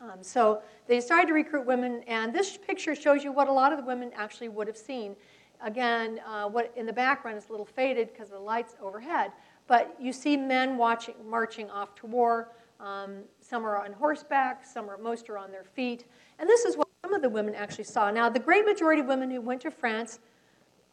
Um, 0.02 0.22
so 0.22 0.62
they 0.88 1.00
started 1.00 1.28
to 1.28 1.34
recruit 1.34 1.66
women, 1.66 2.04
and 2.08 2.34
this 2.34 2.58
picture 2.58 2.96
shows 2.96 3.24
you 3.24 3.32
what 3.32 3.48
a 3.48 3.52
lot 3.52 3.72
of 3.72 3.80
the 3.80 3.86
women 3.86 4.12
actually 4.16 4.50
would 4.50 4.68
have 4.68 4.78
seen. 4.78 5.16
Again, 5.62 6.20
uh, 6.28 6.50
what 6.50 6.74
in 6.76 6.86
the 6.86 6.94
background 6.94 7.38
is 7.38 7.48
a 7.48 7.52
little 7.52 7.66
faded 7.66 8.12
because 8.12 8.28
of 8.28 8.34
the 8.34 8.44
lights 8.44 8.76
overhead, 8.82 9.32
but 9.68 9.96
you 10.00 10.12
see 10.12 10.36
men 10.36 10.76
watching, 10.76 11.16
marching 11.26 11.70
off 11.70 11.96
to 11.96 12.08
war. 12.08 12.52
Um, 12.82 13.20
some 13.40 13.66
are 13.66 13.84
on 13.84 13.94
horseback, 13.94 14.66
some 14.66 14.90
are, 14.90 14.98
most 14.98 15.30
are 15.30 15.38
on 15.38 15.50
their 15.50 15.64
feet. 15.64 16.06
And 16.40 16.50
this 16.50 16.66
is 16.66 16.76
what 16.76 16.90
some 17.04 17.14
of 17.14 17.22
the 17.22 17.30
women 17.30 17.56
actually 17.56 17.86
saw. 17.86 18.12
Now, 18.12 18.30
the 18.30 18.40
great 18.40 18.66
majority 18.66 19.02
of 19.02 19.08
women 19.08 19.32
who 19.32 19.40
went 19.40 19.62
to 19.62 19.72
France 19.72 20.20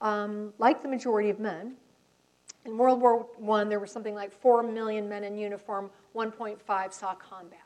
um, 0.03 0.53
like 0.59 0.83
the 0.83 0.89
majority 0.89 1.31
of 1.31 1.41
men. 1.41 1.75
In 2.67 2.77
World 2.77 3.01
War 3.01 3.27
I, 3.51 3.65
there 3.65 3.81
were 3.81 3.87
something 3.87 4.15
like 4.15 4.33
4 4.33 4.63
million 4.63 5.09
men 5.09 5.25
in 5.25 5.39
uniform, 5.39 5.91
1.5 6.15 6.93
saw 6.93 7.15
combat. 7.15 7.59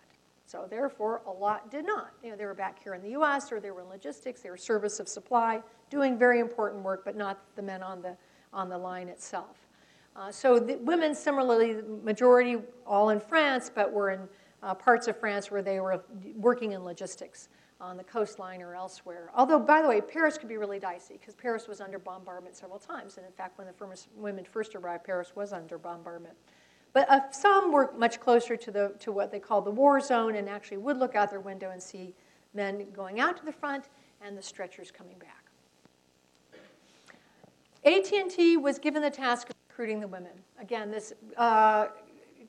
So 0.47 0.67
therefore, 0.71 1.23
a 1.27 1.31
lot 1.31 1.71
did 1.71 1.85
not. 1.85 2.13
You 2.23 2.31
know, 2.31 2.37
they 2.37 2.45
were 2.45 2.55
back 2.55 2.81
here 2.83 2.95
in 2.95 3.03
the 3.03 3.11
U.S., 3.11 3.51
or 3.51 3.59
they 3.59 3.73
were 3.73 3.81
in 3.81 3.89
logistics, 3.89 4.43
they 4.43 4.51
were 4.51 4.57
service 4.57 5.01
of 5.01 5.09
supply, 5.09 5.61
doing 5.91 6.17
very 6.17 6.39
important 6.39 6.85
work, 6.85 7.05
but 7.05 7.17
not 7.17 7.39
the 7.57 7.63
men 7.63 7.83
on 7.83 8.01
the, 8.01 8.17
on 8.53 8.69
the 8.69 8.79
line 8.79 9.09
itself. 9.09 9.67
Uh, 10.15 10.31
so 10.31 10.59
the 10.59 10.77
women, 10.77 11.15
similarly, 11.15 11.75
the 11.75 11.83
majority 11.83 12.59
all 12.87 13.11
in 13.11 13.19
France, 13.19 13.71
but 13.75 13.93
were 13.93 14.11
in 14.11 14.21
uh, 14.63 14.73
parts 14.73 15.09
of 15.09 15.19
France 15.19 15.51
where 15.51 15.63
they 15.63 15.81
were 15.81 16.03
working 16.37 16.73
in 16.73 16.85
logistics 16.85 17.49
on 17.81 17.97
the 17.97 18.05
coastline 18.05 18.63
or 18.63 18.75
elsewhere. 18.75 19.31
Although, 19.35 19.59
by 19.59 19.83
the 19.83 19.89
way, 19.89 20.01
Paris 20.01 20.39
could 20.39 20.49
be 20.49 20.57
really 20.57 20.79
dicey 20.79 21.19
because 21.21 21.35
Paris 21.35 21.69
was 21.69 21.81
under 21.81 21.99
bombardment 21.99 22.57
several 22.57 22.79
times. 22.79 23.17
And 23.19 23.27
in 23.27 23.33
fact, 23.33 23.59
when 23.59 23.67
the 23.67 23.73
first, 23.73 24.09
women 24.17 24.45
first 24.45 24.75
arrived, 24.75 25.05
Paris 25.05 25.33
was 25.35 25.53
under 25.53 25.77
bombardment. 25.77 26.35
But 26.93 27.11
uh, 27.11 27.31
some 27.31 27.73
were 27.73 27.93
much 27.99 28.21
closer 28.21 28.57
to, 28.57 28.71
the, 28.71 28.95
to 29.01 29.13
what 29.13 29.31
they 29.31 29.39
called 29.39 29.67
the 29.67 29.71
war 29.71 30.01
zone 30.01 30.37
and 30.37 30.49
actually 30.49 30.79
would 30.79 30.97
look 30.97 31.15
out 31.15 31.31
their 31.31 31.41
window 31.41 31.71
and 31.71 31.83
see 31.83 32.15
men 32.55 32.87
going 32.95 33.21
out 33.21 33.37
to 33.37 33.45
the 33.45 33.53
front 33.53 33.91
and 34.23 34.37
the 34.37 34.43
stretchers 34.43 34.91
coming 34.91 35.19
back. 35.19 35.45
AT&T 37.85 38.57
was 38.57 38.79
given 38.79 39.03
the 39.03 39.11
task 39.11 39.51
of 39.51 39.57
recruiting 39.69 40.01
the 40.01 40.09
women. 40.09 40.33
Again, 40.59 40.91
this 40.91 41.13
uh, 41.37 41.89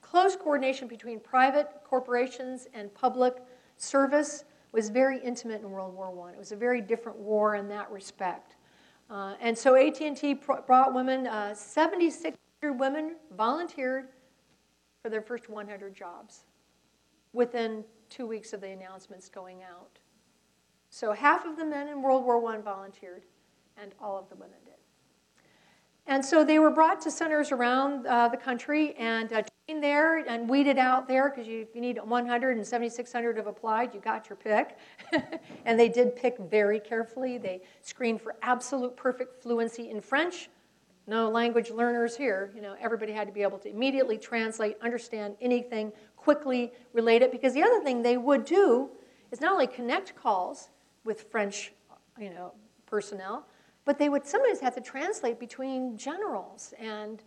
close 0.02 0.38
coordination 0.38 0.88
between 0.88 1.20
private 1.20 1.70
corporations 1.84 2.68
and 2.74 2.94
public 2.94 3.36
service 3.76 4.46
was 4.72 4.90
very 4.90 5.20
intimate 5.20 5.62
in 5.62 5.70
World 5.70 5.94
War 5.94 6.28
I. 6.28 6.34
It 6.34 6.38
was 6.38 6.52
a 6.52 6.56
very 6.56 6.82
different 6.82 7.18
war 7.18 7.56
in 7.56 7.68
that 7.70 7.90
respect. 7.92 8.56
Uh, 9.10 9.36
and 9.40 9.58
so 9.58 9.76
AT&T 9.76 10.34
brought 10.66 10.94
women, 10.94 11.28
uh, 11.28 11.54
7,600 11.54 12.80
women 12.80 13.16
volunteered 13.36 14.10
for 15.02 15.10
their 15.10 15.22
first 15.22 15.50
100 15.50 15.96
jobs 15.96 16.44
within 17.34 17.84
two 18.10 18.26
weeks 18.26 18.54
of 18.54 18.62
the 18.62 18.70
announcements 18.70 19.30
going 19.30 19.64
out. 19.64 20.00
So 20.90 21.14
half 21.14 21.46
of 21.46 21.58
the 21.58 21.66
men 21.66 21.88
in 21.88 22.02
World 22.02 22.26
War 22.26 22.54
I 22.54 22.58
volunteered, 22.58 23.24
and 23.82 23.94
all 24.02 24.18
of 24.18 24.30
the 24.30 24.36
women 24.36 24.58
did. 24.66 24.74
And 26.08 26.24
so 26.24 26.44
they 26.44 26.60
were 26.60 26.72
brought 26.72 27.02
to 27.02 27.12
centers 27.12 27.52
around 27.52 28.08
uh, 28.08 28.30
the 28.30 28.38
country 28.38 28.96
and 28.96 29.32
trained 29.68 29.84
there 29.84 30.20
and 30.20 30.50
weeded 30.50 30.78
out 30.78 31.10
there 31.10 31.30
because 31.30 31.46
you, 31.46 31.68
you 31.74 31.82
need 31.82 32.00
100 32.02 32.56
and 32.56 32.66
7,600 32.66 33.36
have 33.36 33.48
applied, 33.48 33.94
you 33.94 34.00
got 34.00 34.30
your 34.30 34.38
pick. 34.38 34.78
and 35.66 35.78
they 35.78 35.90
did 35.90 36.16
pick 36.16 36.38
very 36.38 36.80
carefully. 36.80 37.38
They 37.38 37.62
screened 37.82 38.22
for 38.22 38.36
absolute 38.42 38.96
perfect 38.96 39.44
fluency 39.44 39.90
in 39.90 40.00
French. 40.00 40.50
No 41.06 41.30
language 41.30 41.70
learners 41.70 42.16
here. 42.16 42.52
You 42.56 42.62
know, 42.62 42.76
everybody 42.80 43.12
had 43.12 43.28
to 43.28 43.34
be 43.34 43.42
able 43.42 43.58
to 43.60 43.70
immediately 43.70 44.18
translate, 44.18 44.78
understand 44.82 45.36
anything, 45.42 45.92
quickly 46.16 46.72
relate 46.94 47.22
it. 47.22 47.32
Because 47.32 47.54
the 47.54 47.64
other 47.64 47.82
thing 47.82 48.02
they 48.02 48.18
would 48.18 48.46
do 48.46 48.90
is 49.32 49.42
not 49.42 49.52
only 49.52 49.68
connect 49.68 50.16
calls 50.16 50.70
with 51.04 51.24
French, 51.30 51.74
you 52.18 52.30
know, 52.30 52.54
personnel, 52.86 53.46
but 53.84 54.00
they 54.00 54.08
would 54.08 54.26
sometimes 54.26 54.62
have 54.62 54.76
to 54.76 54.82
translate 54.82 55.42
between 55.42 55.98
generals 55.98 56.74
and 56.80 57.22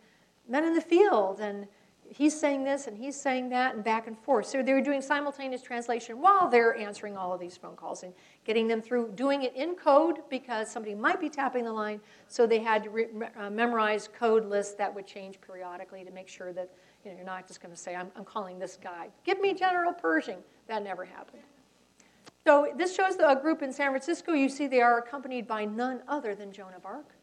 men 0.49 0.65
in 0.65 0.75
the 0.75 0.81
field, 0.81 1.41
and 1.41 1.67
he's 2.11 2.39
saying 2.39 2.65
this 2.65 2.87
and 2.87 2.99
he's 2.99 3.19
saying 3.19 3.49
that, 3.51 3.75
and 3.75 3.85
back 3.85 4.07
and 4.07 4.19
forth. 4.19 4.47
So 4.47 4.63
they 4.63 4.73
were 4.73 4.81
doing 4.81 5.01
simultaneous 5.01 5.63
translation 5.63 6.21
while 6.21 6.49
they're 6.49 6.77
answering 6.77 7.17
all 7.17 7.33
of 7.33 7.41
these 7.41 7.57
phone 7.57 7.77
calls 7.77 8.03
and 8.03 8.13
getting 8.45 8.67
them 8.67 8.83
through, 8.83 9.13
doing 9.15 9.43
it 9.45 9.55
in 9.55 9.75
code 9.75 10.19
because 10.29 10.71
somebody 10.71 10.95
might 10.95 11.21
be 11.21 11.29
tapping 11.29 11.65
the 11.65 11.73
line. 11.73 12.01
So 12.29 12.47
they 12.47 12.59
had 12.59 12.83
to 12.85 12.91
re- 12.91 13.07
uh, 13.39 13.51
memorize 13.51 14.09
code 14.09 14.45
lists 14.45 14.75
that 14.75 14.95
would 14.95 15.07
change 15.07 15.41
periodically 15.41 16.05
to 16.05 16.11
make 16.11 16.29
sure 16.29 16.53
that 16.53 16.71
you 17.05 17.11
know, 17.11 17.17
you're 17.17 17.27
not 17.27 17.47
just 17.47 17.63
going 17.63 17.75
to 17.75 17.81
say, 17.81 17.95
I'm, 17.95 18.11
I'm 18.17 18.25
calling 18.25 18.59
this 18.59 18.77
guy. 18.83 19.09
Give 19.25 19.41
me 19.41 19.55
General 19.55 19.93
Pershing. 19.93 20.39
That 20.67 20.83
never 20.83 21.05
happened. 21.05 21.43
So 22.47 22.73
this 22.77 22.95
shows 22.95 23.17
a 23.25 23.37
group 23.37 23.63
in 23.63 23.73
San 23.73 23.91
Francisco. 23.91 24.33
You 24.33 24.49
see 24.49 24.67
they 24.67 24.81
are 24.81 24.99
accompanied 24.99 25.47
by 25.47 25.65
none 25.65 26.03
other 26.09 26.35
than 26.35 26.53
Joan 26.53 26.75
of 26.75 26.85
Arc, 26.87 27.15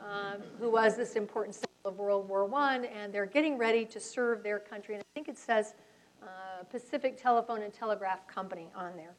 um, 0.00 0.42
who 0.58 0.70
was 0.70 0.96
this 0.96 1.14
important 1.14 1.54
of 1.84 1.98
World 1.98 2.26
War 2.28 2.48
I, 2.54 2.76
and 2.76 3.12
they're 3.12 3.26
getting 3.26 3.58
ready 3.58 3.84
to 3.84 4.00
serve 4.00 4.42
their 4.42 4.58
country. 4.58 4.94
And 4.94 5.02
I 5.02 5.06
think 5.12 5.28
it 5.28 5.36
says 5.36 5.74
uh, 6.22 6.64
Pacific 6.70 7.20
Telephone 7.20 7.60
and 7.60 7.74
Telegraph 7.74 8.26
Company 8.26 8.68
on 8.74 8.92
there. 8.96 9.14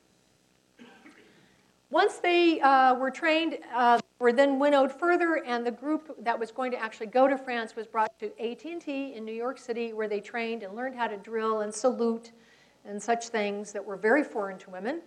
Once 1.91 2.17
they 2.17 2.59
uh, 2.61 2.95
were 2.95 3.11
trained, 3.11 3.59
uh, 3.71 3.99
were 4.17 4.33
then 4.33 4.57
winnowed 4.57 4.91
further, 4.91 5.43
and 5.45 5.63
the 5.63 5.69
group 5.71 6.15
that 6.23 6.39
was 6.39 6.51
going 6.51 6.71
to 6.71 6.77
actually 6.77 7.05
go 7.05 7.27
to 7.27 7.37
France 7.37 7.75
was 7.75 7.85
brought 7.85 8.17
to 8.17 8.31
AT&T 8.43 9.13
in 9.13 9.23
New 9.23 9.31
York 9.31 9.59
City, 9.59 9.93
where 9.93 10.07
they 10.07 10.19
trained 10.19 10.63
and 10.63 10.75
learned 10.75 10.95
how 10.95 11.05
to 11.05 11.17
drill 11.17 11.61
and 11.61 11.71
salute 11.71 12.31
and 12.83 13.01
such 13.01 13.27
things 13.27 13.71
that 13.73 13.85
were 13.85 13.95
very 13.95 14.23
foreign 14.23 14.57
to 14.57 14.71
women 14.71 15.01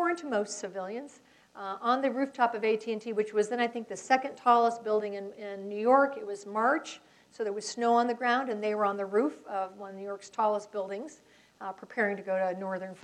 foreign 0.00 0.16
to 0.16 0.26
most 0.26 0.58
civilians. 0.58 1.20
Uh, 1.56 1.76
on 1.80 2.00
the 2.00 2.10
rooftop 2.10 2.54
of 2.54 2.64
AT&T, 2.64 3.12
which 3.12 3.34
was 3.34 3.48
then 3.48 3.58
I 3.58 3.66
think 3.66 3.88
the 3.88 3.96
second 3.96 4.36
tallest 4.36 4.84
building 4.84 5.14
in, 5.14 5.32
in 5.32 5.68
New 5.68 5.80
York. 5.80 6.16
It 6.16 6.24
was 6.24 6.46
March, 6.46 7.00
so 7.32 7.42
there 7.42 7.52
was 7.52 7.66
snow 7.66 7.92
on 7.92 8.06
the 8.06 8.14
ground, 8.14 8.50
and 8.50 8.62
they 8.62 8.74
were 8.76 8.84
on 8.84 8.96
the 8.96 9.04
roof 9.04 9.38
of 9.48 9.76
one 9.76 9.90
of 9.90 9.96
New 9.96 10.04
York's 10.04 10.30
tallest 10.30 10.70
buildings, 10.70 11.22
uh, 11.60 11.72
preparing 11.72 12.16
to 12.16 12.22
go 12.22 12.38
to 12.38 12.58
northern 12.58 12.94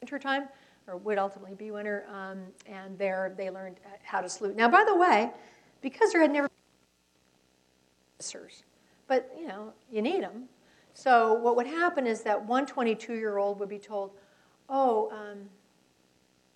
wintertime, 0.00 0.48
or 0.86 0.96
would 0.96 1.18
ultimately 1.18 1.54
be 1.54 1.70
winter. 1.70 2.06
Um, 2.10 2.44
and 2.66 2.98
there 2.98 3.34
they 3.36 3.50
learned 3.50 3.76
how 4.02 4.22
to 4.22 4.30
salute. 4.30 4.56
Now, 4.56 4.68
by 4.70 4.82
the 4.82 4.96
way, 4.96 5.30
because 5.82 6.10
there 6.10 6.22
had 6.22 6.32
never 6.32 6.48
been 6.48 8.18
officers, 8.18 8.64
but 9.08 9.30
you 9.38 9.46
know 9.46 9.74
you 9.92 10.00
need 10.00 10.22
them. 10.22 10.44
So 10.94 11.34
what 11.34 11.54
would 11.54 11.66
happen 11.66 12.06
is 12.06 12.22
that 12.22 12.44
one 12.44 12.64
22-year-old 12.66 13.60
would 13.60 13.68
be 13.68 13.78
told, 13.78 14.12
"Oh." 14.70 15.10
Um, 15.10 15.50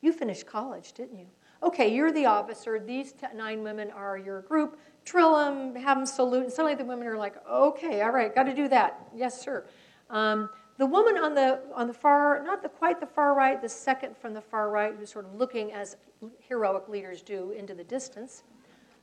you 0.05 0.13
finished 0.13 0.47
college, 0.47 0.93
didn't 0.93 1.19
you? 1.19 1.27
Okay, 1.63 1.95
you're 1.95 2.13
the 2.13 2.27
officer. 2.27 2.79
These 2.79 3.15
nine 3.35 3.63
women 3.63 3.91
are 3.91 4.19
your 4.19 4.43
group. 4.43 4.79
Drill 5.07 5.35
them, 5.35 5.75
have 5.77 5.97
them 5.97 6.05
salute. 6.05 6.45
And 6.45 6.53
suddenly 6.53 6.75
the 6.75 6.85
women 6.85 7.07
are 7.07 7.17
like, 7.17 7.37
okay, 7.49 8.03
all 8.03 8.11
right, 8.11 8.35
got 8.35 8.43
to 8.43 8.55
do 8.55 8.69
that. 8.69 9.09
Yes, 9.15 9.41
sir. 9.41 9.65
Um, 10.11 10.51
the 10.77 10.85
woman 10.85 11.17
on 11.17 11.35
the, 11.35 11.61
on 11.75 11.87
the 11.87 11.95
far, 11.95 12.43
not 12.45 12.63
the, 12.63 12.69
quite 12.69 13.01
the 13.01 13.07
far 13.07 13.35
right, 13.35 13.63
the 13.63 13.69
second 13.69 14.17
from 14.17 14.35
the 14.35 14.41
far 14.43 14.71
right, 14.71 14.95
who's 14.99 15.11
sort 15.11 15.25
of 15.25 15.35
looking 15.37 15.73
as 15.73 15.97
heroic 16.39 16.89
leaders 16.89 17.23
do 17.23 17.53
into 17.53 17.75
the 17.75 17.85
distance, 17.85 18.43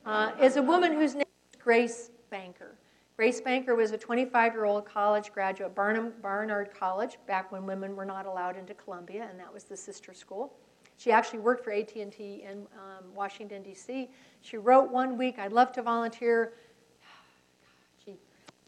uh, 0.06 0.30
is 0.40 0.56
a 0.56 0.62
woman 0.62 0.92
whose 0.92 1.14
name 1.14 1.22
is 1.22 1.58
Grace 1.60 2.10
Banker. 2.30 2.76
Grace 3.16 3.40
Banker 3.40 3.74
was 3.74 3.90
a 3.90 3.98
25 3.98 4.52
year 4.52 4.66
old 4.66 4.84
college 4.84 5.32
graduate, 5.32 5.74
Barnum, 5.74 6.12
Barnard 6.22 6.70
College, 6.78 7.18
back 7.26 7.50
when 7.50 7.66
women 7.66 7.96
were 7.96 8.04
not 8.04 8.26
allowed 8.26 8.56
into 8.56 8.74
Columbia, 8.74 9.26
and 9.28 9.38
that 9.40 9.52
was 9.52 9.64
the 9.64 9.76
sister 9.76 10.14
school. 10.14 10.52
She 11.02 11.10
actually 11.10 11.40
worked 11.40 11.64
for 11.64 11.72
AT&T 11.72 12.44
in 12.48 12.58
um, 12.78 13.12
Washington, 13.12 13.60
D.C. 13.64 14.08
She 14.40 14.56
wrote 14.56 14.88
one 14.88 15.18
week, 15.18 15.36
I'd 15.36 15.52
love 15.52 15.72
to 15.72 15.82
volunteer. 15.82 16.52
She 18.04 18.14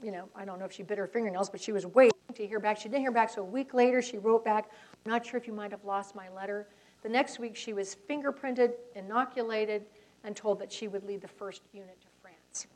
you 0.02 0.10
know, 0.10 0.28
I 0.34 0.44
don't 0.44 0.58
know 0.58 0.64
if 0.64 0.72
she 0.72 0.82
bit 0.82 0.98
her 0.98 1.06
fingernails, 1.06 1.48
but 1.48 1.60
she 1.60 1.70
was 1.70 1.86
waiting 1.86 2.18
to 2.34 2.44
hear 2.44 2.58
back. 2.58 2.76
She 2.76 2.88
didn't 2.88 3.02
hear 3.02 3.12
back, 3.12 3.30
so 3.30 3.42
a 3.42 3.44
week 3.44 3.72
later 3.72 4.02
she 4.02 4.18
wrote 4.18 4.44
back, 4.44 4.68
I'm 5.06 5.12
not 5.12 5.24
sure 5.24 5.38
if 5.38 5.46
you 5.46 5.52
might 5.52 5.70
have 5.70 5.84
lost 5.84 6.16
my 6.16 6.28
letter. 6.28 6.66
The 7.04 7.08
next 7.08 7.38
week 7.38 7.54
she 7.54 7.72
was 7.72 7.96
fingerprinted, 8.10 8.72
inoculated, 8.96 9.84
and 10.24 10.34
told 10.34 10.58
that 10.58 10.72
she 10.72 10.88
would 10.88 11.04
lead 11.04 11.20
the 11.20 11.28
first 11.28 11.62
unit 11.72 12.00
to 12.00 12.08
France. 12.20 12.66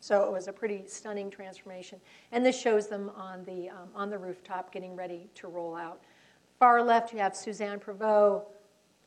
So 0.00 0.24
it 0.24 0.32
was 0.32 0.48
a 0.48 0.52
pretty 0.52 0.82
stunning 0.88 1.30
transformation. 1.30 2.00
And 2.32 2.44
this 2.44 2.60
shows 2.60 2.88
them 2.88 3.12
on 3.14 3.44
the, 3.44 3.68
um, 3.68 3.90
on 3.94 4.10
the 4.10 4.18
rooftop 4.18 4.72
getting 4.72 4.96
ready 4.96 5.28
to 5.36 5.46
roll 5.46 5.76
out. 5.76 6.00
Far 6.58 6.82
left, 6.82 7.12
you 7.12 7.18
have 7.20 7.36
Suzanne 7.36 7.78
Prevost, 7.78 8.46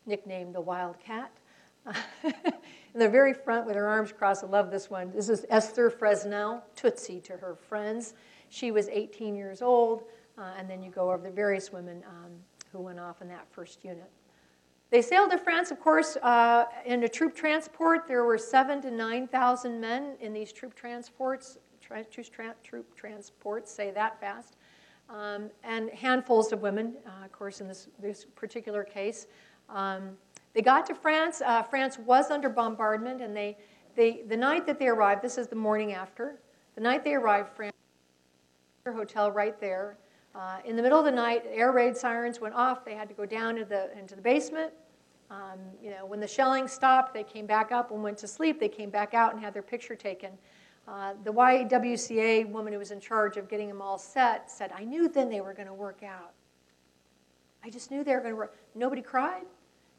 nicknamed 0.08 0.56
the 0.56 0.62
Wildcat. 0.62 1.32
in 2.24 3.00
the 3.00 3.08
very 3.08 3.34
front 3.34 3.66
with 3.66 3.76
her 3.76 3.88
arms 3.88 4.12
crossed, 4.12 4.44
I 4.44 4.48
love 4.48 4.72
this 4.72 4.90
one. 4.90 5.12
This 5.12 5.30
is 5.30 5.46
Esther 5.50 5.90
Fresnel, 5.90 6.64
Tootsie 6.76 7.22
to 7.22 7.34
her 7.34 7.56
friends. 7.56 8.14
She 8.50 8.72
was 8.72 8.88
18 8.90 9.36
years 9.36 9.62
old, 9.62 10.04
uh, 10.38 10.52
and 10.58 10.70
then 10.70 10.82
you 10.82 10.90
go 10.90 11.12
over 11.12 11.24
the 11.24 11.32
various 11.32 11.72
women 11.72 12.04
um, 12.08 12.32
who 12.72 12.80
went 12.80 13.00
off 13.00 13.22
in 13.22 13.28
that 13.30 13.48
first 13.52 13.84
unit. 13.84 14.10
They 14.90 15.02
sailed 15.02 15.32
to 15.32 15.38
France, 15.38 15.72
of 15.72 15.82
course, 15.82 16.16
uh, 16.24 16.66
in 16.86 17.04
a 17.04 17.10
troop 17.10 17.36
transport. 17.36 18.08
There 18.08 18.24
were 18.24 18.38
seven 18.38 18.82
to 18.84 18.92
9,000 18.92 19.82
men 19.82 20.16
in 20.22 20.32
these 20.32 20.54
troop 20.54 20.76
transports. 20.76 21.58
Tra- 21.82 22.06
tra- 22.06 22.56
troop 22.64 22.96
transports, 22.96 23.72
say 23.72 23.92
that 23.92 24.20
fast. 24.22 24.56
Um, 25.10 25.50
and 25.64 25.90
handfuls 25.90 26.52
of 26.52 26.62
women, 26.62 26.96
uh, 27.06 27.26
of 27.26 27.32
course, 27.32 27.60
in 27.60 27.68
this, 27.68 27.88
this 28.00 28.26
particular 28.36 28.84
case. 28.84 29.28
Um, 29.70 30.18
they 30.54 30.62
got 30.62 30.86
to 30.88 30.96
France. 30.96 31.42
Uh, 31.46 31.64
France 31.64 32.00
was 32.00 32.32
under 32.32 32.50
bombardment, 32.50 33.22
and 33.22 33.36
they, 33.36 33.58
they, 33.96 34.24
the 34.28 34.38
night 34.38 34.66
that 34.66 34.80
they 34.80 34.88
arrived, 34.88 35.22
this 35.22 35.38
is 35.38 35.48
the 35.48 35.56
morning 35.56 35.94
after, 35.94 36.40
the 36.76 36.82
night 36.82 37.04
they 37.04 37.14
arrived, 37.14 37.50
France, 37.56 37.76
their 38.84 38.94
hotel 38.94 39.32
right 39.32 39.60
there. 39.60 39.98
Uh, 40.34 40.58
in 40.66 40.76
the 40.76 40.82
middle 40.84 41.00
of 41.00 41.06
the 41.06 41.12
night, 41.12 41.44
air 41.52 41.72
raid 41.72 41.98
sirens 41.98 42.40
went 42.40 42.54
off. 42.54 42.86
They 42.86 42.94
had 42.94 43.10
to 43.10 43.16
go 43.16 43.26
down 43.26 43.56
to 43.56 43.66
the, 43.66 43.98
into 43.98 44.16
the 44.16 44.22
basement. 44.22 44.72
Um, 45.30 45.60
you 45.82 45.90
know, 45.90 46.06
when 46.06 46.20
the 46.20 46.28
shelling 46.28 46.68
stopped, 46.68 47.14
they 47.14 47.24
came 47.24 47.46
back 47.46 47.72
up 47.72 47.92
and 47.92 48.02
went 48.02 48.18
to 48.20 48.28
sleep. 48.28 48.60
They 48.60 48.70
came 48.70 48.90
back 48.90 49.14
out 49.14 49.34
and 49.34 49.44
had 49.44 49.54
their 49.54 49.64
picture 49.64 49.96
taken. 49.96 50.32
Uh, 50.88 51.14
the 51.26 51.34
YWCA 51.34 52.50
woman 52.50 52.72
who 52.72 52.80
was 52.80 52.92
in 52.92 53.00
charge 53.00 53.36
of 53.36 53.50
getting 53.50 53.68
them 53.68 53.82
all 53.82 53.98
set 53.98 54.50
said, 54.50 54.72
I 54.74 54.86
knew 54.86 55.10
then 55.10 55.30
they 55.30 55.42
were 55.42 55.54
going 55.54 55.68
to 55.68 55.74
work 55.74 56.02
out. 56.04 56.32
I 57.64 57.70
just 57.70 57.92
knew 57.92 58.04
they 58.04 58.14
were 58.14 58.22
going 58.22 58.34
to 58.34 58.38
work. 58.38 58.56
Nobody 58.74 59.02
cried. 59.02 59.46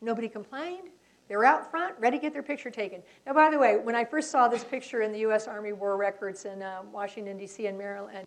Nobody 0.01 0.29
complained. 0.29 0.89
They 1.29 1.37
were 1.37 1.45
out 1.45 1.71
front, 1.71 1.95
ready 1.99 2.17
to 2.19 2.23
get 2.23 2.33
their 2.33 2.43
picture 2.43 2.71
taken. 2.71 3.03
Now, 3.27 3.35
by 3.35 3.51
the 3.51 3.59
way, 3.59 3.77
when 3.77 3.95
I 3.95 4.05
first 4.05 4.31
saw 4.31 4.49
this 4.49 4.65
picture 4.65 5.03
in 5.03 5.13
the 5.13 5.19
U.S. 5.21 5.47
Army 5.47 5.73
War 5.73 5.97
Records 5.97 6.47
in 6.47 6.63
uh, 6.63 6.83
Washington, 6.91 7.37
D.C. 7.37 7.67
and 7.67 7.77
Maryland, 7.77 8.27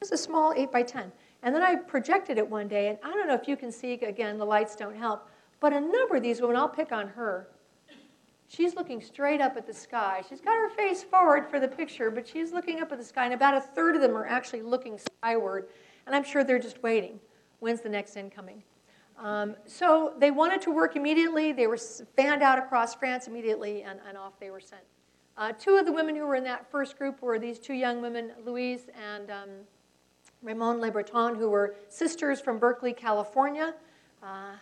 was 0.00 0.12
a 0.12 0.16
small 0.16 0.52
8 0.56 0.72
by 0.72 0.82
10. 0.82 1.12
And 1.42 1.54
then 1.54 1.62
I 1.62 1.76
projected 1.76 2.38
it 2.38 2.48
one 2.48 2.66
day, 2.66 2.88
and 2.88 2.98
I 3.04 3.12
don't 3.12 3.28
know 3.28 3.34
if 3.34 3.46
you 3.46 3.56
can 3.56 3.70
see, 3.70 3.92
again, 3.92 4.36
the 4.36 4.44
lights 4.44 4.74
don't 4.74 4.96
help, 4.96 5.28
but 5.60 5.72
a 5.72 5.80
number 5.80 6.16
of 6.16 6.22
these 6.22 6.40
women, 6.40 6.56
I'll 6.56 6.68
pick 6.68 6.90
on 6.90 7.06
her. 7.08 7.48
She's 8.48 8.74
looking 8.74 9.00
straight 9.00 9.40
up 9.40 9.56
at 9.56 9.66
the 9.66 9.74
sky. 9.74 10.22
She's 10.28 10.40
got 10.40 10.56
her 10.56 10.70
face 10.70 11.02
forward 11.02 11.48
for 11.48 11.60
the 11.60 11.68
picture, 11.68 12.10
but 12.10 12.26
she's 12.26 12.52
looking 12.52 12.80
up 12.80 12.90
at 12.90 12.98
the 12.98 13.04
sky, 13.04 13.24
and 13.24 13.34
about 13.34 13.54
a 13.54 13.60
third 13.60 13.94
of 13.94 14.02
them 14.02 14.16
are 14.16 14.26
actually 14.26 14.62
looking 14.62 14.98
skyward, 14.98 15.68
and 16.06 16.14
I'm 16.16 16.24
sure 16.24 16.42
they're 16.42 16.58
just 16.58 16.82
waiting. 16.82 17.20
When's 17.60 17.80
the 17.80 17.88
next 17.88 18.16
incoming? 18.16 18.62
Um, 19.18 19.56
so 19.64 20.14
they 20.18 20.30
wanted 20.30 20.60
to 20.62 20.70
work 20.70 20.96
immediately. 20.96 21.52
They 21.52 21.66
were 21.66 21.78
fanned 22.16 22.42
out 22.42 22.58
across 22.58 22.94
France 22.94 23.26
immediately, 23.26 23.82
and, 23.82 23.98
and 24.06 24.16
off 24.18 24.38
they 24.38 24.50
were 24.50 24.60
sent. 24.60 24.82
Uh, 25.38 25.52
two 25.52 25.76
of 25.76 25.86
the 25.86 25.92
women 25.92 26.16
who 26.16 26.26
were 26.26 26.34
in 26.34 26.44
that 26.44 26.70
first 26.70 26.98
group 26.98 27.20
were 27.20 27.38
these 27.38 27.58
two 27.58 27.74
young 27.74 28.00
women, 28.00 28.32
Louise 28.44 28.86
and 29.14 29.30
um, 29.30 29.48
Raymonde 30.44 30.80
Le 30.80 30.90
Breton, 30.90 31.34
who 31.34 31.48
were 31.48 31.76
sisters 31.88 32.40
from 32.40 32.58
Berkeley, 32.58 32.92
California. 32.92 33.74
Uh, 34.22 34.52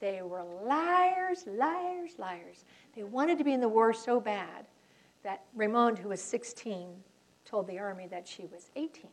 they 0.00 0.22
were 0.22 0.42
liars, 0.64 1.44
liars, 1.46 2.12
liars. 2.18 2.64
They 2.94 3.04
wanted 3.04 3.38
to 3.38 3.44
be 3.44 3.52
in 3.52 3.60
the 3.60 3.68
war 3.68 3.92
so 3.92 4.20
bad 4.20 4.66
that 5.22 5.44
Raymonde, 5.56 5.98
who 5.98 6.08
was 6.08 6.22
16, 6.22 6.88
told 7.44 7.66
the 7.66 7.78
army 7.78 8.06
that 8.08 8.26
she 8.26 8.46
was 8.46 8.70
18. 8.74 9.08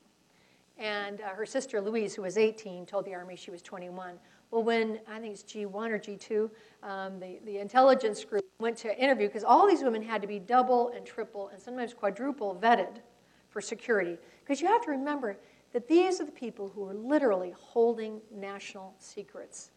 And 0.77 1.21
uh, 1.21 1.29
her 1.29 1.45
sister 1.45 1.81
Louise, 1.81 2.15
who 2.15 2.21
was 2.21 2.37
18, 2.37 2.85
told 2.85 3.05
the 3.05 3.13
army 3.13 3.35
she 3.35 3.51
was 3.51 3.61
21. 3.61 4.17
Well, 4.51 4.63
when 4.63 4.99
I 5.07 5.19
think 5.19 5.33
it's 5.33 5.43
G1 5.43 5.73
or 5.73 5.99
G2, 5.99 6.49
um, 6.81 7.19
the, 7.19 7.39
the 7.45 7.59
intelligence 7.59 8.23
group 8.23 8.45
went 8.59 8.77
to 8.77 8.97
interview 8.97 9.27
because 9.27 9.43
all 9.43 9.67
these 9.67 9.83
women 9.83 10.01
had 10.01 10.21
to 10.21 10.27
be 10.27 10.39
double 10.39 10.89
and 10.95 11.05
triple 11.05 11.49
and 11.49 11.61
sometimes 11.61 11.93
quadruple 11.93 12.59
vetted 12.61 13.01
for 13.49 13.61
security. 13.61 14.17
Because 14.43 14.61
you 14.61 14.67
have 14.67 14.83
to 14.85 14.91
remember, 14.91 15.37
that 15.73 15.87
these 15.87 16.19
are 16.19 16.25
the 16.25 16.31
people 16.31 16.69
who 16.69 16.87
are 16.87 16.93
literally 16.93 17.53
holding 17.55 18.19
national 18.33 18.95
secrets. 18.97 19.71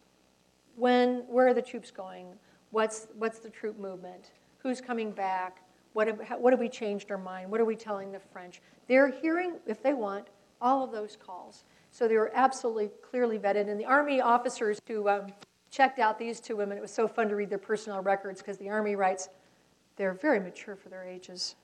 When, 0.75 1.23
where 1.27 1.47
are 1.47 1.53
the 1.53 1.61
troops 1.61 1.91
going? 1.91 2.27
What's, 2.71 3.07
what's 3.17 3.39
the 3.39 3.49
troop 3.49 3.77
movement? 3.77 4.31
Who's 4.57 4.81
coming 4.81 5.11
back? 5.11 5.61
What 5.93 6.07
have, 6.07 6.39
what 6.39 6.51
have 6.51 6.59
we 6.59 6.69
changed 6.69 7.11
our 7.11 7.17
mind? 7.17 7.51
What 7.51 7.61
are 7.61 7.65
we 7.65 7.75
telling 7.75 8.11
the 8.11 8.19
French? 8.19 8.61
They're 8.87 9.11
hearing, 9.11 9.57
if 9.67 9.83
they 9.83 9.93
want, 9.93 10.27
all 10.59 10.83
of 10.83 10.91
those 10.91 11.15
calls. 11.15 11.63
So 11.93 12.07
they 12.07 12.17
were 12.17 12.31
absolutely 12.33 12.89
clearly 13.07 13.37
vetted. 13.37 13.69
And 13.69 13.79
the 13.79 13.85
Army 13.85 14.19
officers 14.19 14.81
who 14.87 15.07
um, 15.07 15.27
checked 15.69 15.99
out 15.99 16.17
these 16.17 16.39
two 16.39 16.55
women, 16.55 16.75
it 16.75 16.81
was 16.81 16.91
so 16.91 17.07
fun 17.07 17.29
to 17.29 17.35
read 17.35 17.51
their 17.51 17.59
personnel 17.59 18.01
records 18.01 18.41
because 18.41 18.57
the 18.57 18.67
Army 18.67 18.95
writes, 18.95 19.29
they're 19.95 20.13
very 20.13 20.39
mature 20.39 20.75
for 20.75 20.89
their 20.89 21.05
ages. 21.05 21.55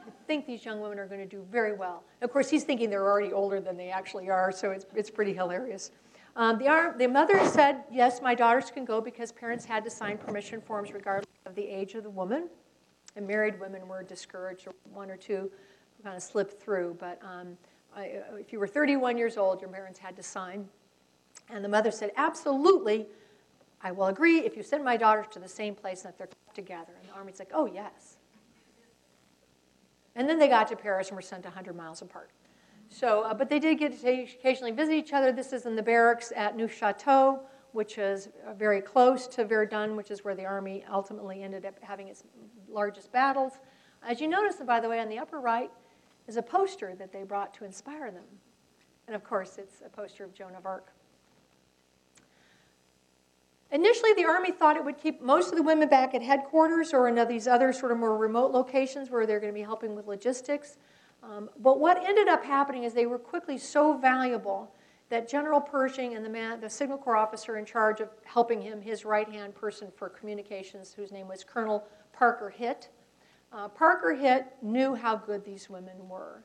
I 0.00 0.10
think 0.26 0.46
these 0.46 0.64
young 0.64 0.80
women 0.80 0.98
are 0.98 1.06
going 1.06 1.20
to 1.20 1.26
do 1.26 1.44
very 1.52 1.74
well. 1.74 2.02
Of 2.22 2.32
course, 2.32 2.48
he's 2.48 2.64
thinking 2.64 2.88
they're 2.88 3.04
already 3.04 3.34
older 3.34 3.60
than 3.60 3.76
they 3.76 3.90
actually 3.90 4.30
are, 4.30 4.50
so 4.50 4.70
it's, 4.70 4.86
it's 4.94 5.10
pretty 5.10 5.34
hilarious. 5.34 5.90
Um, 6.36 6.58
the, 6.58 6.94
the 6.96 7.06
mother 7.06 7.46
said, 7.46 7.84
yes, 7.92 8.22
my 8.22 8.34
daughters 8.34 8.70
can 8.70 8.86
go 8.86 9.02
because 9.02 9.30
parents 9.30 9.66
had 9.66 9.84
to 9.84 9.90
sign 9.90 10.16
permission 10.16 10.62
forms 10.62 10.92
regardless 10.94 11.28
of 11.44 11.54
the 11.54 11.66
age 11.66 11.94
of 11.94 12.02
the 12.02 12.10
woman. 12.10 12.48
And 13.14 13.26
married 13.26 13.60
women 13.60 13.86
were 13.86 14.02
discouraged, 14.02 14.68
or 14.68 14.72
one 14.94 15.10
or 15.10 15.18
two 15.18 15.50
kind 16.02 16.16
of 16.16 16.22
slipped 16.22 16.62
through. 16.62 16.96
But 16.98 17.20
um, 17.22 17.58
I, 17.96 18.20
if 18.38 18.52
you 18.52 18.60
were 18.60 18.66
31 18.66 19.18
years 19.18 19.36
old, 19.36 19.60
your 19.60 19.70
parents 19.70 19.98
had 19.98 20.16
to 20.16 20.22
sign. 20.22 20.68
And 21.48 21.64
the 21.64 21.68
mother 21.68 21.90
said, 21.90 22.12
absolutely, 22.16 23.06
I 23.82 23.92
will 23.92 24.06
agree 24.06 24.40
if 24.40 24.56
you 24.56 24.62
send 24.62 24.84
my 24.84 24.96
daughters 24.96 25.26
to 25.32 25.38
the 25.38 25.48
same 25.48 25.74
place 25.74 26.02
that 26.02 26.18
they're 26.18 26.28
kept 26.28 26.54
together. 26.54 26.92
And 27.00 27.08
the 27.08 27.14
army's 27.14 27.38
like, 27.38 27.50
oh, 27.52 27.66
yes. 27.66 28.16
And 30.14 30.28
then 30.28 30.38
they 30.38 30.48
got 30.48 30.68
to 30.68 30.76
Paris 30.76 31.08
and 31.08 31.16
were 31.16 31.22
sent 31.22 31.44
100 31.44 31.74
miles 31.74 32.02
apart. 32.02 32.30
So, 32.88 33.22
uh, 33.22 33.34
but 33.34 33.48
they 33.48 33.58
did 33.58 33.78
get 33.78 34.00
to 34.00 34.22
occasionally 34.22 34.72
visit 34.72 34.94
each 34.94 35.12
other. 35.12 35.32
This 35.32 35.52
is 35.52 35.66
in 35.66 35.76
the 35.76 35.82
barracks 35.82 36.32
at 36.34 36.56
Neufchâteau, 36.56 37.40
which 37.72 37.98
is 37.98 38.28
uh, 38.46 38.52
very 38.54 38.80
close 38.80 39.28
to 39.28 39.44
Verdun, 39.44 39.96
which 39.96 40.10
is 40.10 40.24
where 40.24 40.34
the 40.34 40.44
army 40.44 40.84
ultimately 40.92 41.42
ended 41.42 41.64
up 41.64 41.74
having 41.82 42.08
its 42.08 42.24
largest 42.68 43.12
battles. 43.12 43.54
As 44.02 44.20
you 44.20 44.28
notice, 44.28 44.56
by 44.56 44.80
the 44.80 44.88
way, 44.88 44.98
on 44.98 45.08
the 45.08 45.18
upper 45.18 45.40
right 45.40 45.70
is 46.30 46.36
a 46.36 46.42
poster 46.42 46.94
that 46.96 47.12
they 47.12 47.24
brought 47.24 47.52
to 47.54 47.64
inspire 47.64 48.12
them. 48.12 48.22
And 49.08 49.16
of 49.16 49.24
course, 49.24 49.58
it's 49.58 49.82
a 49.84 49.88
poster 49.88 50.22
of 50.22 50.32
Joan 50.32 50.54
of 50.54 50.64
Arc. 50.64 50.92
Initially, 53.72 54.12
the 54.14 54.24
Army 54.24 54.52
thought 54.52 54.76
it 54.76 54.84
would 54.84 54.96
keep 54.96 55.20
most 55.20 55.50
of 55.50 55.56
the 55.56 55.62
women 55.64 55.88
back 55.88 56.14
at 56.14 56.22
headquarters 56.22 56.94
or 56.94 57.08
in 57.08 57.28
these 57.28 57.48
other 57.48 57.72
sort 57.72 57.90
of 57.90 57.98
more 57.98 58.16
remote 58.16 58.52
locations 58.52 59.10
where 59.10 59.26
they're 59.26 59.40
going 59.40 59.52
to 59.52 59.58
be 59.58 59.64
helping 59.64 59.96
with 59.96 60.06
logistics. 60.06 60.78
Um, 61.24 61.50
but 61.58 61.80
what 61.80 61.98
ended 62.04 62.28
up 62.28 62.44
happening 62.44 62.84
is 62.84 62.94
they 62.94 63.06
were 63.06 63.18
quickly 63.18 63.58
so 63.58 63.98
valuable 63.98 64.72
that 65.08 65.28
General 65.28 65.60
Pershing 65.60 66.14
and 66.14 66.24
the, 66.24 66.30
man, 66.30 66.60
the 66.60 66.70
Signal 66.70 66.96
Corps 66.96 67.16
officer 67.16 67.56
in 67.56 67.64
charge 67.64 68.00
of 68.00 68.08
helping 68.22 68.62
him, 68.62 68.80
his 68.80 69.04
right 69.04 69.28
hand 69.28 69.56
person 69.56 69.88
for 69.96 70.08
communications, 70.08 70.94
whose 70.94 71.10
name 71.10 71.26
was 71.26 71.42
Colonel 71.42 71.84
Parker 72.12 72.50
Hitt, 72.50 72.88
uh, 73.52 73.68
Parker 73.68 74.14
Hitt 74.14 74.46
knew 74.62 74.94
how 74.94 75.16
good 75.16 75.44
these 75.44 75.68
women 75.68 76.08
were. 76.08 76.42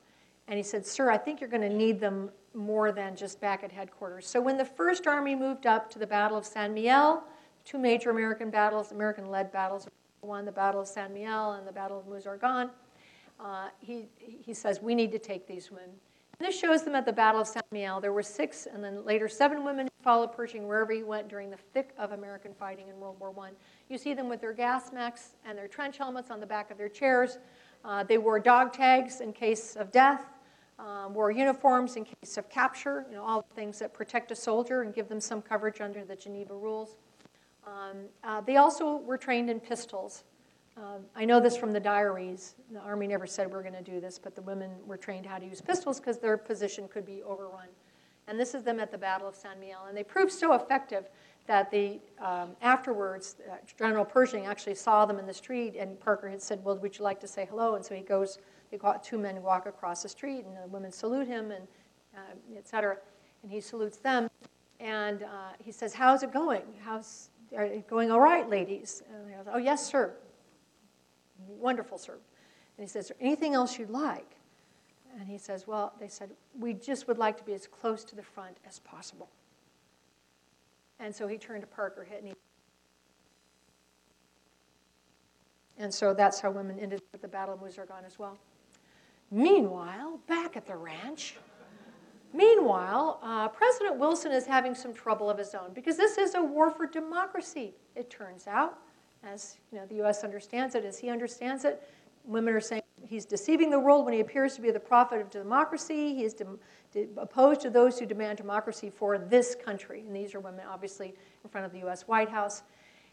And 0.47 0.57
he 0.57 0.63
said, 0.63 0.85
Sir, 0.85 1.09
I 1.09 1.17
think 1.17 1.41
you're 1.41 1.49
going 1.49 1.61
to 1.61 1.75
need 1.75 1.99
them 1.99 2.29
more 2.53 2.91
than 2.91 3.15
just 3.15 3.41
back 3.41 3.63
at 3.63 3.71
headquarters. 3.71 4.27
So 4.27 4.41
when 4.41 4.57
the 4.57 4.65
First 4.65 5.07
Army 5.07 5.35
moved 5.35 5.65
up 5.65 5.89
to 5.91 5.99
the 5.99 6.07
Battle 6.07 6.37
of 6.37 6.45
St. 6.45 6.73
Mihiel, 6.73 7.21
two 7.63 7.77
major 7.77 8.11
American 8.11 8.49
battles, 8.49 8.91
American 8.91 9.29
led 9.29 9.51
battles, 9.51 9.87
one 10.21 10.45
the 10.45 10.51
Battle 10.51 10.81
of 10.81 10.87
St. 10.87 11.13
Mihiel 11.13 11.57
and 11.57 11.67
the 11.67 11.71
Battle 11.71 11.99
of 11.99 12.07
Meuse-Argonne, 12.07 12.69
uh, 13.39 13.69
he, 13.79 14.05
he 14.17 14.53
says, 14.53 14.81
We 14.81 14.95
need 14.95 15.11
to 15.11 15.19
take 15.19 15.47
these 15.47 15.71
women. 15.71 15.89
This 16.39 16.59
shows 16.59 16.83
them 16.83 16.95
at 16.95 17.05
the 17.05 17.13
Battle 17.13 17.41
of 17.41 17.47
St. 17.47 17.65
Mihiel. 17.73 18.01
There 18.01 18.11
were 18.11 18.23
six 18.23 18.67
and 18.71 18.83
then 18.83 19.05
later 19.05 19.27
seven 19.29 19.63
women 19.63 19.87
who 19.87 20.03
followed 20.03 20.33
Pershing 20.33 20.67
wherever 20.67 20.91
he 20.91 21.03
went 21.03 21.29
during 21.29 21.49
the 21.49 21.57
thick 21.73 21.93
of 21.97 22.11
American 22.11 22.53
fighting 22.53 22.89
in 22.89 22.99
World 22.99 23.19
War 23.19 23.33
I. 23.41 23.51
You 23.89 23.97
see 23.97 24.13
them 24.13 24.27
with 24.27 24.41
their 24.41 24.53
gas 24.53 24.91
masks 24.91 25.35
and 25.45 25.57
their 25.57 25.67
trench 25.67 25.97
helmets 25.97 26.31
on 26.31 26.39
the 26.39 26.45
back 26.45 26.71
of 26.71 26.77
their 26.77 26.89
chairs. 26.89 27.37
Uh, 27.83 28.03
they 28.03 28.17
wore 28.17 28.39
dog 28.39 28.73
tags 28.73 29.21
in 29.21 29.31
case 29.31 29.75
of 29.75 29.91
death 29.91 30.21
um, 30.79 31.13
wore 31.13 31.31
uniforms 31.31 31.95
in 31.95 32.05
case 32.05 32.37
of 32.37 32.49
capture, 32.49 33.05
you 33.09 33.15
know, 33.15 33.23
all 33.23 33.45
the 33.47 33.55
things 33.55 33.79
that 33.79 33.93
protect 33.93 34.31
a 34.31 34.35
soldier 34.35 34.81
and 34.81 34.93
give 34.93 35.07
them 35.07 35.21
some 35.21 35.41
coverage 35.41 35.81
under 35.81 36.03
the 36.03 36.15
Geneva 36.15 36.53
rules. 36.53 36.95
Um, 37.65 38.05
uh, 38.23 38.41
they 38.41 38.57
also 38.57 38.97
were 38.97 39.17
trained 39.17 39.49
in 39.49 39.59
pistols. 39.59 40.23
Um, 40.77 41.05
I 41.15 41.23
know 41.23 41.39
this 41.39 41.55
from 41.55 41.71
the 41.71 41.79
diaries. 41.79 42.55
The 42.71 42.79
Army 42.79 43.07
never 43.07 43.25
said 43.25 43.49
we're 43.49 43.61
going 43.61 43.75
to 43.75 43.81
do 43.81 44.01
this, 44.01 44.19
but 44.19 44.35
the 44.35 44.41
women 44.41 44.71
were 44.85 44.97
trained 44.97 45.25
how 45.25 45.37
to 45.37 45.45
use 45.45 45.61
pistols 45.61 45.99
because 45.99 46.19
their 46.19 46.35
position 46.35 46.87
could 46.89 47.05
be 47.05 47.23
overrun. 47.23 47.67
And 48.27 48.39
this 48.39 48.53
is 48.53 48.63
them 48.63 48.79
at 48.79 48.91
the 48.91 48.97
Battle 48.97 49.27
of 49.27 49.35
St. 49.35 49.59
Mihiel. 49.61 49.87
And 49.87 49.95
they 49.95 50.03
proved 50.03 50.31
so 50.31 50.53
effective 50.53 51.05
that 51.47 51.69
the, 51.71 51.99
um, 52.19 52.55
afterwards, 52.61 53.35
uh, 53.49 53.57
General 53.77 54.03
Pershing 54.03 54.47
actually 54.47 54.75
saw 54.75 55.05
them 55.05 55.19
in 55.19 55.27
the 55.27 55.33
street, 55.33 55.75
and 55.79 55.97
Parker 55.99 56.27
had 56.27 56.41
said, 56.41 56.63
well, 56.63 56.75
would 56.77 56.97
you 56.97 57.03
like 57.03 57.19
to 57.19 57.27
say 57.27 57.45
hello? 57.49 57.75
And 57.75 57.85
so 57.85 57.93
he 57.93 58.01
goes, 58.01 58.39
they 58.71 58.77
got 58.77 59.03
two 59.03 59.19
men 59.19 59.41
walk 59.43 59.67
across 59.67 60.01
the 60.03 60.09
street, 60.09 60.43
and 60.45 60.57
the 60.57 60.67
women 60.67 60.91
salute 60.91 61.27
him, 61.27 61.51
and 61.51 61.67
uh, 62.15 62.57
et 62.57 62.67
cetera. 62.67 62.97
And 63.43 63.51
he 63.51 63.61
salutes 63.61 63.97
them, 63.97 64.27
and 64.79 65.23
uh, 65.23 65.53
he 65.63 65.71
says, 65.71 65.93
how's 65.93 66.23
it 66.23 66.33
going? 66.33 66.63
How's 66.83 67.29
it 67.51 67.87
going 67.87 68.09
all 68.09 68.19
right, 68.19 68.49
ladies? 68.49 69.03
And 69.13 69.29
they 69.29 69.33
go, 69.33 69.51
oh, 69.53 69.59
yes, 69.59 69.85
sir. 69.85 70.15
Wonderful, 71.47 71.97
sir. 71.97 72.13
And 72.77 72.85
he 72.85 72.87
says, 72.87 73.11
anything 73.19 73.53
else 73.53 73.77
you'd 73.77 73.89
like? 73.89 74.35
And 75.17 75.27
he 75.27 75.37
says, 75.37 75.65
well, 75.65 75.93
they 75.99 76.09
said, 76.09 76.31
we 76.59 76.73
just 76.73 77.07
would 77.07 77.17
like 77.17 77.37
to 77.37 77.43
be 77.43 77.53
as 77.53 77.67
close 77.67 78.03
to 78.05 78.15
the 78.15 78.23
front 78.23 78.57
as 78.67 78.79
possible. 78.79 79.29
And 80.99 81.15
so 81.15 81.27
he 81.27 81.37
turned 81.37 81.61
to 81.61 81.67
Parker 81.67 82.03
Hitt 82.03 82.19
and 82.19 82.27
he 82.29 82.33
And 85.77 85.93
so 85.93 86.13
that's 86.13 86.39
how 86.39 86.51
women 86.51 86.79
ended 86.79 86.99
up 86.99 87.15
at 87.15 87.21
the 87.21 87.27
Battle 87.27 87.55
of 87.55 87.61
Meuse-Argonne 87.61 88.05
as 88.05 88.17
well. 88.17 88.37
Meanwhile, 89.29 90.19
back 90.27 90.55
at 90.55 90.65
the 90.65 90.75
ranch, 90.75 91.35
meanwhile, 92.33 93.19
uh, 93.21 93.49
President 93.49 93.97
Wilson 93.97 94.31
is 94.31 94.45
having 94.45 94.73
some 94.73 94.93
trouble 94.93 95.29
of 95.29 95.37
his 95.37 95.53
own 95.53 95.73
because 95.73 95.97
this 95.97 96.17
is 96.17 96.35
a 96.35 96.41
war 96.41 96.71
for 96.71 96.85
democracy, 96.85 97.73
it 97.95 98.09
turns 98.09 98.47
out, 98.47 98.77
as 99.25 99.57
you 99.71 99.79
know, 99.79 99.85
the 99.85 99.95
U.S. 99.95 100.23
understands 100.23 100.75
it, 100.75 100.85
as 100.85 100.97
he 100.97 101.09
understands 101.09 101.65
it. 101.65 101.81
Women 102.23 102.53
are 102.53 102.61
saying 102.61 102.81
he's 103.07 103.25
deceiving 103.25 103.69
the 103.69 103.79
world 103.79 104.05
when 104.05 104.13
he 104.13 104.19
appears 104.19 104.55
to 104.55 104.61
be 104.61 104.71
the 104.71 104.79
prophet 104.79 105.21
of 105.21 105.29
democracy. 105.29 106.15
He 106.15 106.23
is 106.23 106.33
de- 106.33 106.45
de- 106.91 107.07
opposed 107.17 107.61
to 107.61 107.69
those 107.69 107.99
who 107.99 108.05
demand 108.05 108.37
democracy 108.37 108.89
for 108.89 109.17
this 109.17 109.55
country. 109.55 110.01
And 110.01 110.15
these 110.15 110.33
are 110.33 110.39
women, 110.39 110.65
obviously, 110.67 111.13
in 111.43 111.49
front 111.49 111.65
of 111.65 111.71
the 111.71 111.79
U.S. 111.79 112.07
White 112.07 112.29
House. 112.29 112.63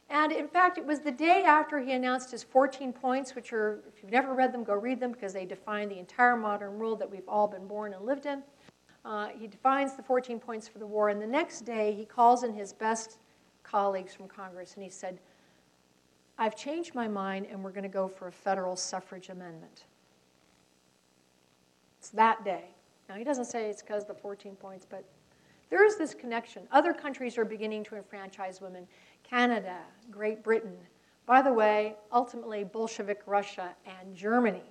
And 0.09 0.33
in 0.33 0.49
fact, 0.49 0.79
it 0.79 0.85
was 0.85 1.01
the 1.01 1.11
day 1.11 1.43
after 1.45 1.79
he 1.79 1.93
announced 1.93 2.31
his 2.31 2.43
14 2.43 2.93
points, 2.93 3.35
which 3.35 3.53
are, 3.53 3.83
if 3.89 4.03
you've 4.03 4.13
never 4.13 4.35
read 4.35 4.53
them, 4.53 4.65
go 4.65 4.75
read 4.75 5.01
them 5.01 5.13
because 5.13 5.33
they 5.33 5.47
define 5.47 5.89
the 5.89 5.99
entire 5.99 6.37
modern 6.37 6.79
world 6.79 6.99
that 7.01 7.11
we've 7.11 7.29
all 7.29 7.49
been 7.49 7.67
born 7.67 7.95
and 7.95 8.05
lived 8.05 8.27
in. 8.27 8.43
Uh, 9.05 9.29
he 9.29 9.47
defines 9.47 9.95
the 9.95 10.03
14 10.03 10.39
points 10.39 10.69
for 10.69 10.79
the 10.79 10.87
war. 10.87 11.09
And 11.09 11.21
the 11.21 11.27
next 11.27 11.63
day, 11.63 11.93
he 11.93 12.05
calls 12.05 12.45
in 12.45 12.53
his 12.53 12.73
best 12.73 13.19
colleagues 13.63 14.15
from 14.15 14.29
Congress 14.29 14.75
and 14.75 14.83
he 14.83 14.91
said, 14.91 15.19
I've 16.43 16.57
changed 16.57 16.97
my 16.97 17.07
mind 17.07 17.47
and 17.49 17.63
we're 17.63 17.71
going 17.71 17.85
to 17.85 17.89
go 17.89 18.09
for 18.09 18.27
a 18.27 18.33
federal 18.33 18.75
suffrage 18.75 19.29
amendment. 19.29 19.85
It's 22.01 22.09
that 22.11 22.45
day. 22.45 22.65
Now, 23.09 23.15
he 23.15 23.23
doesn't 23.23 23.45
say 23.45 23.71
it's 23.71 23.81
because 23.81 24.03
of 24.03 24.09
the 24.09 24.15
14 24.15 24.57
points, 24.57 24.85
but 24.85 25.05
there 25.71 25.87
is 25.87 25.97
this 25.97 26.15
connection. 26.15 26.65
Other 26.73 26.93
countries 26.93 27.39
are 27.39 27.45
beginning 27.45 27.85
to 27.85 27.95
enfranchise 27.95 28.61
women 28.61 28.89
Canada, 29.23 29.77
Great 30.11 30.43
Britain. 30.43 30.77
By 31.27 31.43
the 31.43 31.53
way, 31.53 31.95
ultimately, 32.11 32.65
Bolshevik 32.65 33.21
Russia 33.27 33.77
and 33.87 34.17
Germany 34.17 34.65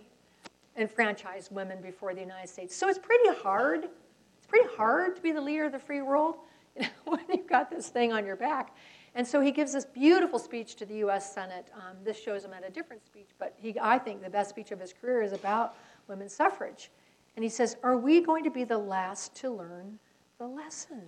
enfranchised 0.76 1.54
women 1.54 1.82
before 1.82 2.14
the 2.14 2.20
United 2.20 2.50
States. 2.50 2.76
So 2.76 2.90
it's 2.90 3.00
pretty 3.00 3.30
hard. 3.42 3.86
It's 3.86 4.48
pretty 4.48 4.68
hard 4.76 5.16
to 5.16 5.22
be 5.22 5.32
the 5.32 5.40
leader 5.40 5.68
of 5.68 5.72
the 5.72 5.80
free 5.80 6.02
world 6.02 6.36
you 6.76 6.82
know, 6.82 6.90
when 7.06 7.24
you've 7.34 7.48
got 7.48 7.70
this 7.72 7.88
thing 7.88 8.12
on 8.12 8.26
your 8.26 8.36
back. 8.36 8.76
And 9.14 9.28
so 9.28 9.42
he 9.42 9.52
gives 9.52 9.74
this 9.74 9.86
beautiful 9.86 10.40
speech 10.40 10.76
to 10.76 10.86
the 10.86 10.96
U.S. 10.96 11.34
Senate. 11.34 11.68
Um, 11.76 11.98
this 12.04 12.20
shows 12.20 12.46
him 12.46 12.54
at 12.54 12.66
a 12.66 12.72
different 12.72 13.06
speech, 13.06 13.30
but 13.40 13.54
he, 13.58 13.76
I 13.82 13.98
think 13.98 14.24
the 14.24 14.30
best 14.30 14.50
speech 14.50 14.72
of 14.72 14.80
his 14.80 14.94
career 14.94 15.22
is 15.22 15.34
about 15.34 15.76
women's 16.08 16.34
suffrage. 16.34 16.90
And 17.36 17.44
he 17.44 17.50
says, 17.50 17.76
Are 17.84 17.98
we 17.98 18.22
going 18.22 18.44
to 18.44 18.52
be 18.52 18.64
the 18.64 18.78
last 18.78 19.36
to 19.38 19.50
learn 19.50 20.00
the 20.38 20.48
lesson? 20.48 21.02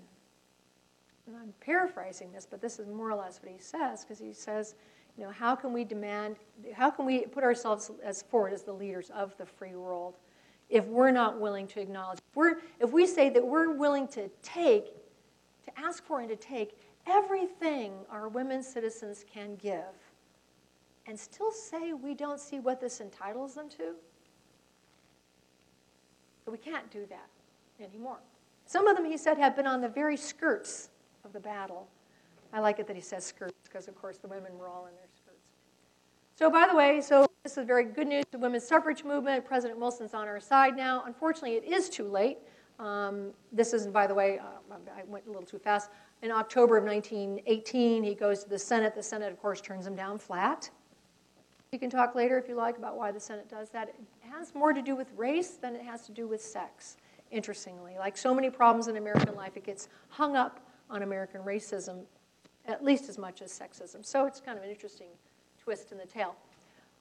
And 1.28 1.38
I'm 1.38 1.54
paraphrasing 1.62 2.32
this, 2.34 2.46
but 2.50 2.62
this 2.62 2.80
is 2.80 2.88
more 2.88 3.10
or 3.10 3.16
less 3.16 3.40
what 3.42 3.52
he 3.52 3.58
says, 3.58 4.04
because 4.04 4.20
he 4.20 4.34
says, 4.34 4.76
you 5.18 5.24
know, 5.24 5.32
how 5.32 5.56
can 5.56 5.72
we 5.72 5.84
demand, 5.84 6.38
how 6.74 6.90
can 6.90 7.06
we 7.06 7.22
put 7.22 7.44
ourselves 7.44 7.92
as 8.04 8.24
forward 8.24 8.52
as 8.52 8.64
the 8.64 8.74
leaders 8.74 9.10
of 9.12 9.38
the 9.38 9.46
free 9.46 9.76
world 9.76 10.18
if 10.70 10.86
we're 10.86 11.12
not 11.12 11.40
willing 11.40 11.68
to 11.68 11.80
acknowledge, 11.80 12.18
if, 12.18 12.36
we're, 12.36 12.58
if 12.80 12.92
we 12.92 13.06
say 13.06 13.30
that 13.30 13.46
we're 13.46 13.74
willing 13.74 14.08
to 14.08 14.30
take, 14.42 14.86
to 15.66 15.80
ask 15.80 16.04
for 16.04 16.20
and 16.20 16.30
to 16.30 16.36
take 16.36 16.78
everything 17.08 17.94
our 18.10 18.30
women 18.30 18.64
citizens 18.64 19.26
can 19.32 19.56
give, 19.56 19.94
and 21.06 21.20
still 21.20 21.52
say 21.52 21.94
we 21.94 22.14
don't 22.14 22.40
see 22.40 22.60
what 22.60 22.80
this 22.80 23.02
entitles 23.02 23.56
them 23.56 23.70
to? 23.70 23.94
we 26.52 26.58
can't 26.58 26.90
do 26.92 27.06
that 27.10 27.30
anymore. 27.84 28.20
Some 28.66 28.88
of 28.88 28.96
them, 28.96 29.06
he 29.06 29.18
said, 29.18 29.38
have 29.38 29.56
been 29.56 29.68
on 29.68 29.82
the 29.82 29.88
very 29.88 30.16
skirts 30.16 30.90
of 31.26 31.34
the 31.34 31.40
battle. 31.40 31.88
I 32.54 32.60
like 32.60 32.80
it 32.80 32.88
that 32.88 32.96
he 32.96 33.02
says 33.02 33.26
skirts 33.26 33.54
because, 33.64 33.88
of 33.88 33.96
course, 33.96 34.18
the 34.18 34.28
women 34.28 34.58
were 34.58 34.68
all 34.68 34.86
in 34.86 34.96
their 34.96 35.08
skirts. 35.16 35.42
So, 36.36 36.50
by 36.50 36.68
the 36.68 36.76
way, 36.76 37.02
so 37.02 37.28
this 37.44 37.58
is 37.58 37.66
very 37.66 37.86
good 37.86 38.08
news. 38.08 38.26
The 38.32 38.38
women's 38.38 38.66
suffrage 38.68 39.04
movement, 39.04 39.46
President 39.46 39.80
Wilson's 39.80 40.14
on 40.14 40.28
our 40.28 40.40
side 40.40 40.76
now. 40.76 41.04
Unfortunately, 41.06 41.56
it 41.56 41.64
is 41.64 41.90
too 41.90 42.08
late. 42.08 42.38
Um, 42.80 43.32
this 43.52 43.74
isn't, 43.74 43.92
by 43.92 44.08
the 44.08 44.14
way, 44.16 44.40
uh, 44.40 44.76
I 44.96 45.04
went 45.08 45.26
a 45.26 45.30
little 45.30 45.46
too 45.46 45.60
fast. 45.60 45.90
In 46.24 46.32
October 46.32 46.78
of 46.78 46.86
1918, 46.86 48.02
he 48.02 48.16
goes 48.16 48.46
to 48.46 48.50
the 48.50 48.58
Senate. 48.58 48.96
The 48.96 49.04
Senate, 49.04 49.30
of 49.30 49.42
course, 49.42 49.60
turns 49.60 49.86
him 49.86 49.94
down 49.94 50.18
flat. 50.18 50.70
You 51.74 51.78
can 51.78 51.90
talk 51.90 52.16
later 52.16 52.38
if 52.38 52.48
you 52.48 52.56
like 52.56 52.78
about 52.78 52.96
why 52.96 53.12
the 53.12 53.20
Senate 53.20 53.50
does 53.50 53.70
that. 53.72 53.90
It 53.90 53.96
has 54.32 54.56
more 54.56 54.72
to 54.72 54.82
do 54.82 54.96
with 54.96 55.12
race 55.18 55.56
than 55.56 55.76
it 55.76 55.82
has 55.82 56.06
to 56.06 56.14
do 56.14 56.26
with 56.26 56.42
sex, 56.42 56.96
interestingly. 57.30 57.98
Like 58.00 58.16
so 58.16 58.34
many 58.34 58.50
problems 58.50 58.88
in 58.88 58.96
American 58.96 59.36
life, 59.36 59.58
it 59.58 59.66
gets 59.66 59.90
hung 60.08 60.38
up 60.38 60.66
on 60.90 61.04
American 61.04 61.42
racism 61.42 62.04
at 62.68 62.82
least 62.82 63.10
as 63.10 63.18
much 63.18 63.42
as 63.42 63.52
sexism. 63.52 64.06
So 64.06 64.26
it's 64.26 64.40
kind 64.40 64.58
of 64.58 64.64
an 64.64 64.70
interesting 64.70 65.10
twist 65.62 65.92
in 65.92 65.98
the 65.98 66.06
tale. 66.06 66.38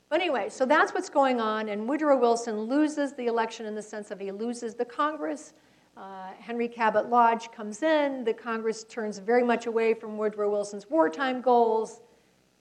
But 0.09 0.21
anyway, 0.21 0.49
so 0.49 0.67
that's 0.67 0.93
what's 0.93 1.09
going 1.09 1.41
on, 1.41 1.69
and 1.69 1.89
Woodrow 1.89 2.19
Wilson 2.19 2.63
loses 2.63 3.13
the 3.13 3.27
election 3.27 3.67
in 3.67 3.77
the 3.77 3.83
sense 3.83 4.11
of 4.11 4.19
he 4.19 4.33
loses 4.33 4.75
the 4.75 4.85
Congress. 4.85 5.55
Uh, 5.97 6.31
Henry 6.39 6.69
Cabot 6.69 7.11
Lodge 7.11 7.53
comes 7.53 7.83
in. 7.83 8.25
The 8.25 8.33
Congress 8.33 8.85
turns 8.85 9.19
very 9.19 9.43
much 9.43 9.67
away 9.67 9.93
from 9.93 10.17
Woodrow 10.17 10.51
Wilson's 10.51 10.89
wartime 10.89 11.43
goals, 11.43 12.01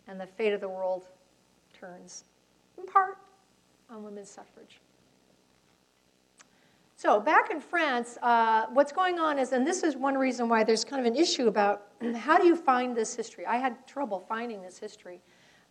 and 0.08 0.20
the 0.20 0.28
fate 0.28 0.54
of 0.54 0.60
the 0.60 0.68
world 0.68 1.08
turns, 1.74 2.26
in 2.78 2.86
part, 2.86 3.18
on 3.90 4.04
women's 4.04 4.30
suffrage. 4.30 4.82
So 6.98 7.20
back 7.20 7.50
in 7.50 7.60
France, 7.60 8.18
uh, 8.22 8.68
what's 8.74 8.92
going 8.92 9.18
on 9.18 9.40
is, 9.40 9.54
and 9.54 9.66
this 9.66 9.82
is 9.82 9.96
one 9.96 10.16
reason 10.16 10.48
why 10.48 10.64
there's 10.64 10.86
kind 10.86 11.00
of 11.00 11.12
an 11.12 11.20
issue 11.20 11.48
about 11.48 11.88
how 12.16 12.38
do 12.38 12.46
you 12.46 12.56
find 12.56 12.96
this 12.96 13.16
history? 13.16 13.46
I 13.46 13.58
had 13.58 13.88
trouble 13.88 14.20
finding 14.20 14.62
this 14.62 14.78
history. 14.78 15.22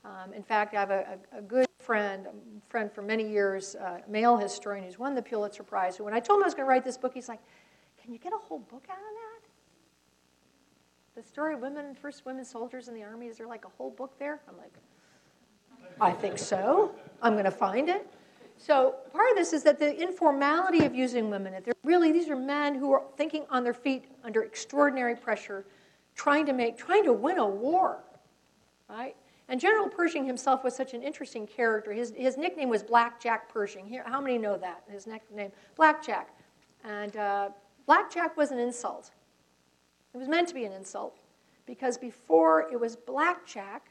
Um, 0.04 0.32
in 0.34 0.42
fact, 0.42 0.74
I 0.74 0.80
have 0.80 0.90
a, 0.90 1.18
a, 1.36 1.42
good 1.42 1.66
friend, 1.78 2.26
a 2.26 2.70
friend 2.70 2.90
for 2.90 3.02
many 3.02 3.28
years, 3.28 3.74
uh, 3.74 3.98
male 4.08 4.36
historian 4.36 4.84
who's 4.84 4.98
won 4.98 5.14
the 5.14 5.22
Pulitzer 5.22 5.62
Prize, 5.62 5.96
who 5.96 6.04
when 6.04 6.14
I 6.14 6.20
told 6.20 6.38
him 6.38 6.44
I 6.44 6.46
was 6.46 6.54
going 6.54 6.64
to 6.64 6.68
write 6.68 6.84
this 6.84 6.96
book, 6.96 7.12
he's 7.12 7.28
like, 7.28 7.40
can 8.02 8.12
you 8.12 8.18
get 8.18 8.32
a 8.32 8.38
whole 8.38 8.60
book 8.60 8.86
out 8.90 8.96
of 8.96 9.02
that? 11.14 11.22
The 11.22 11.28
story 11.28 11.54
of 11.54 11.60
women, 11.60 11.94
first 11.94 12.24
women 12.24 12.44
soldiers 12.44 12.88
in 12.88 12.94
the 12.94 13.02
army, 13.02 13.26
is 13.26 13.36
there 13.36 13.46
like 13.46 13.66
a 13.66 13.68
whole 13.76 13.90
book 13.90 14.18
there? 14.18 14.40
I'm 14.48 14.56
like, 14.56 14.72
I 16.00 16.12
think 16.12 16.38
so. 16.38 16.94
I'm 17.20 17.34
going 17.34 17.44
to 17.44 17.50
find 17.50 17.90
it. 17.90 18.06
So 18.56 18.94
part 19.12 19.30
of 19.30 19.36
this 19.36 19.52
is 19.52 19.62
that 19.64 19.78
the 19.78 20.00
informality 20.00 20.84
of 20.84 20.94
using 20.94 21.30
women, 21.30 21.54
they're 21.64 21.74
really, 21.82 22.12
these 22.12 22.28
are 22.28 22.36
men 22.36 22.74
who 22.74 22.92
are 22.92 23.02
thinking 23.16 23.44
on 23.50 23.64
their 23.64 23.74
feet 23.74 24.04
under 24.22 24.42
extraordinary 24.42 25.16
pressure, 25.16 25.64
trying 26.14 26.46
to 26.46 26.52
make, 26.52 26.76
trying 26.76 27.04
to 27.04 27.12
win 27.12 27.38
a 27.38 27.46
war, 27.46 28.00
right? 28.88 29.16
And 29.50 29.60
General 29.60 29.88
Pershing 29.88 30.24
himself 30.24 30.62
was 30.62 30.76
such 30.76 30.94
an 30.94 31.02
interesting 31.02 31.44
character. 31.44 31.92
His, 31.92 32.14
his 32.16 32.38
nickname 32.38 32.68
was 32.68 32.84
Blackjack 32.84 33.48
Pershing. 33.48 33.84
Here, 33.84 34.04
how 34.06 34.20
many 34.20 34.38
know 34.38 34.56
that? 34.56 34.84
His 34.88 35.08
nickname, 35.08 35.50
Blackjack. 35.74 36.28
And 36.84 37.16
uh, 37.16 37.48
Blackjack 37.84 38.36
was 38.36 38.52
an 38.52 38.60
insult. 38.60 39.10
It 40.14 40.18
was 40.18 40.28
meant 40.28 40.46
to 40.48 40.54
be 40.54 40.66
an 40.66 40.72
insult 40.72 41.18
because 41.66 41.98
before 41.98 42.68
it 42.72 42.78
was 42.78 42.94
Blackjack, 42.94 43.90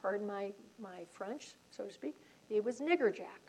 pardon 0.00 0.26
my, 0.26 0.52
my 0.78 1.06
French, 1.10 1.54
so 1.70 1.84
to 1.84 1.92
speak, 1.92 2.14
it 2.50 2.62
was 2.62 2.80
Niggerjack. 2.80 3.47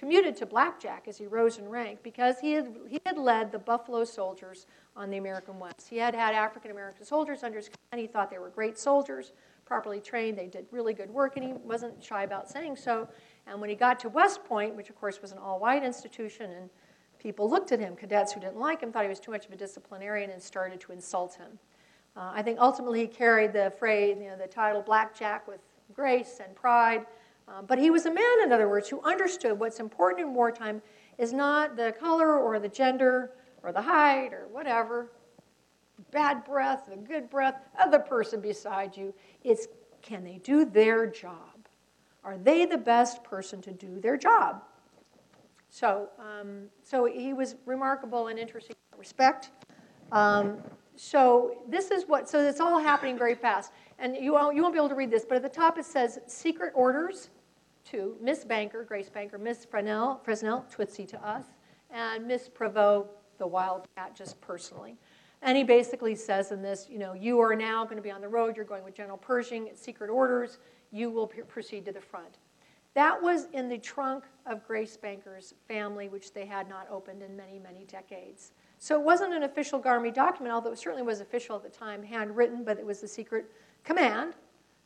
Commuted 0.00 0.34
to 0.36 0.46
Blackjack 0.46 1.08
as 1.08 1.18
he 1.18 1.26
rose 1.26 1.58
in 1.58 1.68
rank 1.68 1.98
because 2.02 2.40
he 2.40 2.52
had, 2.52 2.74
he 2.88 2.98
had 3.04 3.18
led 3.18 3.52
the 3.52 3.58
Buffalo 3.58 4.04
soldiers 4.04 4.64
on 4.96 5.10
the 5.10 5.18
American 5.18 5.58
West. 5.58 5.90
He 5.90 5.98
had 5.98 6.14
had 6.14 6.34
African 6.34 6.70
American 6.70 7.04
soldiers 7.04 7.42
under 7.42 7.58
his 7.58 7.68
command. 7.68 8.00
He 8.00 8.10
thought 8.10 8.30
they 8.30 8.38
were 8.38 8.48
great 8.48 8.78
soldiers, 8.78 9.32
properly 9.66 10.00
trained. 10.00 10.38
They 10.38 10.46
did 10.46 10.64
really 10.70 10.94
good 10.94 11.10
work, 11.10 11.36
and 11.36 11.44
he 11.44 11.52
wasn't 11.52 12.02
shy 12.02 12.22
about 12.22 12.48
saying 12.48 12.76
so. 12.76 13.08
And 13.46 13.60
when 13.60 13.68
he 13.68 13.76
got 13.76 14.00
to 14.00 14.08
West 14.08 14.42
Point, 14.42 14.74
which 14.74 14.88
of 14.88 14.98
course 14.98 15.20
was 15.20 15.32
an 15.32 15.38
all 15.38 15.60
white 15.60 15.84
institution, 15.84 16.50
and 16.50 16.70
people 17.18 17.50
looked 17.50 17.70
at 17.70 17.78
him, 17.78 17.94
cadets 17.94 18.32
who 18.32 18.40
didn't 18.40 18.56
like 18.56 18.80
him, 18.80 18.92
thought 18.92 19.02
he 19.02 19.08
was 19.10 19.20
too 19.20 19.32
much 19.32 19.44
of 19.44 19.52
a 19.52 19.56
disciplinarian, 19.56 20.30
and 20.30 20.42
started 20.42 20.80
to 20.80 20.92
insult 20.92 21.34
him. 21.34 21.58
Uh, 22.16 22.32
I 22.32 22.40
think 22.40 22.58
ultimately 22.58 23.00
he 23.00 23.06
carried 23.06 23.52
the 23.52 23.70
phrase, 23.78 24.16
you 24.18 24.30
know, 24.30 24.36
the 24.38 24.46
title 24.46 24.80
Blackjack 24.80 25.46
with 25.46 25.60
grace 25.92 26.40
and 26.42 26.54
pride. 26.54 27.04
Uh, 27.50 27.62
but 27.62 27.78
he 27.78 27.90
was 27.90 28.06
a 28.06 28.10
man, 28.10 28.42
in 28.44 28.52
other 28.52 28.68
words, 28.68 28.88
who 28.88 29.00
understood 29.02 29.58
what's 29.58 29.80
important 29.80 30.26
in 30.26 30.34
wartime 30.34 30.80
is 31.18 31.32
not 31.32 31.76
the 31.76 31.92
color 31.98 32.38
or 32.38 32.60
the 32.60 32.68
gender 32.68 33.32
or 33.62 33.72
the 33.72 33.82
height 33.82 34.32
or 34.32 34.46
whatever, 34.52 35.10
bad 36.12 36.44
breath, 36.44 36.86
the 36.88 36.96
good 36.96 37.28
breath 37.28 37.56
of 37.82 37.90
the 37.90 37.98
person 37.98 38.40
beside 38.40 38.96
you. 38.96 39.12
It's 39.42 39.66
can 40.00 40.24
they 40.24 40.38
do 40.38 40.64
their 40.64 41.06
job? 41.06 41.68
Are 42.24 42.38
they 42.38 42.66
the 42.66 42.78
best 42.78 43.22
person 43.24 43.60
to 43.62 43.72
do 43.72 44.00
their 44.00 44.16
job? 44.16 44.62
So, 45.68 46.08
um, 46.18 46.64
so 46.82 47.04
he 47.04 47.32
was 47.32 47.56
remarkable 47.66 48.28
and 48.28 48.38
interesting 48.38 48.76
in 48.92 48.98
respect. 48.98 49.50
Um, 50.12 50.58
so 50.96 51.58
this 51.68 51.90
is 51.90 52.04
what, 52.06 52.28
so 52.28 52.40
it's 52.40 52.60
all 52.60 52.78
happening 52.78 53.18
very 53.18 53.34
fast. 53.34 53.72
And 53.98 54.16
you 54.16 54.32
won't, 54.32 54.56
you 54.56 54.62
won't 54.62 54.74
be 54.74 54.78
able 54.78 54.88
to 54.88 54.94
read 54.94 55.10
this, 55.10 55.24
but 55.24 55.36
at 55.36 55.42
the 55.42 55.48
top 55.48 55.78
it 55.78 55.84
says 55.84 56.18
secret 56.26 56.72
orders 56.74 57.30
to 57.84 58.16
Miss 58.20 58.44
Banker, 58.44 58.84
Grace 58.84 59.08
Banker, 59.08 59.38
Miss 59.38 59.64
Fresnel, 59.64 60.20
Fresnel, 60.22 60.64
Tootsie 60.74 61.06
to 61.06 61.26
us, 61.26 61.44
and 61.90 62.26
Miss 62.26 62.48
Prevost, 62.48 63.08
the 63.38 63.46
Wildcat, 63.46 64.14
just 64.14 64.40
personally. 64.40 64.96
And 65.42 65.56
he 65.56 65.64
basically 65.64 66.14
says 66.14 66.52
in 66.52 66.62
this, 66.62 66.86
you 66.90 66.98
know, 66.98 67.14
you 67.14 67.40
are 67.40 67.56
now 67.56 67.84
going 67.84 67.96
to 67.96 68.02
be 68.02 68.10
on 68.10 68.20
the 68.20 68.28
road, 68.28 68.56
you're 68.56 68.64
going 68.64 68.84
with 68.84 68.94
General 68.94 69.16
Pershing, 69.16 69.66
it's 69.66 69.80
secret 69.80 70.10
orders, 70.10 70.58
you 70.92 71.10
will 71.10 71.26
proceed 71.26 71.84
to 71.86 71.92
the 71.92 72.00
front. 72.00 72.38
That 72.94 73.22
was 73.22 73.46
in 73.52 73.68
the 73.68 73.78
trunk 73.78 74.24
of 74.46 74.66
Grace 74.66 74.96
Banker's 74.96 75.54
family, 75.68 76.08
which 76.08 76.32
they 76.34 76.44
had 76.44 76.68
not 76.68 76.88
opened 76.90 77.22
in 77.22 77.36
many, 77.36 77.58
many 77.58 77.84
decades. 77.84 78.52
So 78.78 78.98
it 78.98 79.04
wasn't 79.04 79.32
an 79.32 79.44
official 79.44 79.80
Army 79.84 80.10
document, 80.10 80.52
although 80.52 80.72
it 80.72 80.78
certainly 80.78 81.04
was 81.04 81.20
official 81.20 81.54
at 81.56 81.62
the 81.62 81.68
time, 81.68 82.02
handwritten, 82.02 82.64
but 82.64 82.78
it 82.78 82.84
was 82.84 83.00
the 83.00 83.08
secret 83.08 83.50
command 83.84 84.34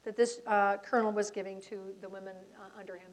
that 0.04 0.16
this 0.16 0.40
uh, 0.46 0.76
colonel 0.78 1.12
was 1.12 1.30
giving 1.30 1.60
to 1.62 1.92
the 2.00 2.08
women 2.08 2.34
uh, 2.58 2.78
under 2.78 2.96
him. 2.96 3.10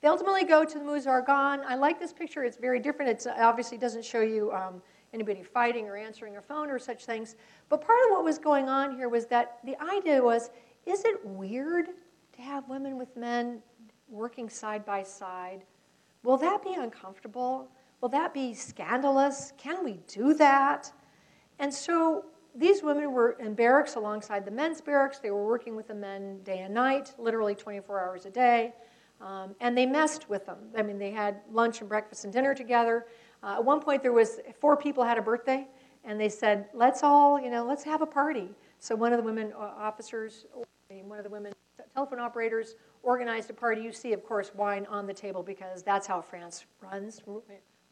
They 0.00 0.08
ultimately 0.08 0.44
go 0.44 0.64
to 0.64 0.78
the 0.78 0.84
Meuse-Argonne. 0.84 1.60
I 1.66 1.76
like 1.76 2.00
this 2.00 2.12
picture. 2.12 2.42
It's 2.42 2.56
very 2.56 2.80
different. 2.80 3.24
It 3.24 3.32
obviously 3.38 3.78
doesn't 3.78 4.04
show 4.04 4.20
you 4.20 4.50
um, 4.52 4.82
anybody 5.14 5.42
fighting 5.42 5.86
or 5.86 5.96
answering 5.96 6.38
a 6.38 6.42
phone 6.42 6.70
or 6.70 6.78
such 6.78 7.04
things. 7.04 7.36
But 7.68 7.80
part 7.80 7.98
of 8.06 8.10
what 8.10 8.24
was 8.24 8.38
going 8.38 8.68
on 8.68 8.96
here 8.96 9.08
was 9.08 9.26
that 9.26 9.58
the 9.64 9.76
idea 9.80 10.22
was, 10.22 10.50
is 10.86 11.04
it 11.04 11.24
weird 11.24 11.86
to 12.32 12.42
have 12.42 12.68
women 12.68 12.98
with 12.98 13.16
men 13.16 13.62
working 14.08 14.48
side 14.48 14.84
by 14.84 15.04
side? 15.04 15.64
Will 16.24 16.36
that 16.38 16.64
be 16.64 16.74
uncomfortable? 16.74 17.68
Will 18.00 18.08
that 18.08 18.34
be 18.34 18.54
scandalous? 18.54 19.52
Can 19.56 19.84
we 19.84 20.00
do 20.08 20.34
that? 20.34 20.92
And 21.60 21.72
so 21.72 22.24
these 22.54 22.82
women 22.82 23.12
were 23.12 23.32
in 23.32 23.54
barracks 23.54 23.94
alongside 23.94 24.44
the 24.44 24.50
men's 24.50 24.80
barracks. 24.80 25.18
They 25.18 25.30
were 25.30 25.46
working 25.46 25.74
with 25.74 25.88
the 25.88 25.94
men 25.94 26.42
day 26.42 26.60
and 26.60 26.74
night, 26.74 27.14
literally 27.18 27.54
24 27.54 28.00
hours 28.00 28.26
a 28.26 28.30
day. 28.30 28.74
Um, 29.20 29.54
and 29.60 29.76
they 29.76 29.86
messed 29.86 30.28
with 30.28 30.46
them. 30.46 30.58
I 30.76 30.82
mean, 30.82 30.98
they 30.98 31.10
had 31.10 31.40
lunch 31.50 31.80
and 31.80 31.88
breakfast 31.88 32.24
and 32.24 32.32
dinner 32.32 32.54
together. 32.54 33.06
Uh, 33.42 33.54
at 33.56 33.64
one 33.64 33.80
point, 33.80 34.02
there 34.02 34.12
was 34.12 34.40
four 34.60 34.76
people 34.76 35.04
had 35.04 35.16
a 35.16 35.22
birthday, 35.22 35.66
and 36.04 36.20
they 36.20 36.28
said, 36.28 36.66
"Let's 36.74 37.02
all, 37.02 37.40
you 37.40 37.50
know, 37.50 37.64
let's 37.64 37.84
have 37.84 38.02
a 38.02 38.06
party." 38.06 38.50
So 38.80 38.96
one 38.96 39.12
of 39.12 39.18
the 39.18 39.24
women 39.24 39.52
uh, 39.56 39.72
officers, 39.78 40.46
one 40.88 41.18
of 41.18 41.24
the 41.24 41.30
women 41.30 41.52
telephone 41.94 42.18
operators, 42.18 42.74
organized 43.02 43.48
a 43.50 43.52
party. 43.52 43.82
You 43.82 43.92
see, 43.92 44.12
of 44.12 44.24
course, 44.24 44.52
wine 44.54 44.86
on 44.90 45.06
the 45.06 45.14
table 45.14 45.42
because 45.42 45.82
that's 45.82 46.06
how 46.06 46.20
France 46.20 46.66
runs, 46.80 47.22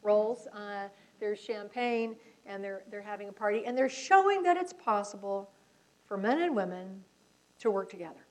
rolls. 0.03 0.49
Uh, 0.49 0.89
there's 1.21 1.39
champagne 1.39 2.17
and 2.47 2.63
they're, 2.63 2.83
they're 2.91 3.03
having 3.03 3.29
a 3.29 3.33
party, 3.33 3.65
and 3.67 3.77
they're 3.77 3.89
showing 3.89 4.43
that 4.43 4.57
it's 4.57 4.73
possible 4.73 5.51
for 6.07 6.17
men 6.17 6.43
and 6.43 6.55
women 6.55 7.05
to 7.61 7.71
work 7.71 7.91
together. 7.91 8.27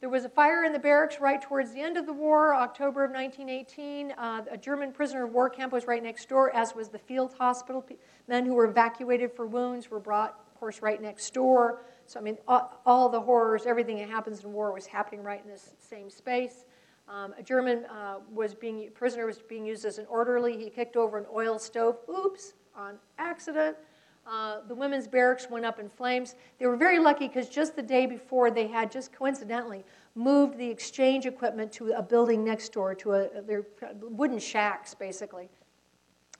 There 0.00 0.10
was 0.10 0.26
a 0.26 0.28
fire 0.28 0.64
in 0.64 0.72
the 0.72 0.78
barracks 0.78 1.20
right 1.20 1.40
towards 1.40 1.72
the 1.72 1.80
end 1.80 1.96
of 1.96 2.04
the 2.04 2.12
war, 2.12 2.54
October 2.54 3.02
of 3.02 3.12
1918. 3.12 4.12
Uh, 4.12 4.44
a 4.50 4.56
German 4.56 4.92
prisoner 4.92 5.24
of 5.24 5.32
war 5.32 5.48
camp 5.48 5.72
was 5.72 5.86
right 5.86 6.02
next 6.02 6.28
door, 6.28 6.54
as 6.54 6.74
was 6.74 6.90
the 6.90 6.98
field 6.98 7.34
hospital. 7.38 7.84
Men 8.28 8.44
who 8.44 8.54
were 8.54 8.66
evacuated 8.66 9.32
for 9.32 9.46
wounds 9.46 9.90
were 9.90 9.98
brought, 9.98 10.38
of 10.46 10.60
course, 10.60 10.82
right 10.82 11.00
next 11.00 11.32
door. 11.32 11.82
So, 12.04 12.20
I 12.20 12.22
mean, 12.22 12.36
all, 12.46 12.80
all 12.84 13.08
the 13.08 13.20
horrors, 13.20 13.64
everything 13.64 13.96
that 13.98 14.10
happens 14.10 14.44
in 14.44 14.52
war 14.52 14.72
was 14.72 14.86
happening 14.86 15.22
right 15.22 15.42
in 15.42 15.50
this 15.50 15.74
same 15.80 16.10
space. 16.10 16.65
Um, 17.08 17.34
a 17.38 17.42
German 17.42 17.84
uh, 17.86 18.16
was 18.32 18.54
being, 18.54 18.90
prisoner 18.94 19.26
was 19.26 19.38
being 19.38 19.64
used 19.64 19.84
as 19.84 19.98
an 19.98 20.06
orderly. 20.08 20.56
He 20.56 20.70
kicked 20.70 20.96
over 20.96 21.18
an 21.18 21.26
oil 21.32 21.58
stove. 21.58 21.98
Oops, 22.10 22.54
on 22.76 22.94
accident. 23.18 23.76
Uh, 24.26 24.58
the 24.66 24.74
women's 24.74 25.06
barracks 25.06 25.48
went 25.48 25.64
up 25.64 25.78
in 25.78 25.88
flames. 25.88 26.34
They 26.58 26.66
were 26.66 26.76
very 26.76 26.98
lucky 26.98 27.28
because 27.28 27.48
just 27.48 27.76
the 27.76 27.82
day 27.82 28.06
before, 28.06 28.50
they 28.50 28.66
had 28.66 28.90
just 28.90 29.12
coincidentally 29.12 29.84
moved 30.16 30.58
the 30.58 30.68
exchange 30.68 31.26
equipment 31.26 31.70
to 31.72 31.92
a 31.92 32.02
building 32.02 32.42
next 32.44 32.72
door, 32.72 32.92
to 32.96 33.12
a, 33.12 33.42
their 33.42 33.66
wooden 34.00 34.40
shacks, 34.40 34.94
basically. 34.94 35.48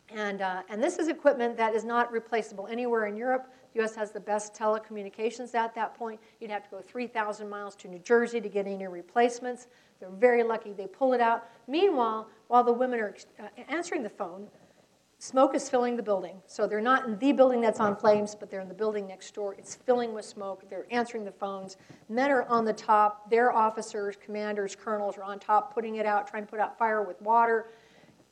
And, 0.09 0.43
uh, 0.43 0.63
and 0.69 0.83
this 0.83 0.99
is 0.99 1.07
equipment 1.07 1.57
that 1.59 1.75
is 1.75 1.85
not 1.85 2.11
replaceable 2.11 2.67
anywhere 2.67 3.07
in 3.07 3.17
Europe. 3.17 3.53
U.S. 3.77 3.95
has 3.95 4.11
the 4.11 4.21
best 4.21 4.55
telecommunications 4.55 5.55
at 5.55 5.75
that 5.75 5.95
point. 5.95 6.21
You'd 6.41 6.51
have 6.51 6.65
to 6.65 6.71
go 6.71 6.81
3,000 6.81 7.49
miles 7.49 7.77
to 7.77 7.89
New 7.89 7.99
Jersey 7.99 8.41
to 8.41 8.49
get 8.49 8.67
any 8.67 8.87
replacements. 8.87 9.69
They're 10.01 10.11
very 10.11 10.43
lucky. 10.43 10.73
They 10.73 10.87
pull 10.87 11.13
it 11.13 11.21
out. 11.21 11.49
Meanwhile, 11.67 12.29
while 12.49 12.65
the 12.65 12.73
women 12.73 13.01
are 13.01 13.15
uh, 13.39 13.49
answering 13.69 14.03
the 14.03 14.11
phone, 14.11 14.49
smoke 15.19 15.55
is 15.55 15.69
filling 15.69 15.97
the 15.97 16.03
building. 16.03 16.37
So 16.47 16.67
they're 16.67 16.81
not 16.81 17.07
in 17.07 17.19
the 17.19 17.33
building 17.33 17.61
that's 17.61 17.81
on 17.81 17.97
flames, 17.97 18.35
but 18.35 18.51
they're 18.51 18.61
in 18.61 18.69
the 18.69 18.75
building 18.75 19.07
next 19.07 19.35
door. 19.35 19.55
It's 19.55 19.75
filling 19.75 20.13
with 20.13 20.25
smoke. 20.25 20.69
They're 20.69 20.87
answering 20.91 21.25
the 21.25 21.33
phones. 21.33 21.77
Men 22.09 22.31
are 22.31 22.43
on 22.45 22.65
the 22.65 22.73
top. 22.73 23.31
Their 23.31 23.53
officers, 23.53 24.17
commanders, 24.23 24.77
colonels 24.77 25.17
are 25.17 25.23
on 25.23 25.39
top, 25.39 25.73
putting 25.73 25.97
it 25.97 26.07
out, 26.07 26.27
trying 26.27 26.45
to 26.45 26.51
put 26.51 26.61
out 26.61 26.79
fire 26.79 27.03
with 27.03 27.21
water. 27.23 27.67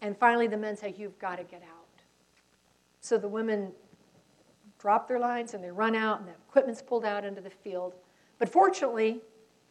And 0.02 0.16
finally, 0.16 0.46
the 0.46 0.58
men 0.58 0.76
say, 0.76 0.94
You've 0.96 1.18
got 1.18 1.36
to 1.36 1.44
get 1.44 1.62
out. 1.62 1.84
So 3.00 3.18
the 3.18 3.28
women 3.28 3.72
drop 4.84 5.08
their 5.08 5.18
lines 5.18 5.54
and 5.54 5.64
they 5.64 5.70
run 5.70 5.96
out, 5.96 6.18
and 6.18 6.28
the 6.28 6.34
equipment's 6.46 6.82
pulled 6.82 7.06
out 7.06 7.24
into 7.24 7.40
the 7.40 7.48
field. 7.48 7.94
But 8.38 8.50
fortunately, 8.50 9.22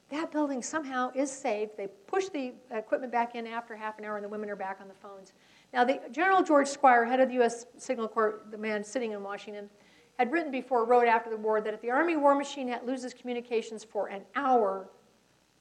that 0.10 0.32
building 0.32 0.64
somehow 0.64 1.12
is 1.14 1.30
saved. 1.30 1.78
They 1.78 1.86
push 2.08 2.30
the 2.30 2.54
equipment 2.72 3.12
back 3.12 3.36
in 3.36 3.46
after 3.46 3.76
half 3.76 4.00
an 4.00 4.06
hour, 4.06 4.16
and 4.16 4.26
the 4.26 4.30
women 4.30 4.50
are 4.50 4.56
back 4.56 4.80
on 4.82 4.88
the 4.88 4.96
phones. 4.96 5.34
Now, 5.72 5.84
the 5.84 6.02
General 6.12 6.42
George 6.42 6.68
Squier, 6.68 7.08
head 7.08 7.20
of 7.20 7.28
the 7.28 7.36
U.S. 7.36 7.68
Signal 7.78 8.08
Corps, 8.08 8.42
the 8.50 8.58
man 8.58 8.84
sitting 8.84 9.12
in 9.12 9.22
Washington, 9.22 9.70
had 10.18 10.32
written 10.32 10.52
before, 10.52 10.84
wrote 10.84 11.06
after 11.06 11.30
the 11.30 11.38
war, 11.38 11.62
that 11.62 11.76
if 11.76 11.82
the 11.82 11.92
Army 11.92 12.16
war 12.16 12.34
machine 12.34 12.76
loses 12.84 13.14
communications 13.14 13.84
for 13.84 14.08
an 14.08 14.24
hour, 14.36 14.90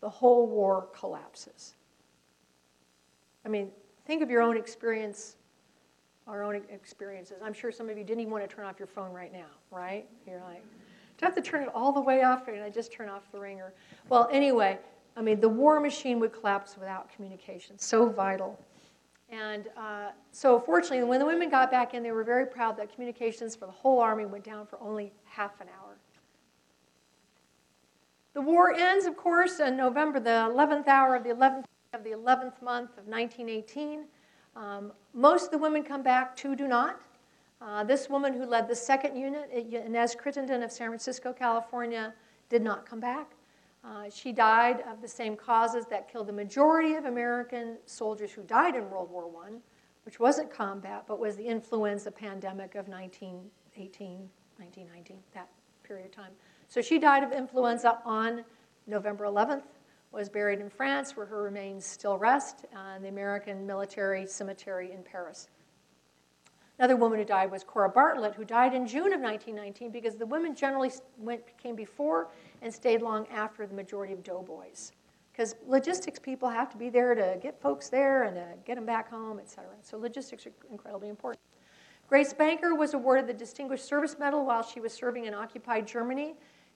the 0.00 0.08
whole 0.08 0.46
war 0.46 0.88
collapses. 0.98 1.74
I 3.44 3.50
mean, 3.50 3.70
think 4.06 4.22
of 4.22 4.30
your 4.30 4.40
own 4.40 4.56
experience, 4.56 5.36
our 6.26 6.42
own 6.42 6.62
experiences. 6.70 7.38
I'm 7.42 7.52
sure 7.52 7.72
some 7.72 7.88
of 7.88 7.98
you 7.98 8.04
didn't 8.04 8.20
even 8.20 8.32
want 8.32 8.48
to 8.48 8.54
turn 8.54 8.64
off 8.64 8.78
your 8.78 8.86
phone 8.86 9.12
right 9.12 9.32
now, 9.32 9.50
right? 9.70 10.06
You're 10.26 10.40
like, 10.40 10.62
do 11.18 11.26
I 11.26 11.26
have 11.26 11.34
to 11.34 11.42
turn 11.42 11.62
it 11.62 11.68
all 11.74 11.92
the 11.92 12.00
way 12.00 12.22
off, 12.22 12.48
And 12.48 12.62
I 12.62 12.70
just 12.70 12.92
turn 12.92 13.08
off 13.08 13.30
the 13.32 13.38
ringer? 13.38 13.72
Well, 14.08 14.28
anyway, 14.30 14.78
I 15.16 15.22
mean, 15.22 15.40
the 15.40 15.48
war 15.48 15.80
machine 15.80 16.20
would 16.20 16.32
collapse 16.32 16.76
without 16.76 17.12
communication. 17.14 17.78
So 17.78 18.08
vital. 18.08 18.58
And 19.30 19.68
uh, 19.78 20.10
so, 20.30 20.60
fortunately, 20.60 21.04
when 21.04 21.18
the 21.18 21.24
women 21.24 21.48
got 21.48 21.70
back 21.70 21.94
in, 21.94 22.02
they 22.02 22.12
were 22.12 22.24
very 22.24 22.46
proud 22.46 22.76
that 22.76 22.92
communications 22.92 23.56
for 23.56 23.64
the 23.64 23.72
whole 23.72 23.98
army 23.98 24.26
went 24.26 24.44
down 24.44 24.66
for 24.66 24.78
only 24.80 25.10
half 25.24 25.60
an 25.60 25.68
hour. 25.68 25.96
The 28.34 28.42
war 28.42 28.74
ends, 28.74 29.06
of 29.06 29.16
course, 29.16 29.58
in 29.60 29.76
November, 29.76 30.20
the 30.20 30.52
11th 30.54 30.86
hour 30.86 31.16
of 31.16 31.24
the 31.24 31.30
11th 31.30 31.64
of 31.94 32.04
the 32.04 32.10
11th 32.10 32.60
month 32.62 32.90
of 32.98 33.06
1918. 33.06 34.04
Um, 34.54 34.92
most 35.14 35.46
of 35.46 35.50
the 35.50 35.58
women 35.58 35.82
come 35.82 36.02
back, 36.02 36.36
two 36.36 36.54
do 36.56 36.68
not. 36.68 37.00
Uh, 37.60 37.84
this 37.84 38.08
woman 38.10 38.32
who 38.32 38.44
led 38.44 38.68
the 38.68 38.74
second 38.74 39.16
unit, 39.16 39.50
Inez 39.52 40.14
Crittenden 40.14 40.62
of 40.62 40.72
San 40.72 40.88
Francisco, 40.88 41.32
California, 41.32 42.12
did 42.48 42.62
not 42.62 42.84
come 42.84 43.00
back. 43.00 43.30
Uh, 43.84 44.04
she 44.10 44.32
died 44.32 44.82
of 44.90 45.00
the 45.00 45.08
same 45.08 45.36
causes 45.36 45.86
that 45.86 46.10
killed 46.10 46.28
the 46.28 46.32
majority 46.32 46.94
of 46.94 47.04
American 47.04 47.78
soldiers 47.86 48.30
who 48.32 48.42
died 48.42 48.76
in 48.76 48.88
World 48.90 49.10
War 49.10 49.28
I, 49.46 49.52
which 50.04 50.20
wasn't 50.20 50.52
combat, 50.52 51.04
but 51.06 51.18
was 51.18 51.36
the 51.36 51.46
influenza 51.46 52.10
pandemic 52.10 52.74
of 52.74 52.88
1918, 52.88 54.28
1919, 54.58 55.18
that 55.34 55.48
period 55.82 56.06
of 56.06 56.12
time. 56.12 56.30
So 56.68 56.80
she 56.80 56.98
died 56.98 57.22
of 57.22 57.32
influenza 57.32 57.98
on 58.04 58.44
November 58.86 59.24
11th, 59.24 59.62
was 60.12 60.28
buried 60.28 60.60
in 60.60 60.68
France, 60.68 61.16
where 61.16 61.26
her 61.26 61.42
remains 61.42 61.84
still 61.84 62.18
rest, 62.18 62.66
uh, 62.76 62.96
in 62.96 63.02
the 63.02 63.08
American 63.08 63.66
Military 63.66 64.26
Cemetery 64.26 64.92
in 64.92 65.02
Paris. 65.02 65.48
Another 66.78 66.96
woman 66.96 67.18
who 67.18 67.24
died 67.24 67.50
was 67.50 67.64
Cora 67.64 67.88
Bartlett, 67.88 68.34
who 68.34 68.44
died 68.44 68.74
in 68.74 68.86
June 68.86 69.12
of 69.12 69.20
1919 69.20 69.90
because 69.90 70.16
the 70.16 70.26
women 70.26 70.54
generally 70.54 70.90
went, 71.18 71.42
came 71.56 71.76
before 71.76 72.28
and 72.60 72.72
stayed 72.72 73.02
long 73.02 73.26
after 73.28 73.66
the 73.66 73.74
majority 73.74 74.12
of 74.12 74.22
doughboys. 74.22 74.92
Because 75.32 75.54
logistics 75.66 76.18
people 76.18 76.48
have 76.48 76.70
to 76.70 76.76
be 76.76 76.90
there 76.90 77.14
to 77.14 77.38
get 77.40 77.60
folks 77.60 77.88
there 77.88 78.24
and 78.24 78.36
to 78.36 78.46
get 78.64 78.74
them 78.74 78.84
back 78.84 79.08
home, 79.10 79.38
et 79.38 79.48
cetera. 79.48 79.70
So 79.80 79.96
logistics 79.96 80.46
are 80.46 80.52
incredibly 80.70 81.08
important. 81.08 81.40
Grace 82.08 82.32
Banker 82.34 82.74
was 82.74 82.92
awarded 82.92 83.26
the 83.26 83.32
Distinguished 83.32 83.84
Service 83.84 84.18
Medal 84.18 84.44
while 84.44 84.62
she 84.62 84.80
was 84.80 84.92
serving 84.92 85.26
in 85.26 85.34
occupied 85.34 85.86
Germany. 85.86 86.34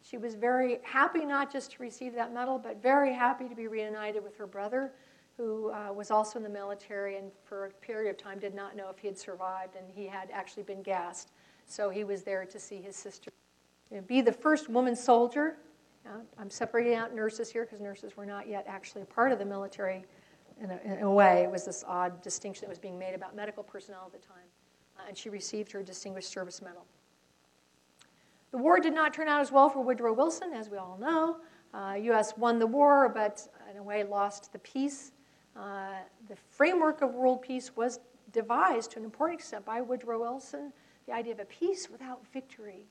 She 0.08 0.18
was 0.18 0.34
very 0.36 0.78
happy 0.84 1.24
not 1.24 1.52
just 1.52 1.72
to 1.72 1.82
receive 1.82 2.14
that 2.14 2.32
medal, 2.32 2.58
but 2.58 2.80
very 2.80 3.12
happy 3.12 3.48
to 3.48 3.56
be 3.56 3.66
reunited 3.66 4.22
with 4.22 4.36
her 4.36 4.46
brother, 4.46 4.92
who 5.36 5.72
uh, 5.72 5.92
was 5.92 6.12
also 6.12 6.38
in 6.38 6.44
the 6.44 6.48
military 6.50 7.16
and 7.16 7.32
for 7.44 7.66
a 7.66 7.70
period 7.70 8.10
of 8.10 8.16
time 8.16 8.38
did 8.38 8.54
not 8.54 8.76
know 8.76 8.88
if 8.88 8.98
he 8.98 9.08
had 9.08 9.18
survived, 9.18 9.74
and 9.74 9.84
he 9.92 10.06
had 10.06 10.30
actually 10.32 10.62
been 10.62 10.80
gassed. 10.82 11.32
So 11.66 11.90
he 11.90 12.04
was 12.04 12.22
there 12.22 12.44
to 12.44 12.58
see 12.60 12.76
his 12.76 12.94
sister. 12.94 13.32
And 13.90 14.06
be 14.06 14.20
the 14.20 14.32
first 14.32 14.68
woman 14.68 14.94
soldier. 14.94 15.56
I'm 16.38 16.50
separating 16.50 16.94
out 16.94 17.12
nurses 17.12 17.50
here 17.50 17.64
because 17.64 17.80
nurses 17.80 18.16
were 18.16 18.26
not 18.26 18.48
yet 18.48 18.64
actually 18.68 19.04
part 19.04 19.32
of 19.32 19.40
the 19.40 19.44
military 19.44 20.04
in 20.62 20.70
a, 20.70 20.80
in 20.84 21.02
a, 21.02 21.10
way. 21.10 21.42
It 21.42 21.50
was 21.50 21.64
this 21.64 21.82
odd 21.84 22.22
distinction 22.22 22.62
that 22.62 22.68
was 22.68 22.78
being 22.78 22.96
made 22.96 23.14
about 23.14 23.34
medical 23.34 23.64
personnel 23.64 24.04
at 24.06 24.12
the 24.12 24.24
time. 24.24 24.46
Uh, 24.96 25.02
and 25.08 25.18
she 25.18 25.30
received 25.30 25.72
her 25.72 25.82
Distinguished 25.82 26.30
Service 26.30 26.62
Medal. 26.62 26.86
The 28.56 28.62
war 28.62 28.80
did 28.80 28.94
not 28.94 29.12
turn 29.12 29.28
out 29.28 29.42
as 29.42 29.52
well 29.52 29.68
for 29.68 29.80
Woodrow 29.80 30.14
Wilson, 30.14 30.54
as 30.54 30.70
we 30.70 30.78
all 30.78 30.96
know. 30.98 31.36
Uh, 31.74 31.92
U.S. 32.04 32.38
won 32.38 32.58
the 32.58 32.66
war, 32.66 33.06
but 33.06 33.46
in 33.70 33.76
a 33.76 33.82
way 33.82 34.02
lost 34.02 34.50
the 34.50 34.58
peace. 34.60 35.12
Uh, 35.54 35.96
the 36.30 36.36
framework 36.52 37.02
of 37.02 37.12
world 37.12 37.42
peace 37.42 37.76
was 37.76 38.00
devised 38.32 38.92
to 38.92 38.98
an 38.98 39.04
important 39.04 39.40
extent 39.40 39.66
by 39.66 39.82
Woodrow 39.82 40.20
Wilson, 40.20 40.72
the 41.06 41.12
idea 41.12 41.34
of 41.34 41.40
a 41.40 41.44
peace 41.44 41.90
without 41.90 42.26
victory. 42.32 42.86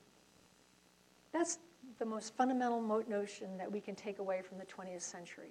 That's 1.32 1.58
the 1.98 2.06
most 2.06 2.36
fundamental 2.36 2.80
notion 3.08 3.58
that 3.58 3.70
we 3.70 3.80
can 3.80 3.96
take 3.96 4.20
away 4.20 4.42
from 4.42 4.58
the 4.58 4.66
20th 4.66 5.02
century. 5.02 5.50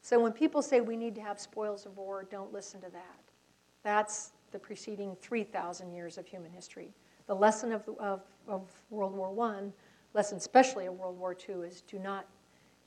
So 0.00 0.18
when 0.18 0.32
people 0.32 0.60
say 0.60 0.80
we 0.80 0.96
need 0.96 1.14
to 1.14 1.20
have 1.20 1.38
spoils 1.38 1.86
of 1.86 1.96
war, 1.96 2.26
don't 2.28 2.52
listen 2.52 2.80
to 2.80 2.90
that. 2.90 3.22
That's 3.84 4.32
the 4.50 4.58
preceding 4.58 5.14
3,000 5.22 5.92
years 5.92 6.18
of 6.18 6.26
human 6.26 6.50
history. 6.50 6.92
The 7.26 7.34
lesson 7.34 7.72
of, 7.72 7.88
of, 7.98 8.22
of 8.48 8.70
World 8.90 9.14
War 9.14 9.48
I, 9.48 9.70
lesson 10.14 10.38
especially 10.38 10.86
of 10.86 10.94
World 10.94 11.18
War 11.18 11.36
II, 11.36 11.66
is 11.66 11.82
do 11.82 11.98
not, 11.98 12.26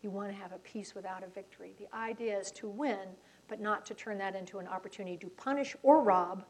you 0.02 0.10
want 0.10 0.30
to 0.30 0.36
have 0.36 0.52
a 0.52 0.60
peace 0.60 0.94
without 0.96 1.24
a 1.24 1.28
victory. 1.28 1.74
The 1.80 1.94
idea 1.96 2.38
is 2.38 2.52
to 2.52 2.68
win, 2.68 3.08
but 3.48 3.60
not 3.62 3.86
to 3.88 3.94
turn 3.94 4.18
that 4.18 4.36
into 4.36 4.60
an 4.60 4.68
opportunity 4.68 5.18
to 5.18 5.28
punish 5.28 5.76
or 5.84 6.02
rob 6.02 6.46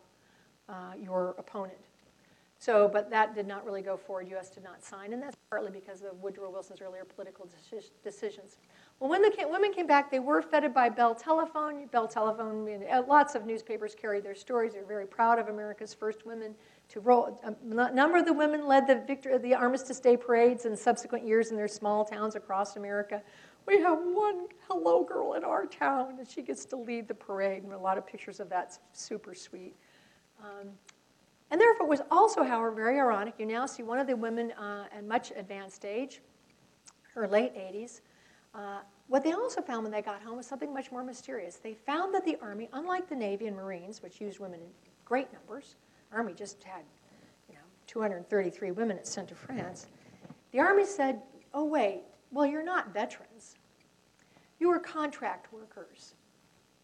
uh, 0.67 0.93
your 0.99 1.35
opponent. 1.37 1.77
So, 2.57 2.89
but 2.91 3.09
that 3.11 3.35
did 3.35 3.47
not 3.47 3.65
really 3.65 3.81
go 3.81 3.97
forward. 3.97 4.29
U.S. 4.29 4.49
did 4.49 4.63
not 4.63 4.83
sign, 4.83 5.13
and 5.13 5.21
that's 5.21 5.35
partly 5.49 5.71
because 5.71 6.01
of 6.01 6.21
Woodrow 6.23 6.49
Wilson's 6.49 6.81
earlier 6.81 7.03
political 7.03 7.47
decisions. 8.03 8.57
Well, 8.99 9.09
when 9.09 9.21
the 9.21 9.31
women 9.49 9.73
came 9.73 9.87
back, 9.87 10.09
they 10.09 10.19
were 10.19 10.41
feted 10.41 10.73
by 10.73 10.87
Bell 10.87 11.13
Telephone. 11.13 11.87
Bell 11.87 12.07
Telephone, 12.07 12.67
uh, 12.89 13.03
lots 13.07 13.35
of 13.35 13.45
newspapers 13.45 13.93
carried 13.93 14.23
their 14.23 14.35
stories. 14.35 14.73
They're 14.73 14.85
very 14.85 15.05
proud 15.05 15.37
of 15.37 15.49
America's 15.49 15.93
first 15.93 16.25
women 16.25 16.55
to 16.89 16.99
roll. 16.99 17.39
A 17.43 17.91
number 17.93 18.17
of 18.17 18.25
the 18.25 18.33
women 18.33 18.67
led 18.67 18.87
the, 18.87 19.03
victor, 19.07 19.37
the 19.37 19.53
Armistice 19.55 19.99
Day 19.99 20.17
parades 20.17 20.65
in 20.65 20.75
subsequent 20.75 21.25
years 21.25 21.51
in 21.51 21.57
their 21.57 21.67
small 21.67 22.05
towns 22.05 22.35
across 22.35 22.75
America. 22.75 23.21
We 23.65 23.79
have 23.81 23.97
one 23.99 24.47
hello 24.67 25.03
girl 25.03 25.33
in 25.33 25.43
our 25.43 25.65
town, 25.65 26.15
and 26.19 26.27
she 26.27 26.41
gets 26.41 26.65
to 26.65 26.75
lead 26.75 27.07
the 27.07 27.15
parade. 27.15 27.63
And 27.63 27.73
a 27.73 27.77
lot 27.77 27.97
of 27.97 28.05
pictures 28.05 28.39
of 28.39 28.49
that. 28.49 28.77
super 28.93 29.33
sweet. 29.33 29.75
Um, 30.39 30.69
and 31.51 31.59
therefore, 31.59 31.87
it 31.87 31.89
was 31.89 32.01
also, 32.11 32.43
however, 32.43 32.71
very 32.71 32.99
ironic. 32.99 33.35
You 33.37 33.45
now 33.45 33.65
see 33.65 33.83
one 33.83 33.99
of 33.99 34.07
the 34.07 34.15
women 34.15 34.51
uh, 34.51 34.85
at 34.95 35.03
much 35.05 35.31
advanced 35.35 35.85
age, 35.85 36.21
her 37.13 37.27
late 37.27 37.55
80s, 37.55 38.01
uh, 38.55 38.79
what 39.07 39.23
they 39.23 39.33
also 39.33 39.61
found 39.61 39.83
when 39.83 39.91
they 39.91 40.01
got 40.01 40.21
home 40.21 40.37
was 40.37 40.47
something 40.47 40.73
much 40.73 40.91
more 40.91 41.03
mysterious. 41.03 41.57
They 41.57 41.73
found 41.73 42.13
that 42.15 42.25
the 42.25 42.37
Army, 42.41 42.69
unlike 42.73 43.07
the 43.07 43.15
Navy 43.15 43.47
and 43.47 43.55
Marines, 43.55 44.01
which 44.01 44.21
used 44.21 44.39
women 44.39 44.61
in 44.61 44.67
great 45.03 45.31
numbers, 45.33 45.75
Army 46.11 46.33
just 46.33 46.63
had 46.63 46.83
you 47.49 47.55
know, 47.55 47.61
233 47.87 48.71
women 48.71 48.99
sent 49.03 49.29
to 49.29 49.35
France. 49.35 49.87
The 50.51 50.59
Army 50.59 50.85
said, 50.85 51.21
oh, 51.53 51.65
wait, 51.65 52.03
well, 52.31 52.45
you're 52.45 52.63
not 52.63 52.93
veterans. 52.93 53.55
You 54.59 54.69
were 54.69 54.79
contract 54.79 55.51
workers. 55.51 56.13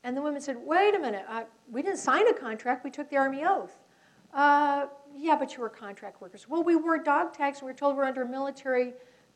And 0.04 0.18
the 0.18 0.22
women 0.22 0.42
said, 0.42 0.58
wait 0.60 0.96
a 0.96 1.00
minute, 1.00 1.26
uh, 1.30 1.44
we 1.72 1.82
didn't 1.82 2.00
sign 2.00 2.28
a 2.28 2.34
contract, 2.34 2.84
we 2.84 2.92
took 2.92 3.10
the 3.10 3.18
Army 3.18 3.44
oath. 3.46 3.78
Uh, 4.34 4.88
yeah, 5.16 5.36
but 5.36 5.54
you 5.54 5.62
were 5.62 5.70
contract 5.70 6.22
workers. 6.22 6.48
Well, 6.50 6.64
we 6.64 6.76
wore 6.76 6.98
dog 6.98 7.34
tags 7.34 7.60
and 7.60 7.68
we 7.68 7.72
were 7.72 7.78
told 7.78 7.98
we're 7.98 8.06
under 8.06 8.26
military 8.26 8.94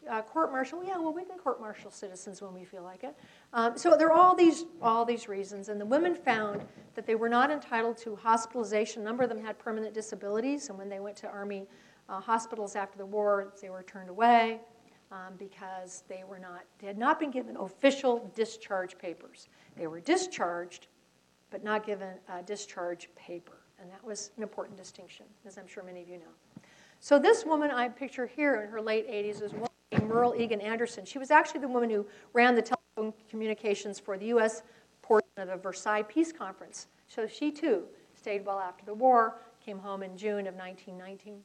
uh, 0.09 0.21
court 0.21 0.51
martial. 0.51 0.83
Yeah, 0.83 0.97
well, 0.97 1.13
we 1.13 1.23
can 1.23 1.37
court 1.37 1.59
martial 1.59 1.91
citizens 1.91 2.41
when 2.41 2.53
we 2.53 2.63
feel 2.63 2.83
like 2.83 3.03
it. 3.03 3.15
Um, 3.53 3.77
so 3.77 3.95
there 3.97 4.07
are 4.07 4.13
all 4.13 4.35
these 4.35 4.65
all 4.81 5.05
these 5.05 5.27
reasons, 5.27 5.69
and 5.69 5.79
the 5.79 5.85
women 5.85 6.15
found 6.15 6.63
that 6.95 7.05
they 7.05 7.15
were 7.15 7.29
not 7.29 7.51
entitled 7.51 7.97
to 7.99 8.15
hospitalization. 8.15 9.01
A 9.01 9.05
number 9.05 9.23
of 9.23 9.29
them 9.29 9.41
had 9.41 9.57
permanent 9.57 9.93
disabilities, 9.93 10.69
and 10.69 10.77
when 10.77 10.89
they 10.89 10.99
went 10.99 11.15
to 11.17 11.27
Army 11.27 11.67
uh, 12.09 12.19
hospitals 12.19 12.75
after 12.75 12.97
the 12.97 13.05
war, 13.05 13.53
they 13.61 13.69
were 13.69 13.83
turned 13.83 14.09
away 14.09 14.59
um, 15.11 15.33
because 15.37 16.03
they 16.07 16.23
were 16.27 16.39
not 16.39 16.61
they 16.79 16.87
had 16.87 16.97
not 16.97 17.19
been 17.19 17.31
given 17.31 17.57
official 17.57 18.31
discharge 18.35 18.97
papers. 18.97 19.49
They 19.75 19.87
were 19.87 19.99
discharged, 19.99 20.87
but 21.51 21.63
not 21.63 21.85
given 21.85 22.09
a 22.29 22.41
discharge 22.43 23.09
paper, 23.15 23.57
and 23.79 23.89
that 23.89 24.03
was 24.03 24.31
an 24.37 24.43
important 24.43 24.77
distinction, 24.77 25.25
as 25.45 25.57
I'm 25.57 25.67
sure 25.67 25.83
many 25.83 26.01
of 26.01 26.09
you 26.09 26.17
know. 26.17 26.61
So 26.99 27.19
this 27.19 27.45
woman 27.45 27.71
I 27.71 27.89
picture 27.89 28.25
here 28.25 28.61
in 28.61 28.69
her 28.69 28.81
late 28.81 29.07
80s 29.07 29.43
is 29.43 29.53
one 29.53 29.69
Merle 30.03 30.35
Egan 30.37 30.61
Anderson. 30.61 31.05
She 31.05 31.19
was 31.19 31.31
actually 31.31 31.61
the 31.61 31.67
woman 31.67 31.89
who 31.89 32.05
ran 32.33 32.55
the 32.55 32.61
telephone 32.61 33.13
communications 33.29 33.99
for 33.99 34.17
the 34.17 34.27
U.S. 34.27 34.63
portion 35.01 35.29
of 35.37 35.47
the 35.47 35.55
Versailles 35.57 36.03
Peace 36.03 36.31
Conference. 36.31 36.87
So 37.07 37.27
she 37.27 37.51
too 37.51 37.83
stayed 38.15 38.45
well 38.45 38.59
after 38.59 38.85
the 38.85 38.93
war, 38.93 39.35
came 39.63 39.77
home 39.77 40.03
in 40.03 40.17
June 40.17 40.47
of 40.47 40.55
1919. 40.55 41.39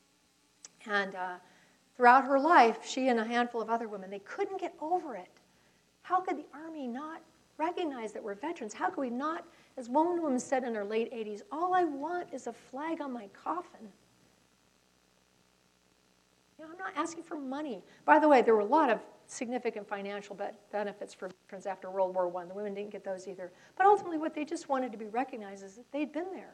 And 0.86 1.14
uh, 1.14 1.34
throughout 1.96 2.24
her 2.24 2.38
life, 2.38 2.78
she 2.84 3.08
and 3.08 3.20
a 3.20 3.24
handful 3.24 3.60
of 3.60 3.68
other 3.68 3.88
women, 3.88 4.10
they 4.10 4.20
couldn't 4.20 4.60
get 4.60 4.74
over 4.80 5.14
it. 5.14 5.28
How 6.02 6.20
could 6.20 6.38
the 6.38 6.46
Army 6.54 6.86
not 6.86 7.20
recognize 7.58 8.12
that 8.12 8.22
we're 8.22 8.34
veterans? 8.34 8.72
How 8.72 8.88
could 8.88 9.00
we 9.00 9.10
not, 9.10 9.44
as 9.76 9.88
one 9.88 10.20
woman 10.22 10.40
said 10.40 10.64
in 10.64 10.74
her 10.74 10.84
late 10.84 11.12
80s, 11.12 11.42
all 11.52 11.74
I 11.74 11.84
want 11.84 12.32
is 12.32 12.46
a 12.46 12.52
flag 12.52 13.00
on 13.00 13.12
my 13.12 13.28
coffin? 13.28 13.88
You 16.60 16.66
know, 16.66 16.72
I'm 16.72 16.78
not 16.78 16.92
asking 16.94 17.24
for 17.24 17.36
money. 17.36 17.82
By 18.04 18.18
the 18.18 18.28
way, 18.28 18.42
there 18.42 18.54
were 18.54 18.60
a 18.60 18.66
lot 18.66 18.90
of 18.90 19.00
significant 19.26 19.88
financial 19.88 20.34
be- 20.34 20.44
benefits 20.70 21.14
for 21.14 21.30
veterans 21.46 21.64
after 21.64 21.90
World 21.90 22.14
War 22.14 22.30
I. 22.36 22.44
The 22.44 22.52
women 22.52 22.74
didn't 22.74 22.90
get 22.90 23.02
those 23.02 23.26
either. 23.26 23.50
But 23.78 23.86
ultimately, 23.86 24.18
what 24.18 24.34
they 24.34 24.44
just 24.44 24.68
wanted 24.68 24.92
to 24.92 24.98
be 24.98 25.06
recognized 25.06 25.64
is 25.64 25.76
that 25.76 25.90
they'd 25.90 26.12
been 26.12 26.30
there. 26.34 26.52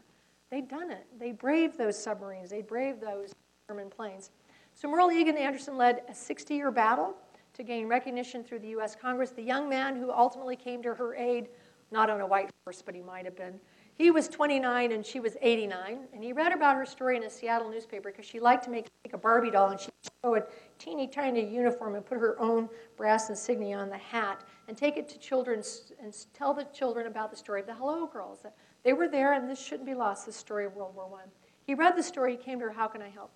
They'd 0.48 0.68
done 0.68 0.92
it. 0.92 1.06
They 1.18 1.32
braved 1.32 1.76
those 1.76 2.00
submarines. 2.00 2.50
They 2.50 2.62
braved 2.62 3.00
those 3.00 3.32
German 3.68 3.90
planes. 3.90 4.30
So 4.74 4.88
Merle 4.88 5.10
Egan 5.10 5.36
Anderson 5.36 5.76
led 5.76 6.02
a 6.08 6.12
60-year 6.12 6.70
battle 6.70 7.16
to 7.54 7.64
gain 7.64 7.88
recognition 7.88 8.44
through 8.44 8.60
the 8.60 8.68
U.S. 8.68 8.94
Congress. 8.94 9.30
The 9.30 9.42
young 9.42 9.68
man 9.68 9.96
who 9.96 10.12
ultimately 10.12 10.54
came 10.54 10.84
to 10.84 10.94
her 10.94 11.16
aid, 11.16 11.48
not 11.90 12.10
on 12.10 12.20
a 12.20 12.26
white 12.26 12.50
horse, 12.64 12.80
but 12.80 12.94
he 12.94 13.02
might 13.02 13.24
have 13.24 13.36
been, 13.36 13.58
he 13.96 14.10
was 14.10 14.28
29 14.28 14.92
and 14.92 15.04
she 15.04 15.20
was 15.20 15.36
89, 15.40 15.98
and 16.12 16.22
he 16.22 16.32
read 16.32 16.52
about 16.52 16.76
her 16.76 16.84
story 16.84 17.16
in 17.16 17.24
a 17.24 17.30
Seattle 17.30 17.70
newspaper 17.70 18.10
because 18.10 18.26
she 18.26 18.40
liked 18.40 18.64
to 18.64 18.70
make, 18.70 18.88
make 19.04 19.14
a 19.14 19.18
Barbie 19.18 19.50
doll, 19.50 19.70
and 19.70 19.80
she'd 19.80 19.92
sew 20.22 20.34
a 20.34 20.42
teeny 20.78 21.06
tiny 21.06 21.46
uniform 21.48 21.94
and 21.94 22.04
put 22.04 22.18
her 22.18 22.38
own 22.38 22.68
brass 22.96 23.30
insignia 23.30 23.78
on 23.78 23.88
the 23.88 23.96
hat 23.96 24.44
and 24.68 24.76
take 24.76 24.96
it 24.96 25.08
to 25.08 25.18
children 25.18 25.62
and 26.02 26.14
tell 26.34 26.52
the 26.52 26.64
children 26.74 27.06
about 27.06 27.30
the 27.30 27.36
story 27.36 27.60
of 27.60 27.66
the 27.66 27.74
Hello 27.74 28.06
Girls. 28.06 28.44
They 28.84 28.92
were 28.92 29.08
there, 29.08 29.32
and 29.32 29.48
this 29.48 29.58
shouldn't 29.58 29.86
be 29.86 29.94
lost, 29.94 30.26
the 30.26 30.32
story 30.32 30.66
of 30.66 30.74
World 30.76 30.94
War 30.94 31.08
I. 31.14 31.28
He 31.66 31.74
read 31.74 31.96
the 31.96 32.02
story, 32.02 32.32
he 32.32 32.36
came 32.36 32.58
to 32.60 32.66
her, 32.66 32.72
how 32.72 32.88
can 32.88 33.00
I 33.00 33.08
help? 33.08 33.30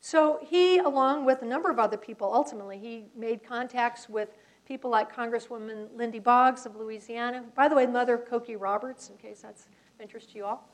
So 0.00 0.40
he, 0.42 0.78
along 0.78 1.24
with 1.24 1.42
a 1.42 1.46
number 1.46 1.70
of 1.70 1.78
other 1.78 1.96
people, 1.96 2.32
ultimately, 2.32 2.76
he 2.76 3.06
made 3.16 3.42
contacts 3.44 4.08
with 4.08 4.36
people 4.66 4.90
like 4.90 5.14
Congresswoman 5.14 5.88
Lindy 5.96 6.18
Boggs 6.18 6.66
of 6.66 6.76
Louisiana. 6.76 7.44
By 7.54 7.68
the 7.68 7.74
way, 7.74 7.86
mother 7.86 8.14
of 8.14 8.28
Cokie 8.28 8.60
Roberts, 8.60 9.10
in 9.10 9.16
case 9.16 9.40
that's 9.40 9.68
interest 10.02 10.30
to 10.32 10.38
you 10.38 10.44
all. 10.44 10.68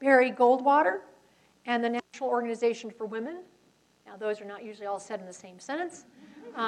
Barry 0.00 0.30
Goldwater 0.30 1.00
and 1.66 1.82
the 1.82 1.88
National 1.88 2.28
Organization 2.28 2.90
for 2.90 3.06
Women. 3.06 3.38
Now, 4.06 4.16
those 4.16 4.40
are 4.40 4.44
not 4.44 4.64
usually 4.64 4.86
all 4.86 5.00
said 5.00 5.20
in 5.20 5.26
the 5.26 5.32
same 5.32 5.58
sentence 5.58 6.04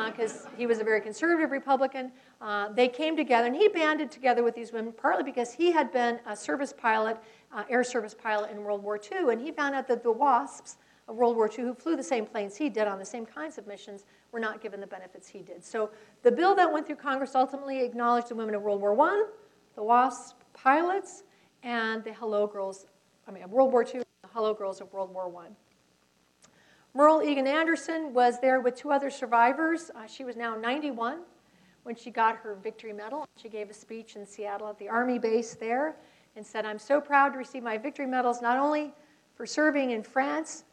because 0.07 0.47
uh, 0.47 0.51
he 0.57 0.67
was 0.67 0.79
a 0.79 0.85
very 0.85 1.01
conservative 1.01 1.51
Republican. 1.51 2.13
Uh, 2.41 2.69
they 2.71 2.89
came 2.89 3.17
together, 3.17 3.47
and 3.47 3.57
he 3.57 3.69
banded 3.69 4.11
together 4.11 4.43
with 4.43 4.55
these 4.55 4.73
women 4.73 4.93
partly 4.93 5.23
because 5.23 5.53
he 5.53 5.73
had 5.73 5.93
been 5.93 6.21
a 6.27 6.37
service 6.37 6.73
pilot, 6.77 7.19
uh, 7.53 7.65
air 7.69 7.83
service 7.83 8.15
pilot 8.15 8.51
in 8.51 8.63
World 8.63 8.83
War 8.83 8.99
II, 8.99 9.33
and 9.33 9.41
he 9.41 9.51
found 9.51 9.75
out 9.75 9.89
that 9.89 10.03
the 10.03 10.13
WASPs 10.13 10.77
of 11.09 11.17
World 11.17 11.35
War 11.35 11.51
II, 11.51 11.65
who 11.65 11.75
flew 11.75 11.97
the 11.97 12.03
same 12.03 12.25
planes 12.25 12.57
he 12.57 12.69
did 12.69 12.87
on 12.87 12.99
the 12.99 13.05
same 13.05 13.27
kinds 13.27 13.59
of 13.59 13.67
missions, 13.67 14.05
were 14.33 14.41
not 14.41 14.61
given 14.61 14.81
the 14.81 14.87
benefits 14.87 15.27
he 15.27 15.41
did. 15.41 15.65
So 15.65 15.91
the 16.23 16.31
bill 16.31 16.55
that 16.55 16.73
went 16.73 16.87
through 16.87 16.97
Congress 16.97 17.35
ultimately 17.35 17.83
acknowledged 17.83 18.29
the 18.29 18.37
women 18.37 18.55
of 18.55 18.63
World 18.63 18.81
War 18.81 18.99
I, 19.01 19.27
the 19.75 19.83
WASP 19.83 20.37
pilots, 20.53 21.25
and 21.63 22.03
the 22.05 22.13
Hello 22.13 22.47
Girls, 22.47 22.87
I 23.29 23.31
mean, 23.31 23.49
World 23.51 23.73
War 23.73 23.85
II, 23.85 24.01
the 24.23 24.29
Hello 24.33 24.55
Girls 24.55 24.81
of 24.81 24.93
World 24.93 25.13
War 25.13 25.33
I. 25.45 25.49
Merle 26.93 27.23
Egan 27.23 27.47
Anderson 27.47 28.13
was 28.13 28.41
there 28.41 28.61
with 28.61 28.75
two 28.75 28.91
other 28.91 29.11
survivors. 29.11 29.91
Uh, 29.95 30.07
she 30.07 30.25
was 30.25 30.37
now 30.37 30.57
91 30.57 31.21
when 31.85 31.95
she 31.95 32.11
got 32.11 32.37
her 32.37 32.57
Victory 32.57 32.93
Medal. 32.93 33.27
She 33.37 33.49
gave 33.49 33.71
a 33.71 33.75
speech 33.75 34.17
in 34.17 34.27
Seattle 34.27 34.69
at 34.69 34.79
the 34.79 34.89
Army 34.89 35.19
base 35.19 35.55
there 35.55 35.97
and 36.35 36.45
said, 36.45 36.67
I'm 36.67 36.79
so 36.79 37.01
proud 37.01 37.31
to 37.31 37.39
receive 37.39 37.63
my 37.63 37.79
Victory 37.79 38.07
Medals 38.07 38.43
not 38.43 38.59
only 38.59 38.93
for 39.37 39.47
serving 39.47 39.93
in 39.93 40.03
France, 40.03 40.65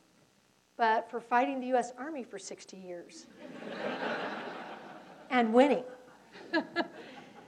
but 0.75 1.09
for 1.09 1.19
fighting 1.19 1.59
the 1.59 1.75
US 1.77 1.93
Army 1.97 2.23
for 2.23 2.39
60 2.39 2.77
years 2.77 3.27
and 5.29 5.53
winning. 5.53 5.83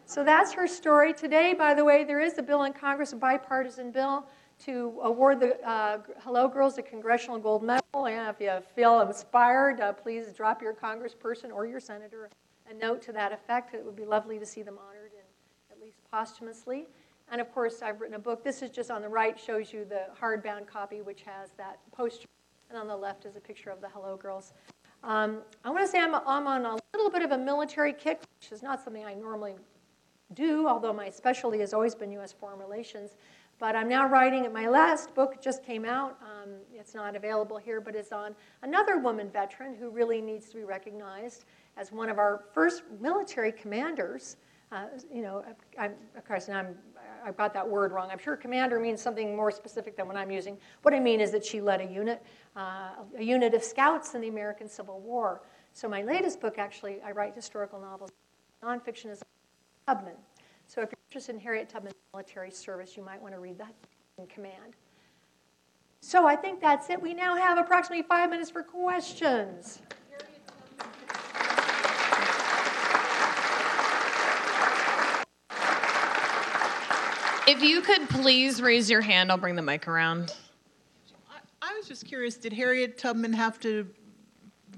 so 0.10 0.24
that's 0.24 0.52
her 0.54 0.66
story. 0.66 1.14
Today, 1.14 1.54
by 1.54 1.76
the 1.76 1.86
way, 1.86 2.04
there 2.04 2.20
is 2.20 2.40
a 2.40 2.42
bill 2.42 2.64
in 2.64 2.74
Congress, 2.74 3.14
a 3.14 3.16
bipartisan 3.16 3.92
bill, 3.92 4.26
to 4.66 4.98
award 5.04 5.40
the 5.40 5.62
uh, 5.62 6.00
Hello 6.22 6.48
Girls 6.48 6.80
a 6.80 6.82
Congressional 6.82 7.38
Gold 7.38 7.62
Medal. 7.62 8.08
And 8.08 8.28
if 8.28 8.42
you 8.42 8.60
feel 8.76 9.02
inspired, 9.02 9.80
uh, 9.80 9.94
please 9.94 10.34
drop 10.34 10.64
your 10.64 10.74
congressperson 10.74 11.54
or 11.54 11.68
your 11.68 11.80
senator 11.80 12.28
a 12.72 12.74
note 12.74 13.04
to 13.04 13.12
that 13.14 13.32
effect. 13.32 13.76
It 13.76 13.86
would 13.86 13.96
be 13.96 14.04
lovely 14.04 14.40
to 14.40 14.48
see 14.48 14.64
them 14.64 14.80
honored, 14.80 15.12
and 15.12 15.28
at 15.72 15.80
least 15.80 15.98
posthumously. 16.12 16.88
And 17.32 17.40
of 17.40 17.54
course, 17.54 17.84
I've 17.84 18.02
written 18.02 18.16
a 18.16 18.20
book. 18.20 18.44
This 18.44 18.64
is 18.64 18.72
just 18.72 18.90
on 18.90 19.04
the 19.04 19.10
right, 19.10 19.40
shows 19.40 19.72
you 19.72 19.86
the 19.86 20.08
hardbound 20.20 20.66
copy, 20.66 21.02
which 21.02 21.22
has 21.22 21.52
that 21.58 21.78
poster. 21.92 22.28
And 22.72 22.80
on 22.80 22.88
the 22.88 22.98
left 22.98 23.26
is 23.26 23.36
a 23.36 23.40
picture 23.40 23.70
of 23.70 23.80
the 23.80 23.90
Hello 23.90 24.18
Girls. 24.18 24.54
Um, 25.04 25.44
I 25.64 25.70
want 25.70 25.86
to 25.86 25.88
say 25.88 26.00
I'm, 26.00 26.16
I'm 26.16 26.48
on 26.48 26.66
a 26.66 26.78
little 26.96 27.12
bit 27.12 27.22
of 27.22 27.32
a 27.32 27.38
military 27.38 27.94
kick, 27.94 28.22
which 28.42 28.52
is 28.52 28.64
not 28.64 28.84
something 28.84 29.06
I 29.06 29.14
normally 29.14 29.54
do, 30.34 30.68
although 30.68 30.94
my 30.94 31.10
specialty 31.10 31.60
has 31.60 31.74
always 31.74 31.96
been 31.96 32.12
U.S. 32.14 32.32
foreign 32.32 32.60
relations. 32.60 33.16
But 33.60 33.76
I'm 33.76 33.90
now 33.90 34.08
writing, 34.08 34.52
my 34.54 34.70
last 34.70 35.14
book 35.14 35.42
just 35.42 35.66
came 35.66 35.84
out. 35.84 36.18
Um, 36.22 36.52
it's 36.74 36.96
not 36.96 37.16
available 37.16 37.58
here, 37.58 37.82
but 37.82 37.94
it's 37.94 38.14
on 38.14 38.34
another 38.64 39.00
woman 39.00 39.30
veteran 39.30 39.76
who 39.76 39.90
really 39.90 40.22
needs 40.22 40.48
to 40.50 40.56
be 40.56 40.64
recognized 40.64 41.44
as 41.76 41.92
one 41.92 42.10
of 42.10 42.18
our 42.18 42.46
first 42.54 42.84
military 43.02 43.52
commanders. 43.52 44.38
Uh, 44.72 44.86
you 45.14 45.22
know, 45.22 45.44
I'm, 45.78 45.94
of 46.16 46.26
course, 46.26 46.48
now 46.48 46.60
I'm, 46.60 46.76
I 47.26 47.32
got 47.32 47.54
that 47.54 47.68
word 47.68 47.92
wrong. 47.92 48.10
I'm 48.12 48.18
sure 48.18 48.38
commander 48.38 48.80
means 48.80 49.02
something 49.02 49.36
more 49.36 49.52
specific 49.52 49.98
than 49.98 50.08
what 50.08 50.16
I'm 50.16 50.32
using. 50.32 50.58
What 50.84 50.94
I 50.94 51.00
mean 51.02 51.20
is 51.20 51.32
that 51.32 51.44
she 51.44 51.60
led 51.60 51.82
a 51.82 51.86
unit, 51.86 52.24
uh, 52.56 52.92
a 53.18 53.24
unit 53.24 53.54
of 53.54 53.64
scouts 53.64 54.16
in 54.16 54.22
the 54.22 54.30
American 54.30 54.70
Civil 54.70 55.02
War. 55.02 55.42
So 55.74 55.90
my 55.90 56.02
latest 56.02 56.40
book, 56.40 56.58
actually, 56.58 57.02
I 57.02 57.12
write 57.12 57.36
historical 57.36 57.82
novels. 57.82 58.12
Nonfiction 58.64 59.12
is 59.12 59.22
Tubman. 59.90 60.14
So 60.68 60.82
if 60.82 60.90
you're 60.92 61.00
interested 61.10 61.34
in 61.34 61.42
Harriet 61.42 61.68
Tubman's 61.68 61.96
military 62.14 62.52
service, 62.52 62.96
you 62.96 63.02
might 63.02 63.20
want 63.20 63.34
to 63.34 63.40
read 63.40 63.58
that 63.58 63.74
in 64.20 64.28
command. 64.28 64.76
So 66.02 66.28
I 66.28 66.36
think 66.36 66.62
that's 66.62 66.92
it. 66.92 67.02
We 67.02 67.16
now 67.16 67.36
have 67.36 67.58
approximately 67.58 68.04
five 68.04 68.30
minutes 68.30 68.52
for 68.52 68.62
questions. 68.62 69.80
If 77.48 77.64
you 77.64 77.82
could 77.82 78.08
please 78.10 78.62
raise 78.62 78.92
your 78.92 79.02
hand, 79.02 79.32
I'll 79.32 79.40
bring 79.40 79.56
the 79.56 79.64
mic 79.64 79.88
around. 79.88 80.36
I 81.64 81.74
was 81.76 81.88
just 81.88 82.06
curious, 82.06 82.38
did 82.38 82.54
Harriet 82.54 83.00
Tubman 83.00 83.34
have 83.34 83.60
to 83.62 83.88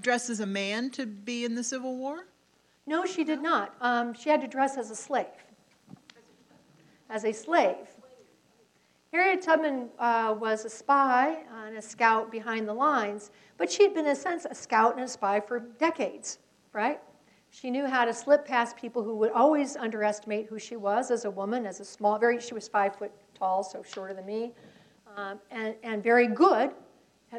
dress 0.00 0.30
as 0.30 0.40
a 0.40 0.46
man 0.46 0.88
to 0.92 1.04
be 1.04 1.44
in 1.44 1.54
the 1.54 1.62
Civil 1.62 1.98
War? 1.98 2.24
No, 2.86 3.04
she 3.04 3.24
did 3.24 3.40
not. 3.40 3.74
Um, 3.80 4.12
she 4.12 4.28
had 4.28 4.40
to 4.40 4.48
dress 4.48 4.76
as 4.76 4.90
a 4.90 4.96
slave. 4.96 5.26
As 7.08 7.24
a 7.24 7.32
slave. 7.32 7.88
Harriet 9.12 9.42
Tubman 9.42 9.90
uh, 9.98 10.34
was 10.38 10.64
a 10.64 10.70
spy 10.70 11.44
and 11.66 11.76
a 11.76 11.82
scout 11.82 12.32
behind 12.32 12.66
the 12.66 12.72
lines, 12.72 13.30
but 13.58 13.70
she 13.70 13.82
had 13.82 13.92
been, 13.94 14.06
in 14.06 14.12
a 14.12 14.16
sense, 14.16 14.46
a 14.48 14.54
scout 14.54 14.94
and 14.94 15.04
a 15.04 15.08
spy 15.08 15.38
for 15.38 15.60
decades, 15.60 16.38
right? 16.72 16.98
She 17.50 17.70
knew 17.70 17.86
how 17.86 18.06
to 18.06 18.14
slip 18.14 18.46
past 18.46 18.74
people 18.74 19.02
who 19.02 19.14
would 19.16 19.30
always 19.32 19.76
underestimate 19.76 20.46
who 20.46 20.58
she 20.58 20.76
was 20.76 21.10
as 21.10 21.26
a 21.26 21.30
woman, 21.30 21.66
as 21.66 21.78
a 21.78 21.84
small, 21.84 22.18
very, 22.18 22.40
she 22.40 22.54
was 22.54 22.66
five 22.68 22.96
foot 22.96 23.12
tall, 23.34 23.62
so 23.62 23.82
shorter 23.82 24.14
than 24.14 24.24
me, 24.24 24.52
um, 25.14 25.38
and, 25.50 25.74
and 25.82 26.02
very 26.02 26.26
good 26.26 26.72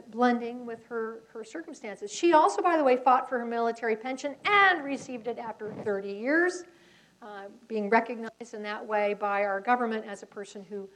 blending 0.09 0.65
with 0.65 0.85
her, 0.87 1.23
her 1.31 1.43
circumstances. 1.43 2.11
She 2.11 2.33
also, 2.33 2.61
by 2.61 2.77
the 2.77 2.83
way, 2.83 2.97
fought 2.97 3.29
for 3.29 3.37
her 3.39 3.45
military 3.45 3.95
pension 3.95 4.35
and 4.45 4.83
received 4.83 5.27
it 5.27 5.37
after 5.37 5.73
30 5.83 6.11
years, 6.11 6.63
uh, 7.21 7.45
being 7.67 7.89
recognized 7.89 8.53
in 8.53 8.63
that 8.63 8.85
way 8.85 9.13
by 9.13 9.43
our 9.43 9.61
government 9.61 10.05
as 10.07 10.23
a 10.23 10.25
person 10.25 10.65
who 10.67 10.89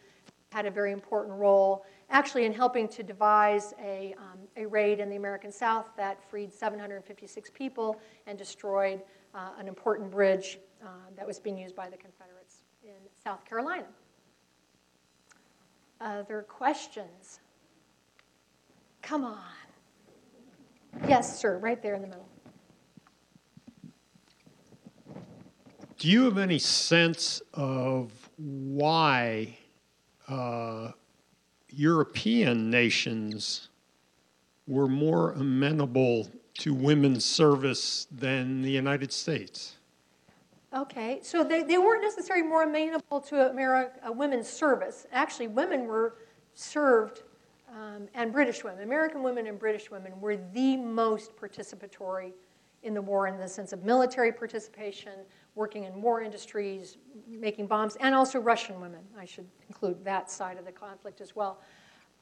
had 0.51 0.65
a 0.65 0.71
very 0.71 0.91
important 0.91 1.35
role 1.35 1.85
actually 2.09 2.45
in 2.45 2.53
helping 2.53 2.87
to 2.87 3.03
devise 3.03 3.73
a, 3.81 4.15
um, 4.17 4.39
a 4.55 4.65
raid 4.65 4.99
in 4.99 5.09
the 5.09 5.15
American 5.15 5.51
South 5.51 5.89
that 5.97 6.23
freed 6.29 6.53
756 6.53 7.49
people 7.53 7.99
and 8.27 8.37
destroyed 8.37 9.01
uh, 9.35 9.49
an 9.59 9.67
important 9.67 10.09
bridge 10.09 10.59
uh, 10.83 10.87
that 11.15 11.27
was 11.27 11.39
being 11.39 11.57
used 11.57 11.75
by 11.75 11.89
the 11.89 11.97
Confederates 11.97 12.63
in 12.83 12.95
South 13.21 13.43
Carolina. 13.45 13.85
Other 15.99 16.43
questions? 16.43 17.41
Come 19.07 19.23
on. 19.23 19.39
Yes, 21.07 21.39
sir, 21.39 21.59
right 21.59 21.81
there 21.81 21.95
in 21.95 22.01
the 22.01 22.09
middle. 22.09 22.27
Do 25.97 26.09
you 26.09 26.25
have 26.25 26.37
any 26.37 26.59
sense 26.59 27.41
of 27.53 28.11
why 28.35 29.57
uh, 30.27 30.91
European 31.69 32.69
nations 32.69 33.69
were 34.67 34.89
more 34.89 35.31
amenable 35.31 36.29
to 36.55 36.73
women's 36.73 37.23
service 37.23 38.07
than 38.11 38.61
the 38.61 38.71
United 38.71 39.13
States? 39.13 39.77
Okay, 40.73 41.19
so 41.23 41.45
they, 41.45 41.63
they 41.63 41.77
weren't 41.77 42.03
necessarily 42.03 42.45
more 42.45 42.63
amenable 42.63 43.21
to 43.21 43.49
America, 43.49 44.11
women's 44.11 44.49
service. 44.49 45.07
Actually, 45.13 45.47
women 45.47 45.85
were 45.85 46.15
served, 46.55 47.23
um, 47.69 48.07
and 48.13 48.31
British 48.31 48.63
women, 48.63 48.83
American 48.83 49.23
women 49.23 49.47
and 49.47 49.59
British 49.59 49.91
women 49.91 50.19
were 50.19 50.37
the 50.53 50.77
most 50.77 51.35
participatory 51.35 52.31
in 52.83 52.93
the 52.93 53.01
war 53.01 53.27
in 53.27 53.37
the 53.37 53.47
sense 53.47 53.73
of 53.73 53.83
military 53.83 54.31
participation, 54.31 55.13
working 55.55 55.83
in 55.85 56.01
war 56.01 56.21
industries, 56.21 56.97
making 57.27 57.67
bombs, 57.67 57.97
and 57.99 58.15
also 58.15 58.39
Russian 58.39 58.79
women. 58.79 59.01
I 59.19 59.25
should 59.25 59.47
include 59.67 60.03
that 60.05 60.31
side 60.31 60.57
of 60.57 60.65
the 60.65 60.71
conflict 60.71 61.19
as 61.19 61.35
well. 61.35 61.59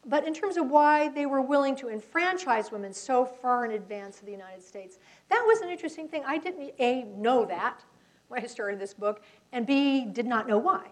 But 0.08 0.26
in 0.28 0.34
terms 0.34 0.58
of 0.58 0.70
why 0.70 1.10
they 1.10 1.26
were 1.26 1.42
willing 1.42 1.76
to 1.78 1.90
enfranchise 1.90 2.72
women 2.72 2.94
so 2.94 3.26
far 3.26 3.66
in 3.66 3.72
advance 3.72 4.20
of 4.20 4.26
the 4.26 4.32
United 4.32 4.64
States, 4.64 5.00
that 5.30 5.44
was 5.46 5.62
an 5.62 5.70
interesting 5.70 6.08
thing. 6.08 6.24
I 6.26 6.38
didn't, 6.38 6.74
A, 6.80 7.04
know 7.04 7.46
that 7.46 7.84
when 8.28 8.42
I 8.42 8.48
started 8.48 8.80
this 8.80 8.94
book, 8.94 9.24
and 9.52 9.66
B, 9.66 10.06
did 10.06 10.26
not 10.26 10.48
know 10.48 10.58
why. 10.58 10.88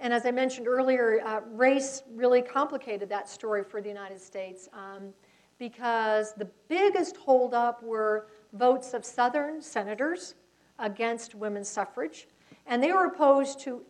And 0.00 0.14
as 0.14 0.24
I 0.24 0.30
mentioned 0.30 0.66
earlier, 0.66 1.20
uh, 1.24 1.40
race 1.52 2.02
really 2.14 2.40
complicated 2.40 3.08
that 3.10 3.28
story 3.28 3.62
for 3.62 3.82
the 3.82 3.88
United 3.88 4.20
States 4.20 4.66
um, 4.72 5.12
because 5.58 6.32
the 6.32 6.48
biggest 6.68 7.18
holdup 7.18 7.82
were 7.82 8.28
votes 8.54 8.94
of 8.94 9.04
Southern 9.04 9.60
senators 9.60 10.36
against 10.78 11.34
women's 11.34 11.68
suffrage, 11.68 12.28
and 12.66 12.82
they 12.82 12.92
were 12.92 13.04
opposed 13.04 13.60
to 13.60 13.82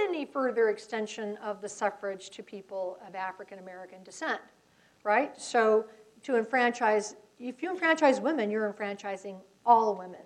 any 0.00 0.24
further 0.24 0.70
extension 0.70 1.36
of 1.38 1.60
the 1.60 1.68
suffrage 1.68 2.30
to 2.30 2.42
people 2.42 2.98
of 3.06 3.14
African 3.14 3.58
American 3.58 4.02
descent, 4.02 4.40
right? 5.04 5.38
So 5.38 5.84
to 6.22 6.36
enfranchise, 6.36 7.16
if 7.38 7.62
you 7.62 7.70
enfranchise 7.70 8.20
women, 8.20 8.50
you're 8.50 8.66
enfranchising 8.66 9.36
all 9.66 9.94
women. 9.94 10.22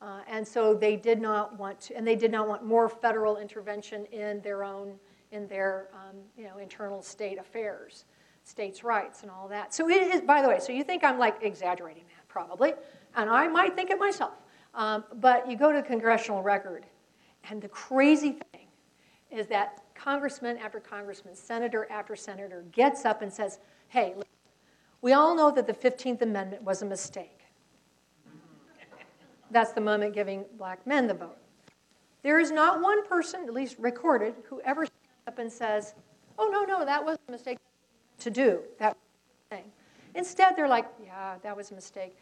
Uh, 0.00 0.20
and 0.28 0.46
so 0.46 0.74
they 0.74 0.96
did 0.96 1.20
not 1.20 1.58
want 1.58 1.80
to, 1.80 1.96
and 1.96 2.06
they 2.06 2.14
did 2.14 2.30
not 2.30 2.46
want 2.46 2.64
more 2.64 2.88
federal 2.88 3.38
intervention 3.38 4.04
in 4.06 4.40
their 4.42 4.62
own, 4.62 4.94
in 5.32 5.48
their, 5.48 5.88
um, 5.92 6.16
you 6.36 6.44
know, 6.44 6.58
internal 6.58 7.02
state 7.02 7.38
affairs, 7.38 8.04
states' 8.44 8.84
rights, 8.84 9.22
and 9.22 9.30
all 9.30 9.48
that. 9.48 9.74
So 9.74 9.88
it 9.88 10.14
is, 10.14 10.20
by 10.20 10.40
the 10.40 10.48
way, 10.48 10.60
so 10.60 10.72
you 10.72 10.84
think 10.84 11.02
I'm 11.02 11.18
like 11.18 11.38
exaggerating 11.42 12.04
that 12.16 12.28
probably, 12.28 12.74
and 13.16 13.28
I 13.28 13.48
might 13.48 13.74
think 13.74 13.90
it 13.90 13.98
myself. 13.98 14.34
Um, 14.74 15.04
but 15.16 15.50
you 15.50 15.56
go 15.56 15.72
to 15.72 15.78
the 15.78 15.86
congressional 15.86 16.42
record, 16.42 16.86
and 17.50 17.60
the 17.60 17.68
crazy 17.68 18.38
thing 18.52 18.68
is 19.30 19.48
that 19.48 19.82
congressman 19.94 20.58
after 20.58 20.78
congressman, 20.78 21.34
senator 21.34 21.86
after 21.90 22.14
senator 22.14 22.64
gets 22.70 23.04
up 23.04 23.20
and 23.22 23.32
says, 23.32 23.58
hey, 23.88 24.14
we 25.00 25.12
all 25.12 25.34
know 25.34 25.50
that 25.50 25.66
the 25.66 25.72
15th 25.72 26.22
Amendment 26.22 26.62
was 26.62 26.82
a 26.82 26.86
mistake. 26.86 27.37
That's 29.50 29.72
the 29.72 29.80
moment 29.80 30.14
giving 30.14 30.44
black 30.56 30.86
men 30.86 31.06
the 31.06 31.14
vote. 31.14 31.38
There 32.22 32.38
is 32.38 32.50
not 32.50 32.82
one 32.82 33.06
person, 33.06 33.44
at 33.44 33.54
least 33.54 33.76
recorded, 33.78 34.34
who 34.48 34.60
ever 34.62 34.86
stands 34.86 35.08
up 35.26 35.38
and 35.38 35.50
says, 35.50 35.94
oh, 36.38 36.48
no, 36.50 36.64
no, 36.64 36.84
that 36.84 37.04
was 37.04 37.18
a 37.28 37.30
mistake 37.30 37.58
to 38.20 38.30
do. 38.30 38.60
That 38.78 38.96
thing. 39.50 39.64
Instead, 40.14 40.56
they're 40.56 40.68
like, 40.68 40.86
yeah, 41.02 41.36
that 41.42 41.56
was 41.56 41.70
a 41.70 41.74
mistake 41.74 42.16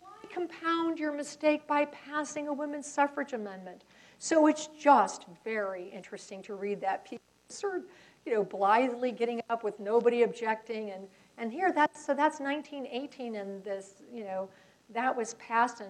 Why 0.00 0.10
compound 0.32 0.98
your 0.98 1.12
mistake 1.12 1.66
by 1.66 1.86
passing 1.86 2.48
a 2.48 2.52
women's 2.52 2.86
suffrage 2.86 3.32
amendment. 3.32 3.84
So 4.18 4.46
it's 4.46 4.68
just 4.78 5.26
very 5.44 5.88
interesting 5.88 6.42
to 6.42 6.54
read 6.54 6.80
that. 6.82 7.04
People 7.04 7.24
sort 7.48 7.76
of, 7.76 7.82
you 8.26 8.34
know, 8.34 8.44
blithely 8.44 9.12
getting 9.12 9.40
up 9.48 9.64
with 9.64 9.80
nobody 9.80 10.22
objecting. 10.22 10.90
And, 10.90 11.08
and 11.38 11.52
here, 11.52 11.72
that's, 11.72 12.04
so 12.04 12.14
that's 12.14 12.40
1918, 12.40 13.36
and 13.36 13.64
this, 13.64 14.02
you 14.12 14.24
know, 14.24 14.50
that 14.92 15.16
was 15.16 15.34
passed 15.34 15.80
in 15.80 15.86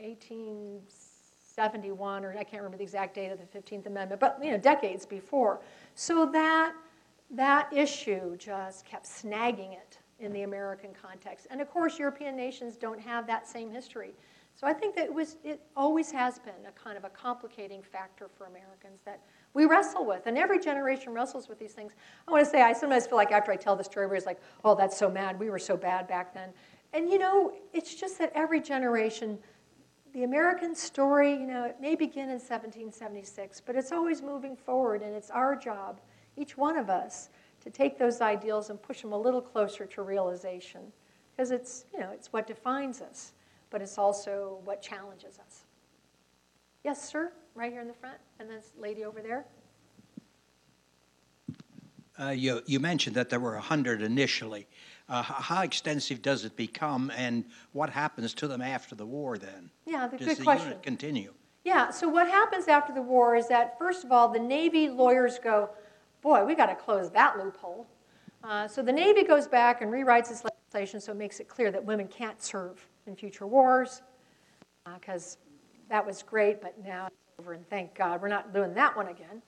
1871, 0.00 2.24
or 2.24 2.32
I 2.32 2.44
can't 2.44 2.62
remember 2.62 2.76
the 2.76 2.84
exact 2.84 3.14
date 3.14 3.30
of 3.30 3.38
the 3.38 3.46
15th 3.46 3.86
Amendment, 3.86 4.20
but, 4.20 4.38
you 4.42 4.50
know, 4.50 4.58
decades 4.58 5.06
before. 5.06 5.60
So 5.94 6.26
that 6.32 6.74
that 7.32 7.72
issue 7.72 8.36
just 8.36 8.84
kept 8.84 9.06
snagging 9.06 9.72
it 9.72 9.98
in 10.20 10.32
the 10.32 10.42
American 10.42 10.90
context. 11.00 11.46
And 11.50 11.60
of 11.60 11.70
course, 11.70 11.98
European 11.98 12.36
nations 12.36 12.76
don't 12.76 13.00
have 13.00 13.26
that 13.26 13.48
same 13.48 13.70
history. 13.70 14.12
So 14.54 14.66
I 14.66 14.74
think 14.74 14.94
that 14.96 15.06
it, 15.06 15.14
was, 15.14 15.38
it 15.42 15.62
always 15.74 16.12
has 16.12 16.38
been 16.38 16.66
a 16.68 16.72
kind 16.72 16.98
of 16.98 17.04
a 17.04 17.08
complicating 17.08 17.82
factor 17.82 18.28
for 18.36 18.44
Americans 18.44 19.00
that 19.06 19.20
we 19.54 19.64
wrestle 19.64 20.04
with. 20.04 20.26
And 20.26 20.36
every 20.36 20.60
generation 20.60 21.14
wrestles 21.14 21.48
with 21.48 21.58
these 21.58 21.72
things. 21.72 21.92
I 22.28 22.30
want 22.30 22.44
to 22.44 22.50
say, 22.50 22.60
I 22.60 22.74
sometimes 22.74 23.06
feel 23.06 23.16
like 23.16 23.32
after 23.32 23.50
I 23.50 23.56
tell 23.56 23.76
the 23.76 23.84
story, 23.84 24.04
everybody's 24.04 24.26
like, 24.26 24.40
oh, 24.62 24.74
that's 24.74 24.96
so 24.96 25.10
mad. 25.10 25.40
We 25.40 25.48
were 25.48 25.58
so 25.58 25.76
bad 25.76 26.06
back 26.06 26.34
then. 26.34 26.50
And 26.92 27.08
you 27.08 27.18
know, 27.18 27.52
it's 27.72 27.94
just 27.94 28.18
that 28.18 28.32
every 28.34 28.60
generation, 28.60 29.38
the 30.12 30.24
American 30.24 30.74
story, 30.74 31.32
you 31.32 31.46
know, 31.46 31.64
it 31.64 31.76
may 31.80 31.94
begin 31.94 32.24
in 32.24 32.38
1776, 32.38 33.62
but 33.62 33.76
it's 33.76 33.92
always 33.92 34.20
moving 34.20 34.56
forward. 34.56 35.02
And 35.02 35.14
it's 35.14 35.30
our 35.30 35.56
job, 35.56 36.00
each 36.36 36.56
one 36.56 36.76
of 36.76 36.90
us, 36.90 37.30
to 37.62 37.70
take 37.70 37.98
those 37.98 38.20
ideals 38.20 38.70
and 38.70 38.82
push 38.82 39.00
them 39.00 39.12
a 39.12 39.18
little 39.18 39.40
closer 39.40 39.86
to 39.86 40.02
realization. 40.02 40.80
Because 41.34 41.50
it's, 41.50 41.86
you 41.94 42.00
know, 42.00 42.10
it's 42.12 42.32
what 42.32 42.46
defines 42.46 43.00
us, 43.00 43.32
but 43.70 43.80
it's 43.80 43.96
also 43.96 44.60
what 44.64 44.82
challenges 44.82 45.38
us. 45.38 45.62
Yes, 46.84 47.08
sir, 47.08 47.32
right 47.54 47.72
here 47.72 47.80
in 47.80 47.88
the 47.88 47.94
front, 47.94 48.18
and 48.38 48.50
this 48.50 48.72
lady 48.76 49.04
over 49.04 49.22
there. 49.22 49.46
Uh, 52.20 52.30
you, 52.30 52.60
you 52.66 52.78
mentioned 52.78 53.16
that 53.16 53.30
there 53.30 53.40
were 53.40 53.54
100 53.54 54.02
initially. 54.02 54.66
Uh, 55.12 55.20
how 55.20 55.60
extensive 55.60 56.22
does 56.22 56.46
it 56.46 56.56
become, 56.56 57.12
and 57.14 57.44
what 57.72 57.90
happens 57.90 58.32
to 58.32 58.48
them 58.48 58.62
after 58.62 58.94
the 58.94 59.04
war 59.04 59.36
then? 59.36 59.68
Yeah, 59.84 60.06
the 60.06 60.16
Does 60.16 60.26
good 60.26 60.36
the 60.38 60.42
question. 60.42 60.68
unit 60.68 60.82
continue? 60.82 61.34
Yeah, 61.64 61.90
so 61.90 62.08
what 62.08 62.28
happens 62.28 62.66
after 62.66 62.94
the 62.94 63.02
war 63.02 63.36
is 63.36 63.46
that, 63.48 63.78
first 63.78 64.04
of 64.04 64.10
all, 64.10 64.28
the 64.28 64.38
Navy 64.38 64.88
lawyers 64.88 65.38
go, 65.38 65.68
boy, 66.22 66.46
we 66.46 66.54
got 66.54 66.66
to 66.66 66.74
close 66.74 67.10
that 67.10 67.36
loophole. 67.36 67.86
Uh, 68.42 68.66
so 68.66 68.82
the 68.82 68.90
Navy 68.90 69.22
goes 69.22 69.46
back 69.46 69.82
and 69.82 69.92
rewrites 69.92 70.30
its 70.30 70.44
legislation 70.44 70.98
so 70.98 71.12
it 71.12 71.18
makes 71.18 71.40
it 71.40 71.46
clear 71.46 71.70
that 71.70 71.84
women 71.84 72.08
can't 72.08 72.42
serve 72.42 72.88
in 73.06 73.14
future 73.14 73.46
wars, 73.46 74.00
because 74.94 75.36
uh, 75.36 75.78
that 75.90 76.06
was 76.06 76.22
great, 76.22 76.62
but 76.62 76.74
now 76.82 77.08
it's 77.08 77.16
over, 77.38 77.52
and 77.52 77.68
thank 77.68 77.94
God 77.94 78.22
we're 78.22 78.28
not 78.28 78.54
doing 78.54 78.72
that 78.72 78.96
one 78.96 79.08
again. 79.08 79.42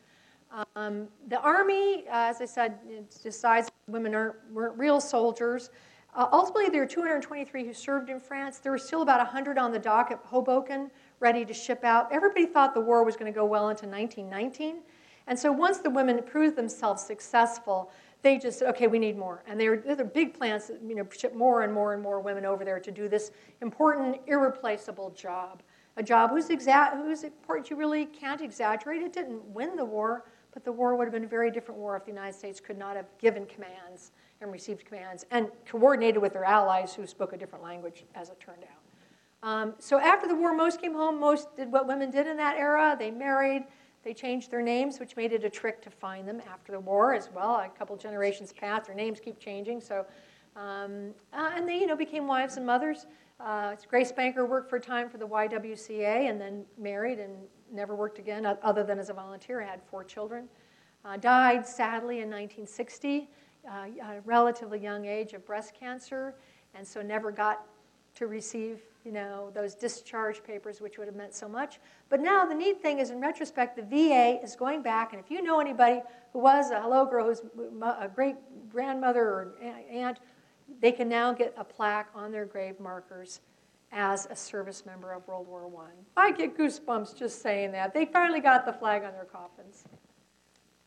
Um, 0.76 1.08
the 1.28 1.40
Army, 1.40 2.04
uh, 2.08 2.30
as 2.30 2.40
I 2.40 2.44
said, 2.44 2.78
decides 3.22 3.70
women 3.88 4.14
aren't, 4.14 4.36
weren't 4.52 4.78
real 4.78 5.00
soldiers. 5.00 5.70
Uh, 6.14 6.28
ultimately, 6.32 6.68
there 6.68 6.82
were 6.82 6.86
223 6.86 7.64
who 7.64 7.72
served 7.72 8.08
in 8.08 8.20
France. 8.20 8.58
There 8.58 8.70
were 8.70 8.78
still 8.78 9.02
about 9.02 9.18
100 9.18 9.58
on 9.58 9.72
the 9.72 9.78
dock 9.80 10.12
at 10.12 10.20
Hoboken, 10.24 10.90
ready 11.18 11.44
to 11.44 11.52
ship 11.52 11.82
out. 11.82 12.12
Everybody 12.12 12.46
thought 12.46 12.72
the 12.72 12.80
war 12.80 13.04
was 13.04 13.16
going 13.16 13.32
to 13.32 13.36
go 13.36 13.44
well 13.44 13.68
into 13.68 13.86
1919. 13.86 14.82
And 15.26 15.38
so 15.38 15.50
once 15.50 15.78
the 15.78 15.90
women 15.90 16.22
proved 16.22 16.56
themselves 16.56 17.02
successful, 17.02 17.90
they 18.22 18.38
just 18.38 18.60
said, 18.60 18.68
okay, 18.70 18.86
we 18.86 18.98
need 18.98 19.18
more. 19.18 19.42
And 19.48 19.58
they 19.58 19.68
were, 19.68 19.76
they're 19.76 20.04
big 20.04 20.38
plans 20.38 20.66
to 20.66 20.78
you 20.86 20.94
know, 20.94 21.06
ship 21.10 21.34
more 21.34 21.62
and 21.62 21.72
more 21.72 21.94
and 21.94 22.02
more 22.02 22.20
women 22.20 22.44
over 22.44 22.64
there 22.64 22.78
to 22.78 22.90
do 22.90 23.08
this 23.08 23.32
important, 23.60 24.18
irreplaceable 24.26 25.10
job. 25.10 25.62
A 25.96 26.02
job 26.02 26.30
whose, 26.30 26.48
exa- 26.48 26.96
whose 26.96 27.24
important 27.24 27.70
you 27.70 27.76
really 27.76 28.06
can't 28.06 28.40
exaggerate. 28.40 29.02
It 29.02 29.12
didn't 29.12 29.44
win 29.46 29.76
the 29.76 29.84
war, 29.84 30.24
but 30.54 30.64
the 30.64 30.72
war 30.72 30.96
would 30.96 31.04
have 31.04 31.12
been 31.12 31.24
a 31.24 31.28
very 31.28 31.50
different 31.50 31.78
war 31.78 31.96
if 31.96 32.04
the 32.04 32.12
United 32.12 32.38
States 32.38 32.60
could 32.60 32.78
not 32.78 32.96
have 32.96 33.06
given 33.18 33.44
commands 33.44 34.12
and 34.40 34.52
received 34.52 34.86
commands 34.86 35.26
and 35.32 35.48
coordinated 35.66 36.22
with 36.22 36.32
their 36.32 36.44
allies 36.44 36.94
who 36.94 37.06
spoke 37.06 37.32
a 37.32 37.36
different 37.36 37.62
language, 37.62 38.04
as 38.14 38.30
it 38.30 38.38
turned 38.38 38.62
out. 38.62 39.48
Um, 39.48 39.74
so 39.78 39.98
after 39.98 40.26
the 40.26 40.34
war, 40.34 40.54
most 40.54 40.80
came 40.80 40.94
home. 40.94 41.20
Most 41.20 41.54
did 41.56 41.70
what 41.70 41.86
women 41.86 42.10
did 42.10 42.26
in 42.26 42.36
that 42.38 42.56
era. 42.56 42.96
They 42.98 43.10
married. 43.10 43.64
They 44.04 44.14
changed 44.14 44.50
their 44.50 44.62
names, 44.62 45.00
which 45.00 45.16
made 45.16 45.32
it 45.32 45.44
a 45.44 45.50
trick 45.50 45.82
to 45.82 45.90
find 45.90 46.26
them 46.28 46.40
after 46.50 46.72
the 46.72 46.80
war 46.80 47.14
as 47.14 47.30
well. 47.34 47.56
A 47.56 47.68
couple 47.68 47.96
generations 47.96 48.52
passed, 48.52 48.86
their 48.86 48.94
names 48.94 49.18
keep 49.18 49.38
changing. 49.38 49.80
So, 49.80 50.06
um, 50.56 51.10
uh, 51.32 51.50
and 51.56 51.68
they, 51.68 51.78
you 51.78 51.86
know, 51.86 51.96
became 51.96 52.26
wives 52.26 52.56
and 52.58 52.64
mothers. 52.64 53.06
Uh, 53.40 53.74
Grace 53.88 54.12
Banker 54.12 54.46
worked 54.46 54.70
for 54.70 54.76
a 54.76 54.80
time 54.80 55.08
for 55.08 55.18
the 55.18 55.26
YWCA 55.26 56.30
and 56.30 56.40
then 56.40 56.64
married 56.78 57.18
and 57.18 57.34
never 57.74 57.94
worked 57.94 58.18
again, 58.18 58.46
other 58.62 58.84
than 58.84 58.98
as 58.98 59.10
a 59.10 59.12
volunteer. 59.12 59.60
I 59.60 59.66
had 59.66 59.82
four 59.82 60.04
children. 60.04 60.48
Uh, 61.04 61.16
died 61.16 61.66
sadly 61.66 62.20
in 62.20 62.30
1960, 62.30 63.28
uh, 63.66 63.86
at 64.02 64.16
a 64.16 64.20
relatively 64.24 64.78
young 64.78 65.04
age 65.04 65.34
of 65.34 65.44
breast 65.44 65.74
cancer, 65.78 66.34
and 66.74 66.86
so 66.86 67.02
never 67.02 67.30
got 67.30 67.66
to 68.14 68.26
receive 68.26 68.80
you 69.04 69.12
know, 69.12 69.50
those 69.54 69.74
discharge 69.74 70.42
papers, 70.42 70.80
which 70.80 70.96
would 70.96 71.06
have 71.06 71.16
meant 71.16 71.34
so 71.34 71.46
much. 71.46 71.78
But 72.08 72.20
now 72.20 72.46
the 72.46 72.54
neat 72.54 72.80
thing 72.80 73.00
is, 73.00 73.10
in 73.10 73.20
retrospect, 73.20 73.76
the 73.76 73.82
VA 73.82 74.40
is 74.42 74.56
going 74.56 74.82
back, 74.82 75.12
and 75.12 75.22
if 75.22 75.30
you 75.30 75.42
know 75.42 75.60
anybody 75.60 76.00
who 76.32 76.38
was 76.38 76.70
a 76.70 76.80
hello 76.80 77.04
girl, 77.04 77.26
who's 77.26 77.42
a 77.82 78.08
great 78.08 78.36
grandmother 78.70 79.22
or 79.22 79.54
aunt, 79.90 80.20
they 80.80 80.90
can 80.90 81.08
now 81.08 81.32
get 81.32 81.52
a 81.58 81.64
plaque 81.64 82.08
on 82.14 82.32
their 82.32 82.46
grave 82.46 82.80
markers 82.80 83.40
as 83.94 84.26
a 84.26 84.36
service 84.36 84.84
member 84.84 85.12
of 85.12 85.26
World 85.26 85.46
War 85.46 85.70
I. 86.16 86.26
I 86.26 86.32
get 86.32 86.58
goosebumps 86.58 87.16
just 87.16 87.40
saying 87.40 87.72
that. 87.72 87.94
They 87.94 88.04
finally 88.04 88.40
got 88.40 88.66
the 88.66 88.72
flag 88.72 89.04
on 89.04 89.12
their 89.12 89.24
coffins. 89.24 89.84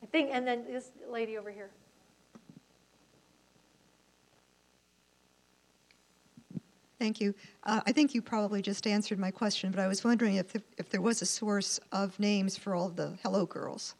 I 0.03 0.05
think, 0.05 0.29
and 0.31 0.45
then 0.45 0.65
this 0.69 0.91
lady 1.09 1.37
over 1.37 1.49
here. 1.49 1.71
Thank 6.99 7.21
you. 7.21 7.33
Uh, 7.63 7.79
I 7.85 7.91
think 7.91 8.13
you 8.13 8.21
probably 8.21 8.61
just 8.61 8.87
answered 8.87 9.19
my 9.19 9.31
question, 9.31 9.71
but 9.71 9.79
I 9.79 9.87
was 9.87 10.03
wondering 10.03 10.35
if, 10.35 10.51
the, 10.51 10.61
if 10.77 10.89
there 10.89 11.01
was 11.01 11.21
a 11.21 11.25
source 11.25 11.79
of 11.91 12.19
names 12.19 12.57
for 12.57 12.75
all 12.75 12.89
the 12.89 13.17
Hello 13.23 13.45
Girls. 13.45 13.95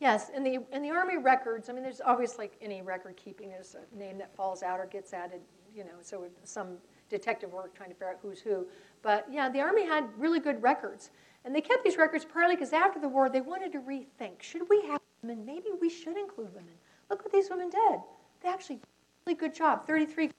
Yes, 0.00 0.28
in 0.34 0.42
the, 0.42 0.58
in 0.72 0.82
the 0.82 0.90
Army 0.90 1.16
records, 1.16 1.70
I 1.70 1.72
mean, 1.72 1.84
there's 1.84 2.00
always 2.00 2.36
like 2.36 2.52
any 2.60 2.82
record 2.82 3.16
keeping, 3.16 3.48
there's 3.48 3.76
a 3.76 3.96
name 3.96 4.18
that 4.18 4.34
falls 4.34 4.62
out 4.62 4.78
or 4.78 4.86
gets 4.86 5.14
added, 5.14 5.40
you 5.74 5.84
know, 5.84 5.94
so 6.02 6.24
some 6.44 6.76
detective 7.08 7.52
work 7.52 7.74
trying 7.74 7.90
to 7.90 7.94
figure 7.94 8.10
out 8.10 8.18
who's 8.22 8.40
who. 8.40 8.66
But 9.02 9.26
yeah, 9.30 9.48
the 9.48 9.60
Army 9.60 9.86
had 9.86 10.08
really 10.16 10.40
good 10.40 10.62
records. 10.62 11.10
And 11.44 11.54
they 11.54 11.60
kept 11.60 11.84
these 11.84 11.96
records 11.96 12.24
partly 12.24 12.56
because 12.56 12.72
after 12.72 13.00
the 13.00 13.08
war, 13.08 13.28
they 13.28 13.40
wanted 13.40 13.72
to 13.72 13.78
rethink 13.78 14.42
should 14.42 14.68
we 14.68 14.82
have 14.88 15.00
women? 15.22 15.44
Maybe 15.44 15.68
we 15.80 15.88
should 15.88 16.16
include 16.16 16.54
women. 16.54 16.72
Look 17.10 17.24
what 17.24 17.32
these 17.32 17.50
women 17.50 17.70
did. 17.70 18.00
They 18.42 18.48
actually 18.48 18.76
did 18.76 18.84
a 18.84 19.30
really 19.30 19.38
good 19.38 19.54
job. 19.54 19.86
33 19.86 20.30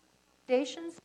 foundations, 0.48 0.94
as 0.94 1.00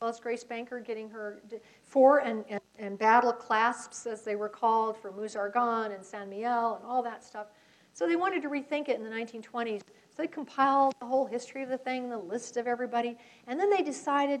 well 0.00 0.10
as 0.10 0.20
Grace 0.20 0.44
Banker 0.44 0.80
getting 0.80 1.08
her 1.10 1.40
four 1.84 2.18
and, 2.18 2.44
and, 2.48 2.60
and, 2.78 2.98
battle 2.98 3.32
clasps, 3.32 4.06
as 4.06 4.22
they 4.22 4.36
were 4.36 4.48
called, 4.48 4.96
for 4.96 5.12
Meuse 5.12 5.36
Argonne 5.36 5.92
and 5.92 6.04
St. 6.04 6.28
Mihiel 6.30 6.76
and 6.76 6.84
all 6.86 7.02
that 7.02 7.24
stuff. 7.24 7.46
So 7.92 8.08
they 8.08 8.16
wanted 8.16 8.42
to 8.42 8.48
rethink 8.48 8.88
it 8.88 8.96
in 8.96 9.04
the 9.04 9.10
1920s. 9.10 9.80
So 9.80 10.22
they 10.22 10.26
compiled 10.26 10.94
the 11.00 11.06
whole 11.06 11.26
history 11.26 11.62
of 11.62 11.68
the 11.68 11.78
thing, 11.78 12.08
the 12.08 12.18
list 12.18 12.56
of 12.56 12.66
everybody, 12.66 13.16
and 13.46 13.58
then 13.58 13.70
they 13.70 13.82
decided, 13.82 14.40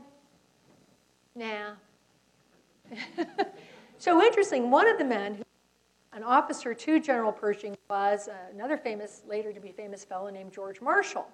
nah. 1.34 1.72
so 3.98 4.22
interesting, 4.22 4.70
one 4.70 4.88
of 4.88 4.98
the 4.98 5.04
men, 5.04 5.42
an 6.12 6.22
officer 6.22 6.74
to 6.74 7.00
General 7.00 7.32
Pershing, 7.32 7.76
was 7.88 8.28
another 8.52 8.76
famous, 8.76 9.22
later 9.28 9.52
to 9.52 9.60
be 9.60 9.72
famous 9.72 10.04
fellow 10.04 10.30
named 10.30 10.52
George 10.52 10.80
Marshall. 10.80 11.26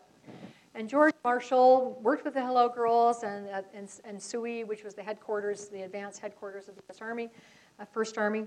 And 0.74 0.88
George 0.88 1.14
Marshall 1.24 1.98
worked 2.02 2.24
with 2.24 2.34
the 2.34 2.40
Hello 2.40 2.68
Girls 2.68 3.24
and, 3.24 3.48
uh, 3.48 3.62
and, 3.74 3.88
and 4.04 4.22
Souilly, 4.22 4.64
which 4.64 4.84
was 4.84 4.94
the 4.94 5.02
headquarters, 5.02 5.68
the 5.68 5.82
advanced 5.82 6.20
headquarters 6.20 6.68
of 6.68 6.76
the 6.76 6.82
U.S. 6.88 7.00
Army, 7.00 7.28
uh, 7.80 7.84
First 7.84 8.18
Army. 8.18 8.46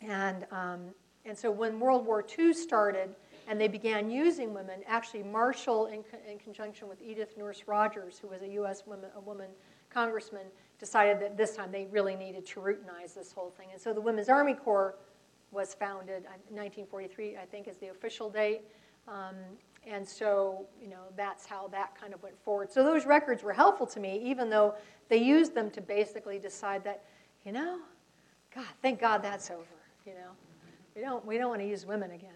And, 0.00 0.46
um, 0.50 0.86
and 1.26 1.36
so 1.36 1.50
when 1.50 1.78
World 1.78 2.06
War 2.06 2.24
II 2.38 2.54
started 2.54 3.14
and 3.46 3.60
they 3.60 3.68
began 3.68 4.10
using 4.10 4.54
women, 4.54 4.80
actually 4.86 5.22
Marshall, 5.22 5.86
in, 5.86 6.02
co- 6.02 6.18
in 6.30 6.38
conjunction 6.38 6.88
with 6.88 7.00
Edith 7.02 7.36
Nourse 7.36 7.64
Rogers, 7.66 8.18
who 8.18 8.28
was 8.28 8.40
a 8.40 8.48
U.S. 8.48 8.84
woman, 8.86 9.10
a 9.14 9.20
woman 9.20 9.50
congressman, 9.94 10.46
decided 10.78 11.20
that 11.20 11.36
this 11.36 11.56
time 11.56 11.70
they 11.72 11.86
really 11.86 12.16
needed 12.16 12.44
to 12.46 12.60
routinize 12.60 13.14
this 13.14 13.32
whole 13.32 13.50
thing. 13.50 13.68
And 13.72 13.80
so 13.80 13.94
the 13.94 14.00
Women's 14.00 14.28
Army 14.28 14.54
Corps 14.54 14.96
was 15.52 15.72
founded 15.72 16.24
in 16.50 16.56
1943, 16.56 17.36
I 17.36 17.46
think 17.46 17.68
is 17.68 17.76
the 17.76 17.88
official 17.88 18.28
date. 18.28 18.62
Um, 19.06 19.36
and 19.86 20.06
so, 20.06 20.66
you 20.82 20.88
know, 20.88 21.04
that's 21.16 21.46
how 21.46 21.68
that 21.68 21.98
kind 21.98 22.12
of 22.12 22.22
went 22.22 22.38
forward. 22.42 22.72
So 22.72 22.82
those 22.82 23.06
records 23.06 23.42
were 23.42 23.52
helpful 23.52 23.86
to 23.88 24.00
me, 24.00 24.20
even 24.24 24.50
though 24.50 24.74
they 25.08 25.18
used 25.18 25.54
them 25.54 25.70
to 25.70 25.80
basically 25.80 26.38
decide 26.38 26.82
that, 26.84 27.04
you 27.44 27.52
know, 27.52 27.78
God, 28.54 28.66
thank 28.82 29.00
God 29.00 29.22
that's 29.22 29.50
over. 29.50 29.62
You 30.06 30.14
know, 30.14 30.30
we 30.94 31.02
don't 31.02 31.24
we 31.26 31.38
don't 31.38 31.48
want 31.48 31.60
to 31.60 31.68
use 31.68 31.86
women 31.86 32.12
again. 32.12 32.30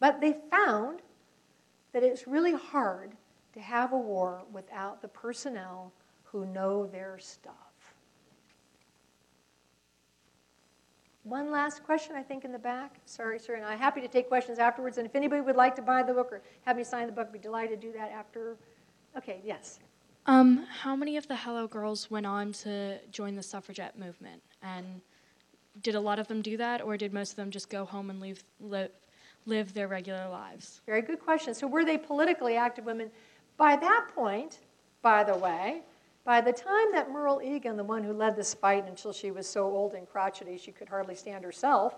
But 0.00 0.20
they 0.20 0.36
found 0.50 1.00
that 1.92 2.02
it's 2.02 2.26
really 2.26 2.52
hard 2.52 3.12
to 3.54 3.60
have 3.60 3.92
a 3.92 3.98
war 3.98 4.42
without 4.52 5.00
the 5.02 5.08
personnel 5.08 5.92
who 6.36 6.44
know 6.46 6.86
their 6.86 7.18
stuff. 7.18 7.54
One 11.24 11.50
last 11.50 11.82
question, 11.82 12.14
I 12.14 12.22
think, 12.22 12.44
in 12.44 12.52
the 12.52 12.58
back. 12.58 12.96
Sorry, 13.06 13.38
sir, 13.38 13.54
and 13.54 13.64
I'm 13.64 13.78
happy 13.78 14.02
to 14.02 14.08
take 14.08 14.28
questions 14.28 14.58
afterwards. 14.58 14.98
And 14.98 15.06
if 15.06 15.14
anybody 15.16 15.40
would 15.40 15.56
like 15.56 15.74
to 15.76 15.82
buy 15.82 16.02
the 16.02 16.12
book 16.12 16.28
or 16.30 16.42
have 16.66 16.76
me 16.76 16.84
sign 16.84 17.06
the 17.06 17.12
book, 17.12 17.28
I'd 17.28 17.32
be 17.32 17.38
delighted 17.38 17.80
to 17.80 17.86
do 17.86 17.92
that 17.94 18.12
after. 18.12 18.56
Okay, 19.16 19.40
yes. 19.44 19.78
Um, 20.26 20.66
how 20.82 20.94
many 20.94 21.16
of 21.16 21.26
the 21.26 21.36
Hello 21.36 21.66
Girls 21.66 22.10
went 22.10 22.26
on 22.26 22.52
to 22.52 22.98
join 23.10 23.34
the 23.34 23.42
suffragette 23.42 23.98
movement? 23.98 24.42
And 24.62 25.00
did 25.82 25.94
a 25.94 26.00
lot 26.00 26.18
of 26.18 26.28
them 26.28 26.42
do 26.42 26.58
that, 26.58 26.82
or 26.82 26.98
did 26.98 27.14
most 27.14 27.30
of 27.30 27.36
them 27.36 27.50
just 27.50 27.70
go 27.70 27.86
home 27.86 28.10
and 28.10 28.20
leave, 28.20 28.44
live, 28.60 28.90
live 29.46 29.72
their 29.72 29.88
regular 29.88 30.28
lives? 30.28 30.82
Very 30.84 31.02
good 31.02 31.18
question. 31.18 31.54
So, 31.54 31.66
were 31.66 31.84
they 31.84 31.96
politically 31.96 32.56
active 32.56 32.84
women? 32.84 33.10
By 33.56 33.76
that 33.76 34.08
point, 34.14 34.58
by 35.00 35.24
the 35.24 35.36
way, 35.36 35.80
by 36.26 36.40
the 36.40 36.52
time 36.52 36.90
that 36.92 37.08
Merle 37.08 37.40
Egan, 37.40 37.76
the 37.76 37.84
one 37.84 38.02
who 38.02 38.12
led 38.12 38.34
this 38.34 38.52
fight 38.52 38.86
until 38.88 39.12
she 39.12 39.30
was 39.30 39.48
so 39.48 39.64
old 39.64 39.94
and 39.94 40.08
crotchety 40.08 40.58
she 40.58 40.72
could 40.72 40.88
hardly 40.88 41.14
stand 41.14 41.44
herself, 41.44 41.94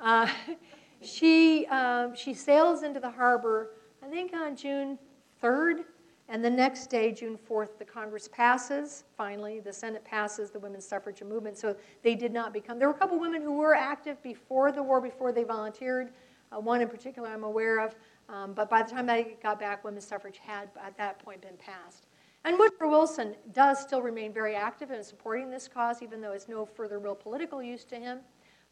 uh, 0.00 0.28
she, 1.02 1.66
um, 1.66 2.14
she 2.14 2.34
sails 2.34 2.82
into 2.82 3.00
the 3.00 3.10
harbor, 3.10 3.70
I 4.04 4.08
think 4.08 4.34
on 4.34 4.54
June 4.54 4.98
3rd, 5.42 5.84
and 6.28 6.44
the 6.44 6.50
next 6.50 6.90
day, 6.90 7.10
June 7.10 7.38
4th, 7.50 7.78
the 7.78 7.84
Congress 7.84 8.28
passes, 8.28 9.04
finally, 9.16 9.60
the 9.60 9.72
Senate 9.72 10.04
passes 10.04 10.50
the 10.50 10.60
women's 10.60 10.86
suffrage 10.86 11.22
movement. 11.24 11.56
So 11.58 11.74
they 12.04 12.14
did 12.14 12.32
not 12.32 12.52
become, 12.52 12.78
there 12.78 12.86
were 12.86 12.94
a 12.94 12.98
couple 12.98 13.18
women 13.18 13.42
who 13.42 13.54
were 13.54 13.74
active 13.74 14.22
before 14.22 14.70
the 14.70 14.82
war, 14.82 15.00
before 15.00 15.32
they 15.32 15.42
volunteered. 15.42 16.12
Uh, 16.52 16.60
one 16.60 16.82
in 16.82 16.88
particular 16.88 17.28
I'm 17.28 17.44
aware 17.44 17.80
of. 17.80 17.96
Um, 18.28 18.52
but 18.52 18.70
by 18.70 18.82
the 18.82 18.90
time 18.90 19.10
I 19.10 19.34
got 19.42 19.58
back, 19.58 19.82
women's 19.82 20.06
suffrage 20.06 20.38
had 20.38 20.68
at 20.80 20.96
that 20.98 21.18
point 21.24 21.40
been 21.40 21.56
passed. 21.56 22.06
And 22.44 22.58
Woodrow 22.58 22.88
Wilson 22.88 23.34
does 23.52 23.80
still 23.80 24.00
remain 24.00 24.32
very 24.32 24.54
active 24.54 24.90
in 24.90 25.04
supporting 25.04 25.50
this 25.50 25.68
cause, 25.68 26.02
even 26.02 26.20
though 26.20 26.32
it's 26.32 26.48
no 26.48 26.64
further 26.64 26.98
real 26.98 27.14
political 27.14 27.62
use 27.62 27.84
to 27.84 27.96
him. 27.96 28.20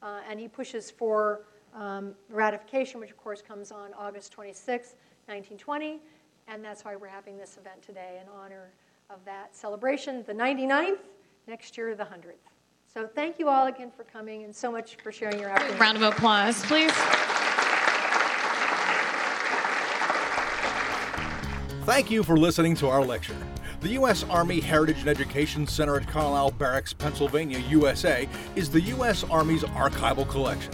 Uh, 0.02 0.20
and 0.28 0.40
he 0.40 0.48
pushes 0.48 0.90
for 0.90 1.42
um, 1.74 2.14
ratification, 2.30 2.98
which 2.98 3.10
of 3.10 3.18
course 3.18 3.42
comes 3.42 3.70
on 3.70 3.92
August 3.94 4.32
26, 4.32 4.94
1920. 5.26 6.00
And 6.46 6.64
that's 6.64 6.84
why 6.84 6.96
we're 6.96 7.08
having 7.08 7.36
this 7.36 7.58
event 7.58 7.82
today 7.82 8.18
in 8.22 8.28
honor 8.32 8.72
of 9.10 9.22
that 9.26 9.54
celebration, 9.54 10.24
the 10.26 10.32
99th, 10.32 10.98
next 11.46 11.76
year 11.76 11.94
the 11.94 12.04
100th. 12.04 12.34
So 12.92 13.06
thank 13.06 13.38
you 13.38 13.50
all 13.50 13.66
again 13.66 13.90
for 13.94 14.04
coming 14.04 14.44
and 14.44 14.54
so 14.54 14.72
much 14.72 14.96
for 14.96 15.12
sharing 15.12 15.38
your 15.38 15.50
afternoon. 15.50 15.78
Round 15.78 15.96
of 15.98 16.02
applause, 16.04 16.64
please. 16.64 16.92
Thank 21.84 22.10
you 22.10 22.22
for 22.22 22.36
listening 22.36 22.74
to 22.76 22.88
our 22.88 23.04
lecture. 23.04 23.36
The 23.80 23.90
U.S. 23.90 24.24
Army 24.24 24.58
Heritage 24.58 24.98
and 24.98 25.08
Education 25.08 25.64
Center 25.64 25.96
at 25.96 26.08
Carlisle 26.08 26.50
Barracks, 26.52 26.92
Pennsylvania, 26.92 27.60
USA, 27.70 28.28
is 28.56 28.68
the 28.68 28.80
U.S. 28.80 29.22
Army's 29.30 29.62
archival 29.62 30.28
collection. 30.28 30.72